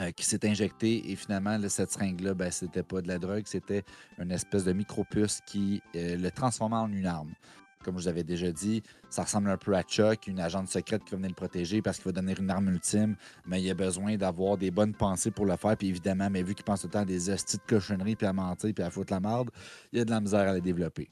euh, 0.00 0.10
qui 0.10 0.24
s'est 0.24 0.46
injectée. 0.48 1.10
Et 1.10 1.16
finalement, 1.16 1.58
cette 1.68 1.92
seringue-là, 1.92 2.34
ben, 2.34 2.50
c'était 2.50 2.82
pas 2.82 3.00
de 3.00 3.08
la 3.08 3.18
drogue, 3.18 3.44
c'était 3.46 3.84
une 4.18 4.32
espèce 4.32 4.64
de 4.64 4.72
micropuce 4.72 5.40
qui 5.46 5.80
le 5.94 6.28
transformait 6.30 6.76
en 6.76 6.90
une 6.90 7.06
arme. 7.06 7.32
Comme 7.86 7.98
je 7.98 8.02
vous 8.02 8.08
avais 8.08 8.24
déjà 8.24 8.50
dit, 8.50 8.82
ça 9.10 9.22
ressemble 9.22 9.48
un 9.48 9.56
peu 9.56 9.76
à 9.76 9.84
Chuck, 9.84 10.26
une 10.26 10.40
agente 10.40 10.66
secrète 10.68 11.04
qui 11.04 11.12
va 11.12 11.18
venir 11.18 11.30
le 11.30 11.36
protéger 11.36 11.82
parce 11.82 11.98
qu'il 11.98 12.06
va 12.06 12.12
donner 12.20 12.34
une 12.36 12.50
arme 12.50 12.68
ultime, 12.68 13.14
mais 13.46 13.62
il 13.62 13.70
a 13.70 13.74
besoin 13.74 14.16
d'avoir 14.16 14.58
des 14.58 14.72
bonnes 14.72 14.92
pensées 14.92 15.30
pour 15.30 15.46
le 15.46 15.56
faire. 15.56 15.76
Puis 15.76 15.86
évidemment, 15.86 16.28
mais 16.28 16.42
vu 16.42 16.56
qu'il 16.56 16.64
pense 16.64 16.80
tout 16.80 16.88
le 16.88 16.92
temps 16.94 17.02
à 17.02 17.04
des 17.04 17.30
hosties 17.30 17.58
de 17.58 17.62
cochonneries, 17.68 18.16
puis 18.16 18.26
à 18.26 18.32
mentir, 18.32 18.74
puis 18.74 18.82
à 18.82 18.90
foutre 18.90 19.12
la 19.12 19.20
merde, 19.20 19.50
il 19.92 20.00
y 20.00 20.02
a 20.02 20.04
de 20.04 20.10
la 20.10 20.20
misère 20.20 20.48
à 20.48 20.54
les 20.54 20.60
développer. 20.60 21.08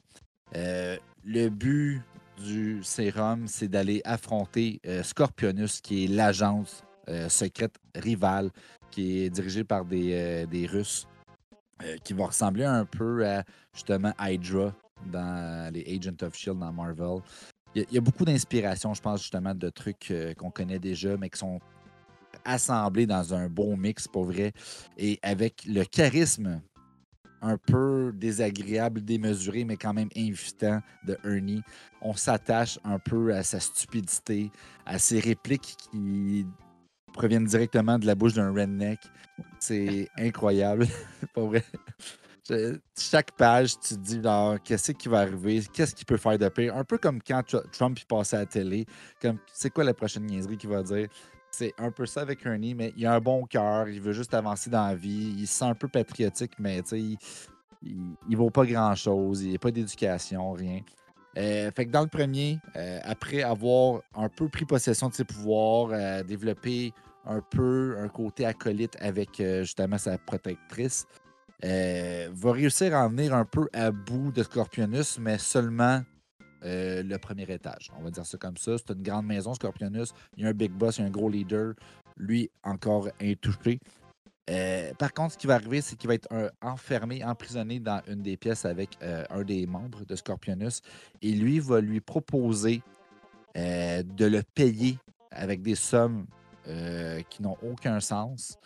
Euh, 0.57 0.97
le 1.23 1.47
but 1.47 2.01
du 2.45 2.83
sérum, 2.83 3.47
c'est 3.47 3.69
d'aller 3.69 4.01
affronter 4.03 4.81
euh, 4.85 5.01
Scorpionus, 5.01 5.79
qui 5.79 6.03
est 6.03 6.07
l'agence 6.07 6.83
euh, 7.07 7.29
secrète 7.29 7.77
rivale, 7.95 8.49
qui 8.91 9.19
est 9.19 9.29
dirigée 9.29 9.63
par 9.63 9.85
des, 9.85 10.67
Russes, 10.69 11.07
qui 12.03 12.11
va 12.11 12.25
ressembler 12.25 12.65
un 12.65 12.83
peu 12.83 13.25
à 13.25 13.45
justement 13.73 14.11
Hydra 14.19 14.73
dans 15.05 15.73
les 15.73 15.83
Agents 15.95 16.25
of 16.25 16.35
Shield 16.35 16.59
dans 16.59 16.71
Marvel. 16.71 17.21
Il 17.75 17.85
y 17.91 17.97
a- 17.97 18.01
beaucoup 18.01 18.23
d'inspiration, 18.23 18.93
je 18.93 19.01
pense, 19.01 19.21
justement, 19.21 19.53
de 19.53 19.69
trucs 19.69 20.09
euh, 20.11 20.33
qu'on 20.33 20.49
connaît 20.49 20.79
déjà, 20.79 21.17
mais 21.17 21.29
qui 21.29 21.39
sont 21.39 21.59
assemblés 22.45 23.05
dans 23.05 23.33
un 23.33 23.49
bon 23.49 23.75
mix, 23.75 24.07
pour 24.07 24.25
vrai, 24.25 24.53
et 24.97 25.19
avec 25.21 25.65
le 25.65 25.83
charisme 25.83 26.61
un 27.41 27.57
peu 27.57 28.11
désagréable, 28.15 29.01
démesuré, 29.01 29.65
mais 29.65 29.77
quand 29.77 29.93
même 29.93 30.09
invitant 30.15 30.81
de 31.05 31.17
Ernie. 31.23 31.61
On 32.01 32.15
s'attache 32.15 32.79
un 32.83 32.97
peu 32.97 33.33
à 33.35 33.43
sa 33.43 33.59
stupidité, 33.59 34.51
à 34.85 34.97
ses 34.97 35.19
répliques 35.19 35.75
qui 35.91 36.47
proviennent 37.13 37.45
directement 37.45 37.99
de 37.99 38.05
la 38.05 38.15
bouche 38.15 38.33
d'un 38.33 38.51
redneck. 38.51 38.99
C'est 39.59 40.09
incroyable, 40.17 40.87
pour 41.33 41.47
vrai. 41.49 41.63
Je- 42.47 42.77
chaque 42.97 43.31
page, 43.31 43.79
tu 43.79 43.95
te 43.95 43.99
dis, 43.99 44.21
genre, 44.21 44.61
qu'est-ce 44.63 44.91
qui 44.91 45.07
va 45.09 45.21
arriver, 45.21 45.63
qu'est-ce 45.73 45.95
qu'il 45.95 46.05
peut 46.05 46.17
faire 46.17 46.37
de 46.37 46.47
pire? 46.49 46.75
Un 46.77 46.83
peu 46.83 46.97
comme 46.97 47.19
quand 47.21 47.41
Tr- 47.41 47.67
Trump 47.71 47.97
il 47.99 48.05
passait 48.05 48.37
à 48.37 48.39
la 48.41 48.45
télé, 48.45 48.85
comme 49.21 49.37
c'est 49.51 49.71
quoi 49.71 49.83
la 49.83 49.93
prochaine 49.93 50.25
niaiserie 50.25 50.57
qu'il 50.57 50.69
va 50.69 50.83
dire? 50.83 51.07
C'est 51.49 51.73
un 51.77 51.89
peu 51.89 52.05
ça 52.05 52.21
avec 52.21 52.45
Ernie, 52.45 52.75
mais 52.75 52.93
il 52.97 53.05
a 53.05 53.15
un 53.15 53.19
bon 53.19 53.45
cœur, 53.45 53.87
il 53.87 54.01
veut 54.01 54.11
juste 54.11 54.33
avancer 54.33 54.69
dans 54.69 54.85
la 54.87 54.95
vie, 54.95 55.33
il 55.37 55.47
se 55.47 55.59
sent 55.59 55.65
un 55.65 55.73
peu 55.73 55.87
patriotique, 55.87 56.51
mais 56.59 56.81
tu 56.81 56.89
sais, 56.89 56.99
il, 56.99 57.17
il, 58.29 58.35
vaut 58.37 58.49
pas 58.49 58.65
grand-chose, 58.65 59.41
il 59.41 59.49
n'y 59.49 59.55
a 59.55 59.59
pas 59.59 59.71
d'éducation, 59.71 60.51
rien. 60.51 60.81
Euh, 61.37 61.71
fait 61.71 61.85
que 61.85 61.91
dans 61.91 62.01
le 62.01 62.07
premier, 62.07 62.59
euh, 62.75 62.99
après 63.03 63.41
avoir 63.41 64.01
un 64.15 64.29
peu 64.29 64.49
pris 64.49 64.65
possession 64.65 65.09
de 65.09 65.13
ses 65.13 65.23
pouvoirs, 65.23 65.89
euh, 65.91 66.23
développé 66.23 66.93
un 67.25 67.41
peu 67.41 67.97
un 67.99 68.07
côté 68.07 68.45
acolyte 68.45 68.95
avec 68.99 69.39
euh, 69.39 69.61
justement 69.63 69.97
sa 69.97 70.17
protectrice, 70.17 71.05
euh, 71.63 72.29
va 72.33 72.51
réussir 72.51 72.95
à 72.95 73.05
en 73.05 73.09
venir 73.09 73.33
un 73.33 73.45
peu 73.45 73.67
à 73.73 73.91
bout 73.91 74.31
de 74.31 74.43
Scorpionus, 74.43 75.19
mais 75.19 75.37
seulement 75.37 76.01
euh, 76.63 77.03
le 77.03 77.17
premier 77.17 77.43
étage. 77.43 77.91
On 77.97 78.03
va 78.03 78.11
dire 78.11 78.25
ça 78.25 78.37
comme 78.37 78.57
ça. 78.57 78.77
C'est 78.77 78.93
une 78.93 79.03
grande 79.03 79.25
maison, 79.25 79.53
Scorpionus. 79.53 80.13
Il 80.35 80.43
y 80.43 80.45
a 80.45 80.49
un 80.49 80.53
big 80.53 80.71
boss, 80.71 80.97
il 80.97 81.01
y 81.01 81.03
a 81.03 81.07
un 81.07 81.11
gros 81.11 81.29
leader. 81.29 81.73
Lui, 82.17 82.49
encore 82.63 83.09
intouché. 83.21 83.79
Euh, 84.49 84.93
par 84.93 85.11
contre, 85.11 85.33
ce 85.33 85.37
qui 85.37 85.47
va 85.47 85.55
arriver, 85.55 85.81
c'est 85.81 85.95
qu'il 85.95 86.07
va 86.07 86.13
être 86.13 86.31
un- 86.31 86.49
enfermé, 86.61 87.23
emprisonné 87.23 87.79
dans 87.79 88.01
une 88.07 88.21
des 88.21 88.37
pièces 88.37 88.65
avec 88.65 88.97
euh, 89.01 89.23
un 89.29 89.43
des 89.43 89.65
membres 89.65 90.05
de 90.05 90.15
Scorpionus. 90.15 90.81
Et 91.21 91.31
lui 91.31 91.59
va 91.59 91.81
lui 91.81 91.99
proposer 91.99 92.83
euh, 93.57 94.03
de 94.03 94.25
le 94.25 94.43
payer 94.43 94.97
avec 95.31 95.61
des 95.61 95.75
sommes 95.75 96.25
euh, 96.67 97.21
qui 97.29 97.41
n'ont 97.41 97.57
aucun 97.63 97.99
sens, 97.99 98.57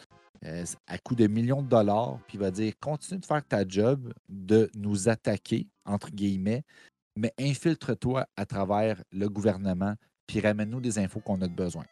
euh, 0.45 0.65
à 0.87 0.97
coût 0.97 1.15
de 1.15 1.27
millions 1.27 1.61
de 1.61 1.69
dollars. 1.69 2.19
Puis 2.27 2.37
il 2.37 2.39
va 2.39 2.51
dire 2.51 2.73
continue 2.79 3.19
de 3.19 3.25
faire 3.25 3.43
ta 3.45 3.67
job, 3.67 4.13
de 4.29 4.69
nous 4.75 5.09
attaquer, 5.09 5.67
entre 5.85 6.11
guillemets, 6.11 6.63
mais 7.15 7.33
infiltre-toi 7.39 8.25
à 8.35 8.45
travers 8.45 9.03
le 9.11 9.27
gouvernement, 9.27 9.95
puis 10.27 10.39
ramène-nous 10.39 10.81
des 10.81 10.99
infos 10.99 11.19
qu'on 11.19 11.41
a 11.41 11.47
de 11.47 11.55
besoin. 11.55 11.85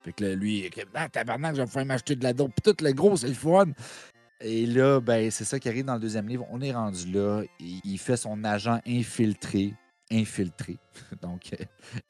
Fait 0.00 0.12
que 0.12 0.24
là, 0.24 0.34
lui, 0.34 0.68
ah, 0.94 1.08
tabarnak, 1.08 1.54
je 1.54 1.60
vais 1.60 1.66
me 1.66 1.70
faire 1.70 1.86
m'acheter 1.86 2.16
de 2.16 2.24
la 2.24 2.32
dope. 2.32 2.52
Puis 2.52 2.72
tout 2.72 2.84
le 2.84 2.92
gros, 2.92 3.16
c'est 3.16 3.28
le 3.28 3.34
fun. 3.34 3.66
Et 4.40 4.66
là, 4.66 5.00
ben, 5.00 5.30
c'est 5.30 5.44
ça 5.44 5.58
qui 5.58 5.68
arrive 5.68 5.84
dans 5.84 5.94
le 5.94 6.00
deuxième 6.00 6.28
livre. 6.28 6.46
On 6.50 6.60
est 6.60 6.72
rendu 6.72 7.10
là. 7.12 7.42
Il 7.60 7.98
fait 7.98 8.16
son 8.16 8.42
agent 8.44 8.80
infiltré. 8.86 9.74
Infiltré. 10.12 10.76
Donc, 11.22 11.50
euh, 11.58 11.64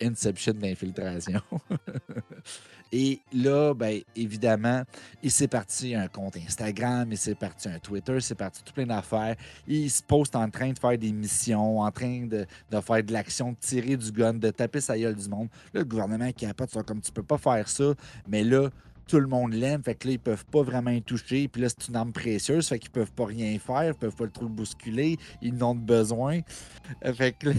Inception 0.06 0.54
d'infiltration. 0.54 1.40
Et 2.94 3.20
là, 3.32 3.72
ben, 3.72 4.02
évidemment, 4.14 4.82
il 5.22 5.30
s'est 5.30 5.48
parti 5.48 5.94
un 5.94 6.08
compte 6.08 6.36
Instagram, 6.36 7.08
il 7.10 7.16
s'est 7.16 7.34
parti 7.34 7.68
un 7.68 7.78
Twitter, 7.78 8.16
il 8.16 8.22
s'est 8.22 8.34
parti 8.34 8.62
tout 8.62 8.74
plein 8.74 8.84
d'affaires. 8.84 9.34
Il 9.66 9.90
se 9.90 10.02
poste 10.02 10.36
en 10.36 10.50
train 10.50 10.72
de 10.72 10.78
faire 10.78 10.98
des 10.98 11.12
missions, 11.12 11.80
en 11.80 11.90
train 11.90 12.26
de, 12.26 12.44
de 12.70 12.80
faire 12.80 13.02
de 13.02 13.12
l'action, 13.12 13.52
de 13.52 13.56
tirer 13.58 13.96
du 13.96 14.12
gun, 14.12 14.34
de 14.34 14.50
taper 14.50 14.80
sa 14.80 14.98
gueule 14.98 15.14
du 15.14 15.28
monde. 15.28 15.48
Là, 15.72 15.80
le 15.80 15.84
gouvernement 15.84 16.26
qui 16.32 16.44
capote, 16.44 16.70
comme 16.84 17.00
tu 17.00 17.12
peux 17.12 17.22
pas 17.22 17.38
faire 17.38 17.66
ça, 17.66 17.94
mais 18.28 18.44
là, 18.44 18.68
tout 19.06 19.20
le 19.20 19.26
monde 19.26 19.52
l'aime, 19.52 19.82
fait 19.82 19.94
que 19.94 20.08
là, 20.08 20.14
ils 20.14 20.18
peuvent 20.18 20.44
pas 20.46 20.62
vraiment 20.62 20.90
y 20.90 21.02
toucher. 21.02 21.48
Puis 21.48 21.62
là, 21.62 21.68
c'est 21.68 21.88
une 21.88 21.96
arme 21.96 22.12
précieuse, 22.12 22.68
fait 22.68 22.78
qu'ils 22.78 22.90
peuvent 22.90 23.12
pas 23.12 23.26
rien 23.26 23.58
faire, 23.58 23.84
ils 23.88 23.94
peuvent 23.94 24.14
pas 24.14 24.24
le 24.24 24.30
trop 24.30 24.44
le 24.44 24.50
bousculer, 24.50 25.18
ils 25.40 25.54
n'ont 25.54 25.74
de 25.74 25.80
besoin. 25.80 26.40
Euh, 27.04 27.12
Fait 27.12 27.32
que 27.32 27.50
là, 27.50 27.54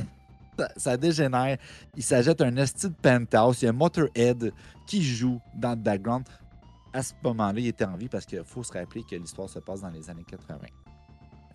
ça, 0.78 0.97
dégénère. 0.97 1.58
Il 1.95 2.04
s'ajoute 2.04 2.41
un 2.41 2.56
esti 2.58 2.89
de 2.89 2.95
penthouse, 3.01 3.62
il 3.62 3.66
y 3.66 3.68
a 3.68 3.74
Motorhead 3.74 4.51
qui 4.88 5.04
joue 5.04 5.39
dans 5.56 5.72
le 5.72 5.78
background. 5.78 6.26
À 6.93 7.01
ce 7.01 7.14
moment-là, 7.24 7.60
il 7.60 7.68
était 7.68 7.86
en 7.86 7.95
vie 7.95 8.10
parce 8.10 8.26
qu'il 8.26 8.43
faut 8.43 8.64
se 8.64 8.74
rappeler 8.74 9.04
que 9.10 9.16
l'histoire 9.16 9.49
se 9.49 9.60
passe 9.60 9.82
dans 9.82 9.89
les 9.89 10.10
années 10.10 10.26
80. 10.28 10.60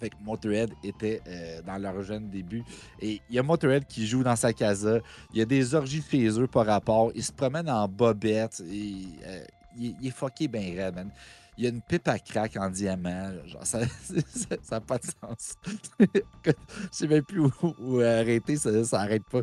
Fait 0.01 0.11
que 0.11 0.16
Motorhead 0.22 0.72
était 0.82 1.20
euh, 1.26 1.62
dans 1.62 1.76
leur 1.78 2.03
jeune 2.03 2.28
début. 2.28 2.62
Et 3.01 3.20
il 3.28 3.36
y 3.36 3.38
a 3.38 3.42
Motorhead 3.42 3.84
qui 3.86 4.07
joue 4.07 4.22
dans 4.22 4.36
sa 4.36 4.53
casa. 4.53 4.99
Il 5.32 5.38
y 5.38 5.42
a 5.42 5.44
des 5.44 5.74
orgies 5.74 6.03
chez 6.09 6.28
eux 6.40 6.46
par 6.46 6.66
rapport. 6.66 7.11
Il 7.14 7.22
se 7.22 7.32
promène 7.32 7.68
en 7.68 7.88
bobette. 7.88 8.61
Et, 8.61 8.94
euh, 9.26 9.44
il, 9.76 9.96
il 10.01 10.09
est 10.09 10.11
fucké 10.11 10.49
ben 10.49 10.76
raide, 10.76 10.94
man. 10.94 11.11
Il 11.59 11.64
y 11.64 11.66
a 11.66 11.70
une 11.70 11.82
pipe 11.82 12.06
à 12.06 12.20
crack 12.20 12.56
en 12.56 12.70
diamant. 12.70 13.32
Genre, 13.46 13.66
ça 13.66 13.80
n'a 14.70 14.80
pas 14.80 14.98
de 14.98 15.04
sens. 15.04 15.54
Je 16.46 16.52
sais 16.92 17.09
même 17.09 17.24
plus 17.24 17.40
où, 17.80 18.00
arrêter, 18.00 18.56
ça, 18.56 18.84
ça 18.84 19.00
arrête 19.00 19.24
pas. 19.28 19.42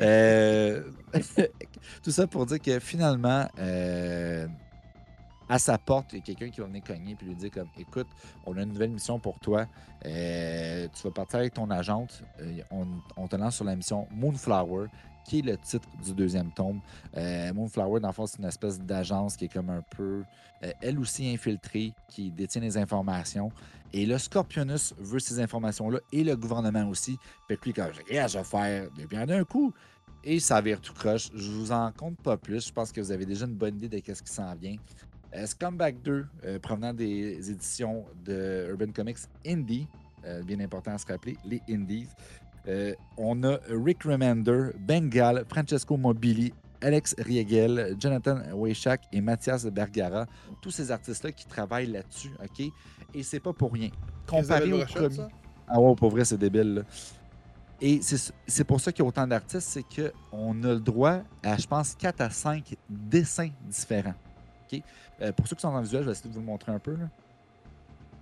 Euh, 0.00 0.82
tout 2.02 2.10
ça 2.10 2.26
pour 2.26 2.46
dire 2.46 2.60
que 2.60 2.80
finalement, 2.80 3.48
euh, 3.60 4.48
à 5.52 5.58
sa 5.58 5.76
porte, 5.76 6.14
il 6.14 6.16
y 6.16 6.18
a 6.20 6.22
quelqu'un 6.22 6.48
qui 6.48 6.62
va 6.62 6.66
venir 6.66 6.82
cogner 6.82 7.14
et 7.20 7.24
lui 7.26 7.34
dire 7.34 7.50
comme 7.50 7.68
écoute, 7.78 8.06
on 8.46 8.56
a 8.56 8.62
une 8.62 8.70
nouvelle 8.70 8.88
mission 8.88 9.18
pour 9.18 9.38
toi. 9.38 9.66
Euh, 10.06 10.88
tu 10.94 11.02
vas 11.02 11.10
partir 11.10 11.40
avec 11.40 11.52
ton 11.52 11.70
agente. 11.70 12.22
Euh, 12.40 12.62
on, 13.18 13.28
te 13.28 13.36
lance 13.36 13.56
sur 13.56 13.66
la 13.66 13.76
mission 13.76 14.08
Moonflower, 14.12 14.86
qui 15.26 15.40
est 15.40 15.42
le 15.42 15.58
titre 15.58 15.86
du 16.02 16.14
deuxième 16.14 16.50
tome. 16.52 16.80
Euh, 17.18 17.52
Moonflower, 17.52 18.00
dans 18.00 18.08
le 18.08 18.14
fond, 18.14 18.24
c'est 18.26 18.38
une 18.38 18.46
espèce 18.46 18.80
d'agence 18.80 19.36
qui 19.36 19.44
est 19.44 19.52
comme 19.52 19.68
un 19.68 19.82
peu, 19.94 20.24
elle 20.80 20.98
aussi 20.98 21.28
infiltrée, 21.28 21.92
qui 22.08 22.30
détient 22.30 22.62
les 22.62 22.78
informations. 22.78 23.52
Et 23.92 24.06
le 24.06 24.16
Scorpionus 24.16 24.94
veut 24.96 25.18
ces 25.18 25.38
informations-là 25.38 25.98
et 26.12 26.24
le 26.24 26.34
gouvernement 26.34 26.88
aussi. 26.88 27.18
Que 27.46 27.56
lui, 27.62 27.74
quand 27.74 27.90
je 27.92 28.00
vais 28.10 28.42
faire 28.42 28.90
de 28.90 29.04
bien 29.04 29.26
d'un 29.26 29.44
coup. 29.44 29.74
Et 30.24 30.38
ça 30.38 30.60
vire 30.60 30.80
tout 30.80 30.94
croche. 30.94 31.30
Je 31.34 31.50
vous 31.50 31.72
en 31.72 31.90
compte 31.92 32.16
pas 32.22 32.36
plus. 32.36 32.68
Je 32.68 32.72
pense 32.72 32.92
que 32.92 33.00
vous 33.00 33.10
avez 33.10 33.26
déjà 33.26 33.44
une 33.44 33.54
bonne 33.54 33.76
idée 33.76 33.88
de 33.88 34.14
ce 34.14 34.22
qui 34.22 34.32
s'en 34.32 34.54
vient. 34.54 34.76
Euh, 35.34 35.46
Scumbag 35.46 36.02
2, 36.02 36.26
euh, 36.44 36.58
provenant 36.58 36.92
des 36.92 37.50
éditions 37.50 38.04
de 38.24 38.68
Urban 38.70 38.92
Comics 38.92 39.18
Indie, 39.46 39.86
euh, 40.24 40.42
bien 40.42 40.60
important 40.60 40.92
à 40.92 40.98
se 40.98 41.06
rappeler, 41.06 41.36
les 41.44 41.60
Indies. 41.68 42.08
On 43.16 43.42
a 43.42 43.58
Rick 43.68 44.04
Remender, 44.04 44.70
Bengal, 44.78 45.44
Francesco 45.48 45.96
Mobili, 45.96 46.52
Alex 46.80 47.14
Riegel, 47.18 47.96
Jonathan 47.98 48.38
Weishak 48.54 49.02
et 49.12 49.20
Mathias 49.20 49.66
Bergara. 49.66 50.26
Tous 50.60 50.70
ces 50.70 50.90
artistes-là 50.90 51.32
qui 51.32 51.46
travaillent 51.46 51.90
là-dessus, 51.90 52.30
OK? 52.40 52.70
Et 53.14 53.22
c'est 53.24 53.40
pas 53.40 53.52
pour 53.52 53.72
rien. 53.72 53.90
Comparé 54.28 54.72
au 54.72 54.84
premier... 54.84 55.10
ça? 55.10 55.28
Ah 55.66 55.80
ouais, 55.80 55.94
pour 55.96 56.10
vrai, 56.10 56.24
c'est 56.24 56.38
débile. 56.38 56.74
là. 56.74 56.82
Et 57.80 58.00
c'est 58.00 58.32
c'est 58.46 58.64
pour 58.64 58.80
ça 58.80 58.92
qu'il 58.92 59.02
y 59.02 59.06
a 59.06 59.08
autant 59.08 59.26
d'artistes, 59.26 59.68
c'est 59.68 59.82
qu'on 59.82 60.62
a 60.62 60.74
le 60.74 60.80
droit 60.80 61.18
à, 61.42 61.56
je 61.56 61.66
pense, 61.66 61.96
4 61.96 62.20
à 62.20 62.30
5 62.30 62.76
dessins 62.88 63.50
différents. 63.66 64.14
Euh, 65.20 65.32
pour 65.32 65.46
ceux 65.46 65.56
qui 65.56 65.62
sont 65.62 65.70
dans 65.70 65.78
le 65.78 65.84
visuel, 65.84 66.02
je 66.02 66.06
vais 66.06 66.12
essayer 66.12 66.28
de 66.28 66.34
vous 66.34 66.40
le 66.40 66.46
montrer 66.46 66.72
un 66.72 66.78
peu. 66.78 66.92
là. 66.92 67.08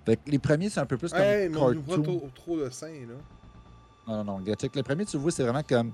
Fait 0.05 0.17
que 0.17 0.31
les 0.31 0.39
premiers, 0.39 0.71
c'est 0.71 0.81
un 0.81 0.87
peu 0.87 0.97
plus 0.97 1.11
comme 1.11 1.21
Hey, 1.21 1.49
mais 1.49 1.59
on 1.59 1.73
voit 1.75 2.03
trop, 2.03 2.29
trop 2.35 2.59
de 2.59 2.71
seins, 2.71 2.89
là. 2.89 3.15
Non, 4.09 4.25
non, 4.25 4.39
non. 4.39 4.45
Le 4.75 4.83
premier, 4.83 5.05
tu 5.05 5.17
vois, 5.19 5.31
c'est 5.31 5.43
vraiment 5.43 5.63
comme. 5.63 5.93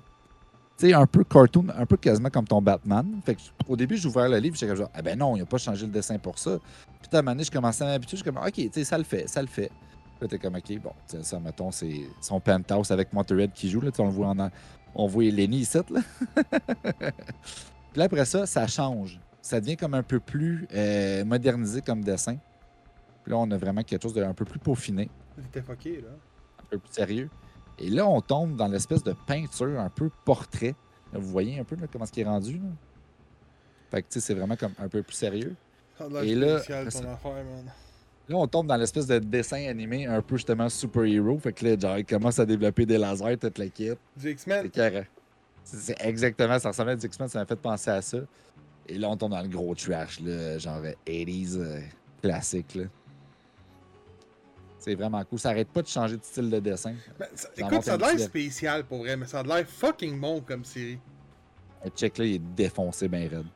Tu 0.79 0.89
sais, 0.89 0.93
un 0.93 1.07
peu 1.07 1.25
cartoon, 1.25 1.67
un 1.75 1.87
peu 1.87 1.97
quasiment 1.97 2.29
comme 2.29 2.47
ton 2.47 2.61
Batman. 2.61 3.07
Fait 3.25 3.35
que, 3.35 3.41
au 3.67 3.77
début, 3.77 3.97
j'ai 3.97 4.09
ouvert 4.09 4.29
le 4.29 4.39
livre, 4.39 4.55
j'étais 4.57 4.69
comme 4.69 4.77
genre, 4.77 4.91
ah 4.95 5.01
ben 5.03 5.19
non, 5.19 5.35
il 5.35 5.41
n'a 5.41 5.47
pas 5.47 5.57
changé 5.57 5.87
le 5.87 5.93
dessin 5.93 6.19
pour 6.19 6.39
ça. 6.39 6.59
Puis, 7.01 7.09
à 7.13 7.19
un 7.19 7.23
moment 7.23 7.33
donné, 7.33 7.45
je 7.45 7.51
commençais 7.51 7.85
à 7.85 7.89
m'habituer, 7.89 8.19
je 8.19 8.23
suis 8.23 8.31
comme, 8.31 8.43
ok, 8.43 8.53
tu 8.53 8.71
sais, 8.73 8.85
ça 8.85 8.99
le 8.99 9.05
fait, 9.05 9.27
ça 9.27 9.41
le 9.41 9.49
fait. 9.49 9.71
Là, 10.21 10.29
t'es 10.29 10.39
comme, 10.39 10.55
ok, 10.55 10.79
bon, 10.81 10.93
ça, 11.23 11.41
mettons, 11.41 11.71
c'est 11.71 12.03
son 12.21 12.41
penthouse 12.41 12.91
avec 12.91 13.13
Monterey 13.13 13.51
qui 13.55 13.71
joue, 13.71 13.81
là, 13.81 13.91
on 13.99 14.05
le 14.05 14.11
voit 14.11 14.29
en. 14.29 14.51
On 14.95 15.07
voit 15.07 15.25
Lenny 15.25 15.59
ici, 15.59 15.79
là. 15.91 16.01
Puis 16.97 17.99
là, 18.01 18.05
après 18.05 18.25
ça, 18.25 18.47
ça 18.47 18.67
change. 18.67 19.19
Ça 19.47 19.61
devient 19.61 19.77
comme 19.77 19.95
un 19.95 20.03
peu 20.03 20.19
plus 20.19 20.67
euh, 20.75 21.25
modernisé 21.25 21.81
comme 21.81 22.03
dessin. 22.03 22.37
Puis 23.23 23.31
là, 23.31 23.39
on 23.39 23.49
a 23.53 23.57
vraiment 23.57 23.83
quelque 23.85 24.03
chose 24.03 24.15
d'un 24.15 24.35
peu 24.35 24.45
plus 24.45 24.59
peaufiné 24.59 25.09
T'es 25.53 25.63
fucké, 25.63 26.01
là. 26.01 26.09
un 26.61 26.65
peu 26.69 26.79
plus 26.79 26.93
sérieux. 26.93 27.31
Et 27.79 27.89
là, 27.91 28.07
on 28.09 28.21
tombe 28.21 28.57
dans 28.57 28.67
l'espèce 28.67 29.05
de 29.05 29.15
peinture 29.27 29.79
un 29.79 29.89
peu 29.89 30.11
portrait. 30.25 30.75
Là, 31.13 31.21
vous 31.21 31.29
voyez 31.29 31.61
un 31.61 31.65
peu 31.65 31.77
là, 31.77 31.87
comment 31.93 32.07
ce 32.07 32.11
qui 32.13 32.23
est 32.23 32.25
rendu. 32.25 32.55
Là? 32.55 32.69
Fait 33.91 34.03
que 34.03 34.09
tu 34.09 34.15
sais, 34.15 34.27
c'est 34.27 34.35
vraiment 34.35 34.57
comme 34.57 34.73
un 34.81 34.89
peu 34.89 35.03
plus 35.05 35.15
sérieux. 35.15 35.55
Ça 35.97 36.07
a 36.13 36.25
Et 36.25 36.35
là, 36.35 36.59
spécial, 36.59 36.87
après 36.89 36.99
ton 37.01 37.07
ça- 37.07 37.13
affaire, 37.13 37.33
man. 37.45 37.73
Là, 38.29 38.37
on 38.37 38.47
tombe 38.49 38.67
dans 38.67 38.77
l'espèce 38.77 39.07
de 39.07 39.21
dessin 39.21 39.65
animé 39.69 40.07
un 40.07 40.21
peu 40.23 40.37
justement 40.37 40.69
super-héros. 40.69 41.39
Fait 41.39 41.53
que 41.53 41.65
là, 41.67 41.79
genre, 41.79 41.99
il 41.99 42.05
commence 42.05 42.41
à 42.41 42.47
développer 42.47 42.85
des 42.85 42.99
lasers, 42.99 43.37
toute 43.37 43.59
la 43.59 43.69
kit. 43.69 43.91
Du 44.17 44.31
X-Men. 44.31 44.63
C'est 44.65 44.71
carré. 44.71 45.09
C'est 45.63 45.77
c'est 45.77 45.97
exactement, 46.05 46.59
ça 46.59 46.71
ressemblait 46.71 46.95
à 46.95 46.97
du 46.97 47.07
X-Men, 47.07 47.29
ça 47.29 47.39
m'a 47.39 47.47
fait 47.47 47.55
penser 47.61 47.91
à 47.91 48.03
ça. 48.03 48.19
Et 48.89 48.99
là, 48.99 49.09
on 49.11 49.17
tombe 49.17 49.33
dans 49.33 49.43
le 49.43 49.49
gros 49.49 49.75
trash, 49.75 50.21
là, 50.21 50.59
genre 50.59 50.81
euh, 50.85 50.93
80s 51.07 51.57
euh, 51.59 51.81
classique. 52.23 52.75
là. 52.77 52.85
C'est 54.79 54.95
vraiment 54.95 55.25
cool. 55.25 55.39
Ça 55.41 55.51
arrête 55.51 55.69
pas 55.69 55.83
de 55.83 55.89
changer 55.89 56.17
de 56.17 56.23
style 56.23 56.49
de 56.49 56.61
dessin. 56.61 56.95
Ben, 57.19 57.27
ça- 57.35 57.49
écoute, 57.57 57.83
ça 57.83 57.95
a 57.95 57.97
l'air 57.97 58.21
spécial 58.21 58.85
pour 58.85 58.99
vrai, 58.99 59.17
mais 59.17 59.27
ça 59.27 59.41
a 59.41 59.43
de 59.43 59.49
l'air 59.49 59.67
fucking 59.69 60.21
bon 60.21 60.41
comme 60.41 60.65
série. 60.65 60.99
Le 61.85 61.91
check 61.91 62.17
là, 62.19 62.25
il 62.25 62.35
est 62.35 62.39
défoncé 62.55 63.09
bien 63.09 63.29
raide. 63.29 63.47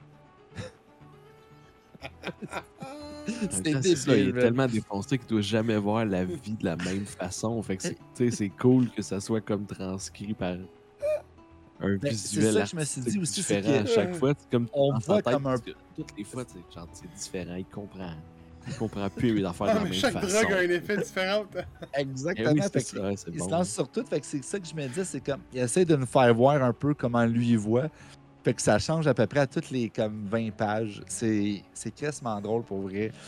C'est 3.51 3.71
il 3.71 4.29
est 4.31 4.41
tellement 4.41 4.67
défoncé 4.67 5.19
qu'il 5.19 5.29
doit 5.29 5.41
jamais 5.41 5.77
voir 5.77 6.05
la 6.05 6.25
vie 6.25 6.55
de 6.55 6.65
la 6.65 6.75
même 6.77 7.05
façon. 7.05 7.63
Fait 7.63 7.77
que 7.77 7.83
c'est- 7.85 7.95
tu 8.17 8.31
sais, 8.31 8.37
c'est 8.37 8.49
cool 8.49 8.91
que 8.91 9.03
ça 9.03 9.21
soit 9.21 9.41
comme 9.41 9.67
transcrit 9.67 10.35
par 10.35 10.57
un 11.81 11.97
Ben, 11.97 12.11
visuel 12.11 12.53
ça 12.55 12.61
que 12.63 12.67
je 12.69 12.77
me 12.77 12.85
suis 12.85 13.01
dit 13.01 13.19
aussi, 13.19 13.43
c'est 13.43 13.61
différent 13.61 13.85
que- 13.85 13.91
à 13.91 13.95
chaque 13.95 14.15
fois. 14.15 14.33
Comme 14.51 14.69
On 14.73 14.99
voit 14.99 15.23
comme 15.23 15.47
un- 15.47 15.59
Toutes 15.59 16.17
les 16.17 16.25
fois, 16.25 16.45
c'est 16.93 17.13
différent. 17.15 17.55
Il 17.57 17.65
comprend. 17.67 18.13
Il 18.69 18.75
comprend 18.75 19.09
plus 19.09 19.35
les 19.35 19.45
affaires 19.47 19.67
de 19.69 19.71
Ah, 19.73 19.75
la 19.77 19.81
mais 19.85 19.91
même 19.91 19.99
chaque 19.99 20.13
façon. 20.13 20.27
drogue 20.43 20.53
a 20.53 20.57
un 20.59 20.69
effet 20.69 20.97
différent. 20.99 21.45
Eh 21.97 22.01
Exactement. 22.03 22.53
oui, 22.53 22.61
fait 22.73 22.81
ça, 22.81 22.97
il 23.29 23.39
bon. 23.39 23.45
se 23.47 23.51
lance 23.51 23.71
sur 23.71 23.89
tout. 23.89 24.05
Fait 24.05 24.21
que 24.21 24.27
c'est 24.27 24.45
ça 24.45 24.59
que 24.61 24.67
je 24.67 24.75
me 24.75 24.87
dis, 24.87 25.05
c'est 25.05 25.21
comme 25.25 25.41
il 25.53 25.61
essaie 25.61 25.85
de 25.85 25.97
nous 25.97 26.07
faire 26.07 26.35
voir 26.35 26.63
un 26.63 26.73
peu 26.73 26.93
comment 26.95 27.25
lui 27.25 27.49
il 27.51 27.59
voit. 27.59 27.89
Fait 28.45 28.55
que 28.55 28.63
ça 28.63 28.79
change 28.79 29.07
à 29.07 29.13
peu 29.15 29.27
près 29.27 29.41
à 29.41 29.47
toutes 29.47 29.71
les 29.71 29.89
comme 29.91 30.27
20 30.31 30.51
pages. 30.53 31.03
C'est 31.09 31.63
quasiment 31.97 32.41
drôle 32.41 32.63
pour 32.63 32.83
vrai. 32.83 33.13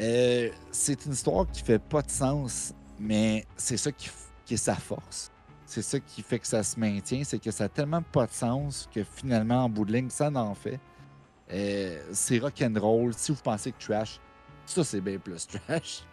Euh, 0.00 0.48
c'est 0.70 1.06
une 1.06 1.12
histoire 1.12 1.44
qui 1.50 1.60
fait 1.62 1.80
pas 1.80 2.02
de 2.02 2.10
sens, 2.10 2.72
mais 3.00 3.44
c'est 3.56 3.76
ça 3.76 3.90
qui, 3.90 4.08
qui 4.44 4.54
est 4.54 4.58
sa 4.58 4.76
force. 4.76 5.30
C'est 5.70 5.82
ça 5.82 6.00
qui 6.00 6.22
fait 6.22 6.38
que 6.38 6.46
ça 6.46 6.62
se 6.62 6.80
maintient, 6.80 7.24
c'est 7.24 7.38
que 7.38 7.50
ça 7.50 7.64
a 7.64 7.68
tellement 7.68 8.00
pas 8.00 8.24
de 8.26 8.32
sens 8.32 8.88
que 8.90 9.04
finalement, 9.04 9.64
en 9.64 9.68
bout 9.68 9.84
de 9.84 9.92
ligne, 9.92 10.08
ça 10.08 10.30
n'en 10.30 10.54
fait. 10.54 10.80
Euh, 11.52 12.00
c'est 12.12 12.38
rock'n'roll. 12.38 13.12
Si 13.12 13.32
vous 13.32 13.42
pensez 13.42 13.72
que 13.72 13.78
trash, 13.78 14.18
ça 14.64 14.82
c'est 14.82 15.02
bien 15.02 15.18
plus 15.18 15.46
trash. 15.46 16.04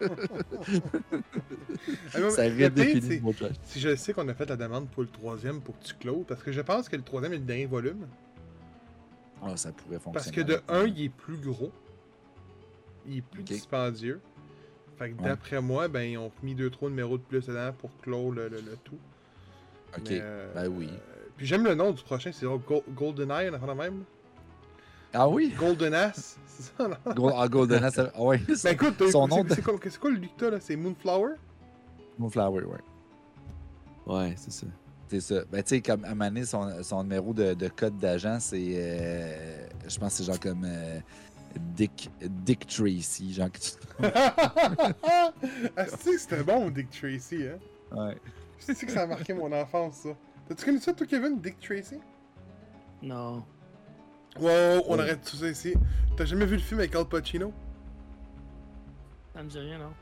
Ah, 2.14 2.30
ça 2.30 2.42
redéfinit 2.44 3.00
c'est- 3.02 3.16
le 3.16 3.20
mot 3.22 3.32
trash. 3.32 3.54
Si 3.64 3.80
je 3.80 3.96
sais 3.96 4.12
qu'on 4.12 4.28
a 4.28 4.34
fait 4.34 4.48
la 4.48 4.56
demande 4.56 4.88
pour 4.88 5.02
le 5.02 5.08
troisième 5.08 5.60
pour 5.60 5.78
que 5.78 5.84
tu 5.84 5.94
closes, 5.94 6.24
parce 6.26 6.42
que 6.42 6.52
je 6.52 6.60
pense 6.60 6.88
que 6.88 6.96
le 6.96 7.02
troisième 7.02 7.32
est 7.32 7.38
le 7.38 7.44
dernier 7.44 7.66
volume. 7.66 8.06
Ah, 9.42 9.56
ça 9.56 9.72
pourrait 9.72 9.98
fonctionner. 9.98 10.12
Parce 10.12 10.30
que 10.30 10.40
de 10.40 10.60
un, 10.68 10.86
il 10.86 11.02
est 11.04 11.08
plus 11.08 11.36
gros. 11.38 11.72
Il 13.06 13.18
est 13.18 13.22
plus 13.22 13.40
Ok. 13.40 13.46
dispendieux. 13.46 14.20
Fait 14.98 15.10
que 15.10 15.16
Ouais. 15.18 15.28
d'après 15.28 15.60
moi, 15.60 15.88
ben 15.88 16.02
ils 16.02 16.18
ont 16.18 16.32
mis 16.42 16.54
deux 16.54 16.70
trois 16.70 16.88
numéros 16.88 17.18
de 17.18 17.22
plus 17.22 17.46
dedans 17.46 17.72
pour 17.78 17.90
clore 18.00 18.32
le, 18.32 18.48
le- 18.48 18.60
le 18.60 18.76
tout. 18.84 18.98
Ok, 19.94 20.02
Mais, 20.10 20.18
euh, 20.22 20.52
ben 20.54 20.68
oui. 20.68 20.90
Puis 21.36 21.46
j'aime 21.46 21.64
le 21.64 21.74
nom 21.74 21.92
du 21.92 22.02
prochain, 22.02 22.30
c'est 22.32 22.46
Go- 22.46 22.84
GoldenEye, 22.90 23.50
on 23.50 23.54
a 23.54 23.58
fait 23.58 23.66
la 23.66 23.74
même. 23.74 24.04
Ah 25.12 25.28
oui? 25.28 25.54
Golden 25.58 25.94
Ass, 25.94 26.36
c'est 26.46 26.62
ça, 26.76 26.88
ah, 27.06 27.48
Golden 27.48 27.84
Ass, 27.84 27.98
ah 27.98 28.22
ouais. 28.22 28.38
Ben 28.64 28.72
écoute, 28.72 28.94
Son 29.10 29.28
c'est- 29.28 29.36
nom 29.36 29.44
de- 29.44 29.54
c'est 29.54 29.62
quoi, 29.62 30.10
le 30.10 30.16
Lucta 30.16 30.50
là? 30.50 30.58
C'est 30.60 30.76
Moonflower? 30.76 31.34
Moonflower, 32.18 32.64
ouais. 32.64 32.78
Ouais, 34.06 34.34
c'est 34.36 34.52
ça. 34.52 34.66
C'est 35.08 35.20
ça. 35.20 35.42
Ben, 35.50 35.62
tu 35.62 35.76
sais, 35.76 35.80
comme 35.80 36.04
à 36.04 36.14
donné, 36.14 36.44
son, 36.44 36.82
son 36.82 37.02
numéro 37.04 37.32
de, 37.32 37.54
de 37.54 37.68
code 37.68 37.96
d'agent, 37.98 38.38
c'est. 38.40 38.72
euh, 38.76 39.66
je 39.86 39.98
pense 39.98 40.10
que 40.12 40.16
c'est 40.18 40.24
genre 40.24 40.40
comme. 40.40 40.64
euh, 40.64 40.98
Dick, 41.74 42.10
Dick 42.20 42.66
Tracy. 42.66 43.32
Genre 43.32 43.50
que 43.50 43.58
tu- 43.58 43.70
ah, 45.76 45.86
c'était 46.18 46.42
bon, 46.42 46.70
Dick 46.70 46.90
Tracy, 46.90 47.46
hein? 47.46 47.58
Ouais. 47.96 48.16
Je 48.66 48.72
sais 48.72 48.86
que 48.86 48.92
ça 48.92 49.02
a 49.02 49.06
marqué 49.06 49.32
mon 49.34 49.52
enfance, 49.52 49.96
ça. 49.96 50.10
T'as-tu 50.48 50.64
connu 50.64 50.78
ça, 50.78 50.92
toi, 50.92 51.06
Kevin, 51.06 51.40
Dick 51.40 51.58
Tracy? 51.60 51.98
Non. 53.02 53.44
Wow, 54.38 54.82
on 54.88 54.98
arrête 54.98 55.22
tout 55.28 55.36
ça 55.36 55.48
ici. 55.48 55.74
T'as 56.16 56.24
jamais 56.26 56.46
vu 56.46 56.56
le 56.56 56.62
film 56.62 56.80
avec 56.80 56.94
Al 56.94 57.06
Pacino? 57.06 57.52
Ça 59.34 59.42
me 59.42 59.48
dit 59.48 59.58
rien, 59.58 59.78
non? 59.78 59.92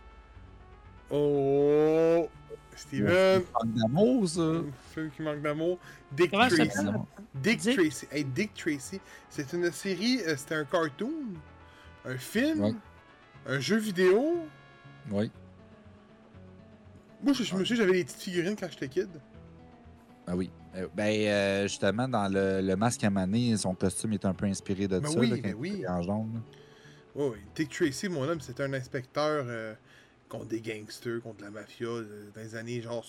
Oh, 1.11 2.29
Steven, 2.75 3.43
Manque 3.53 3.75
d'amour, 3.75 4.29
ça. 4.29 4.41
un 4.41 4.65
film 4.93 5.11
qui 5.11 5.23
manque 5.23 5.43
d'amour. 5.43 5.79
Dick 6.13 6.31
Comment 6.31 6.49
Tracy. 6.49 6.87
Dick 7.35 7.61
Dick? 7.61 7.77
Tracy. 7.77 8.07
Hey, 8.11 8.25
Dick 8.25 8.55
Tracy. 8.55 9.01
C'est 9.29 9.53
une 9.53 9.71
série, 9.71 10.21
euh, 10.27 10.37
c'était 10.37 10.57
un 10.57 10.65
cartoon, 10.65 11.13
un 12.05 12.17
film, 12.17 12.61
Ouais. 12.65 12.75
un 13.47 13.61
jeu 13.61 13.77
vidéo. 13.77 14.47
Oui. 15.11 15.31
Moi, 17.25 17.33
je, 17.33 17.43
je 17.43 17.55
me 17.55 17.65
souviens, 17.65 17.85
j'avais 17.85 17.99
des 17.99 18.05
petites 18.05 18.21
figurines 18.23 18.57
quand 18.57 18.69
j'étais 18.71 18.89
kid. 18.89 19.09
Ben 20.27 20.35
oui. 20.37 20.51
Euh, 20.77 20.89
Ben, 20.95 21.11
euh, 21.27 21.63
justement, 21.65 22.07
dans 22.09 22.29
le, 22.33 22.61
le 22.61 22.77
masque 22.77 23.03
à 23.05 23.11
mané, 23.11 23.57
son 23.57 23.75
costume 23.75 24.13
est 24.15 24.25
un 24.25 24.35
peu 24.35 24.47
inspiré 24.47 24.87
de 24.89 24.99
Ben 24.99 25.09
ça. 25.11 25.19
oui, 25.19 25.31
là, 25.31 25.37
ben 25.43 25.55
oui. 25.59 25.85
En 25.89 26.03
jaune. 26.03 26.41
Oh, 27.17 27.31
oui. 27.33 27.39
Dick 27.55 27.71
Tracy, 27.71 28.09
mon 28.09 28.25
homme, 28.29 28.41
c'était 28.41 28.65
un 28.65 28.73
inspecteur 28.75 29.45
euh, 29.47 29.75
contre 30.29 30.47
des 30.47 30.61
gangsters, 30.61 31.23
contre 31.23 31.43
la 31.45 31.51
mafia, 31.51 31.87
euh, 31.87 32.31
dans 32.35 32.41
les 32.41 32.57
années 32.57 32.81
genre 32.83 33.05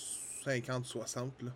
50-60. 0.46 1.18
là. 1.44 1.52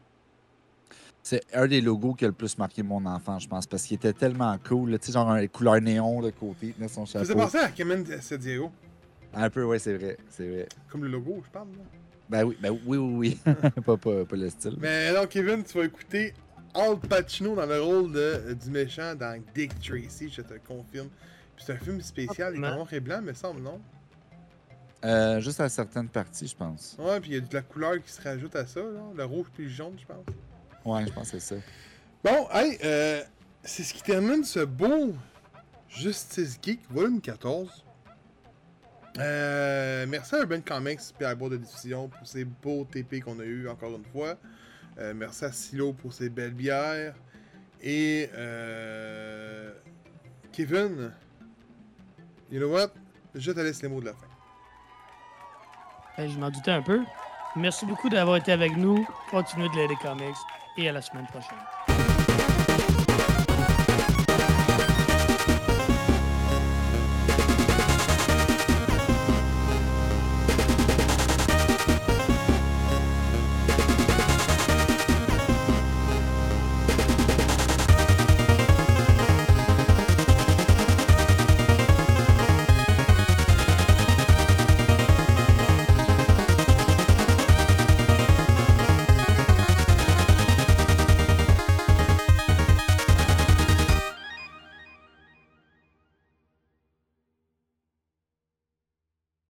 C'est 1.21 1.43
un 1.53 1.67
des 1.67 1.81
logos 1.81 2.13
qui 2.15 2.23
a 2.25 2.29
le 2.29 2.33
plus 2.33 2.57
marqué 2.57 2.81
mon 2.81 3.05
enfant, 3.05 3.37
je 3.39 3.47
pense, 3.47 3.67
parce 3.67 3.83
qu'il 3.83 3.95
était 3.95 4.13
tellement 4.13 4.57
cool. 4.67 4.97
Tu 4.99 5.07
sais, 5.07 5.11
genre 5.11 5.29
un 5.29 5.45
couleur 5.47 5.79
néon 5.81 6.21
de 6.21 6.31
côté, 6.31 6.71
tenait 6.71 6.87
son 6.87 7.05
Ça 7.05 7.19
faisait 7.19 7.33
chapeau. 7.33 7.45
penser 7.45 7.57
à 7.59 7.69
Kemen 7.69 8.03
Diego, 8.03 8.71
Un 9.33 9.49
peu, 9.49 9.63
ouais, 9.65 9.77
c'est 9.79 9.95
vrai, 9.97 10.17
c'est 10.29 10.47
vrai. 10.49 10.67
comme 10.89 11.03
le 11.03 11.09
logo, 11.09 11.43
je 11.45 11.51
parle. 11.51 11.67
là. 11.73 11.83
Ben 12.29 12.43
oui, 12.43 12.57
ben 12.61 12.77
oui, 12.85 12.97
oui, 12.97 13.39
oui. 13.45 13.53
pas, 13.85 13.97
pas, 13.97 14.25
pas 14.25 14.35
le 14.35 14.49
style. 14.49 14.77
Mais 14.79 15.07
alors, 15.07 15.27
Kevin, 15.27 15.63
tu 15.63 15.77
vas 15.77 15.85
écouter 15.85 16.33
Al 16.73 16.97
Pacino 16.99 17.55
dans 17.55 17.65
le 17.65 17.81
rôle 17.81 18.11
de, 18.11 18.19
euh, 18.19 18.53
du 18.53 18.69
méchant 18.69 19.15
dans 19.15 19.41
Dick 19.55 19.71
Tracy, 19.79 20.29
je 20.29 20.41
te 20.41 20.53
confirme. 20.67 21.09
Puis 21.55 21.65
c'est 21.65 21.73
un 21.73 21.77
film 21.77 22.01
spécial, 22.01 22.53
il 22.55 22.63
est 22.63 22.67
en 22.67 22.75
noir 22.75 22.93
et 22.93 22.99
blanc, 22.99 23.21
me 23.21 23.33
semble, 23.33 23.61
non? 23.61 23.81
Euh, 25.03 25.39
juste 25.39 25.59
à 25.59 25.69
certaines 25.69 26.09
parties, 26.09 26.47
je 26.47 26.55
pense. 26.55 26.95
Ouais, 26.99 27.19
puis 27.19 27.31
il 27.31 27.33
y 27.35 27.37
a 27.37 27.41
de 27.41 27.53
la 27.53 27.61
couleur 27.61 28.01
qui 28.03 28.11
se 28.11 28.21
rajoute 28.21 28.55
à 28.55 28.65
ça, 28.65 28.81
là. 28.81 29.01
Le 29.15 29.25
rouge 29.25 29.47
puis 29.53 29.63
le 29.65 29.69
jaune, 29.69 29.95
je 29.97 30.05
pense. 30.05 30.25
Ouais, 30.85 31.05
je 31.07 31.13
pense 31.13 31.31
que 31.31 31.39
c'est 31.39 31.55
ça. 31.55 31.61
Bon, 32.23 32.47
hey, 32.51 32.77
euh, 32.83 33.23
c'est 33.63 33.83
ce 33.83 33.93
qui 33.93 34.03
termine 34.03 34.43
ce 34.43 34.59
beau 34.59 35.15
Justice 35.87 36.59
Geek, 36.61 36.81
volume 36.89 37.21
14. 37.21 37.83
Euh, 39.17 40.05
merci 40.07 40.35
à 40.35 40.39
Urban 40.39 40.61
Comics 40.61 40.99
et 41.19 41.25
à 41.25 41.35
boîte 41.35 41.53
de 41.53 41.57
diffusion 41.57 42.07
pour 42.07 42.27
ces 42.27 42.45
beaux 42.45 42.85
TP 42.85 43.21
qu'on 43.21 43.39
a 43.39 43.43
eu 43.43 43.67
encore 43.67 43.95
une 43.95 44.05
fois. 44.05 44.37
Euh, 44.99 45.13
merci 45.15 45.45
à 45.45 45.51
Silo 45.51 45.93
pour 45.93 46.13
ses 46.13 46.29
belles 46.29 46.53
bières. 46.53 47.15
Et 47.81 48.29
euh, 48.33 49.71
Kevin, 50.51 51.11
you 52.51 52.59
know 52.59 52.71
what? 52.71 52.89
Je 53.35 53.51
te 53.51 53.59
laisse 53.59 53.81
les 53.81 53.89
mots 53.89 54.01
de 54.01 54.05
la 54.05 54.13
fin. 54.13 54.27
Ben, 56.17 56.29
je 56.29 56.37
m'en 56.37 56.49
doutais 56.49 56.71
un 56.71 56.81
peu. 56.81 57.01
Merci 57.55 57.85
beaucoup 57.85 58.09
d'avoir 58.09 58.37
été 58.37 58.51
avec 58.51 58.75
nous. 58.75 59.07
Continuez 59.31 59.69
de 59.69 59.75
lire 59.75 59.89
les 59.89 59.95
comics 59.95 60.35
et 60.77 60.89
à 60.89 60.91
la 60.91 61.01
semaine 61.01 61.25
prochaine. 61.27 61.57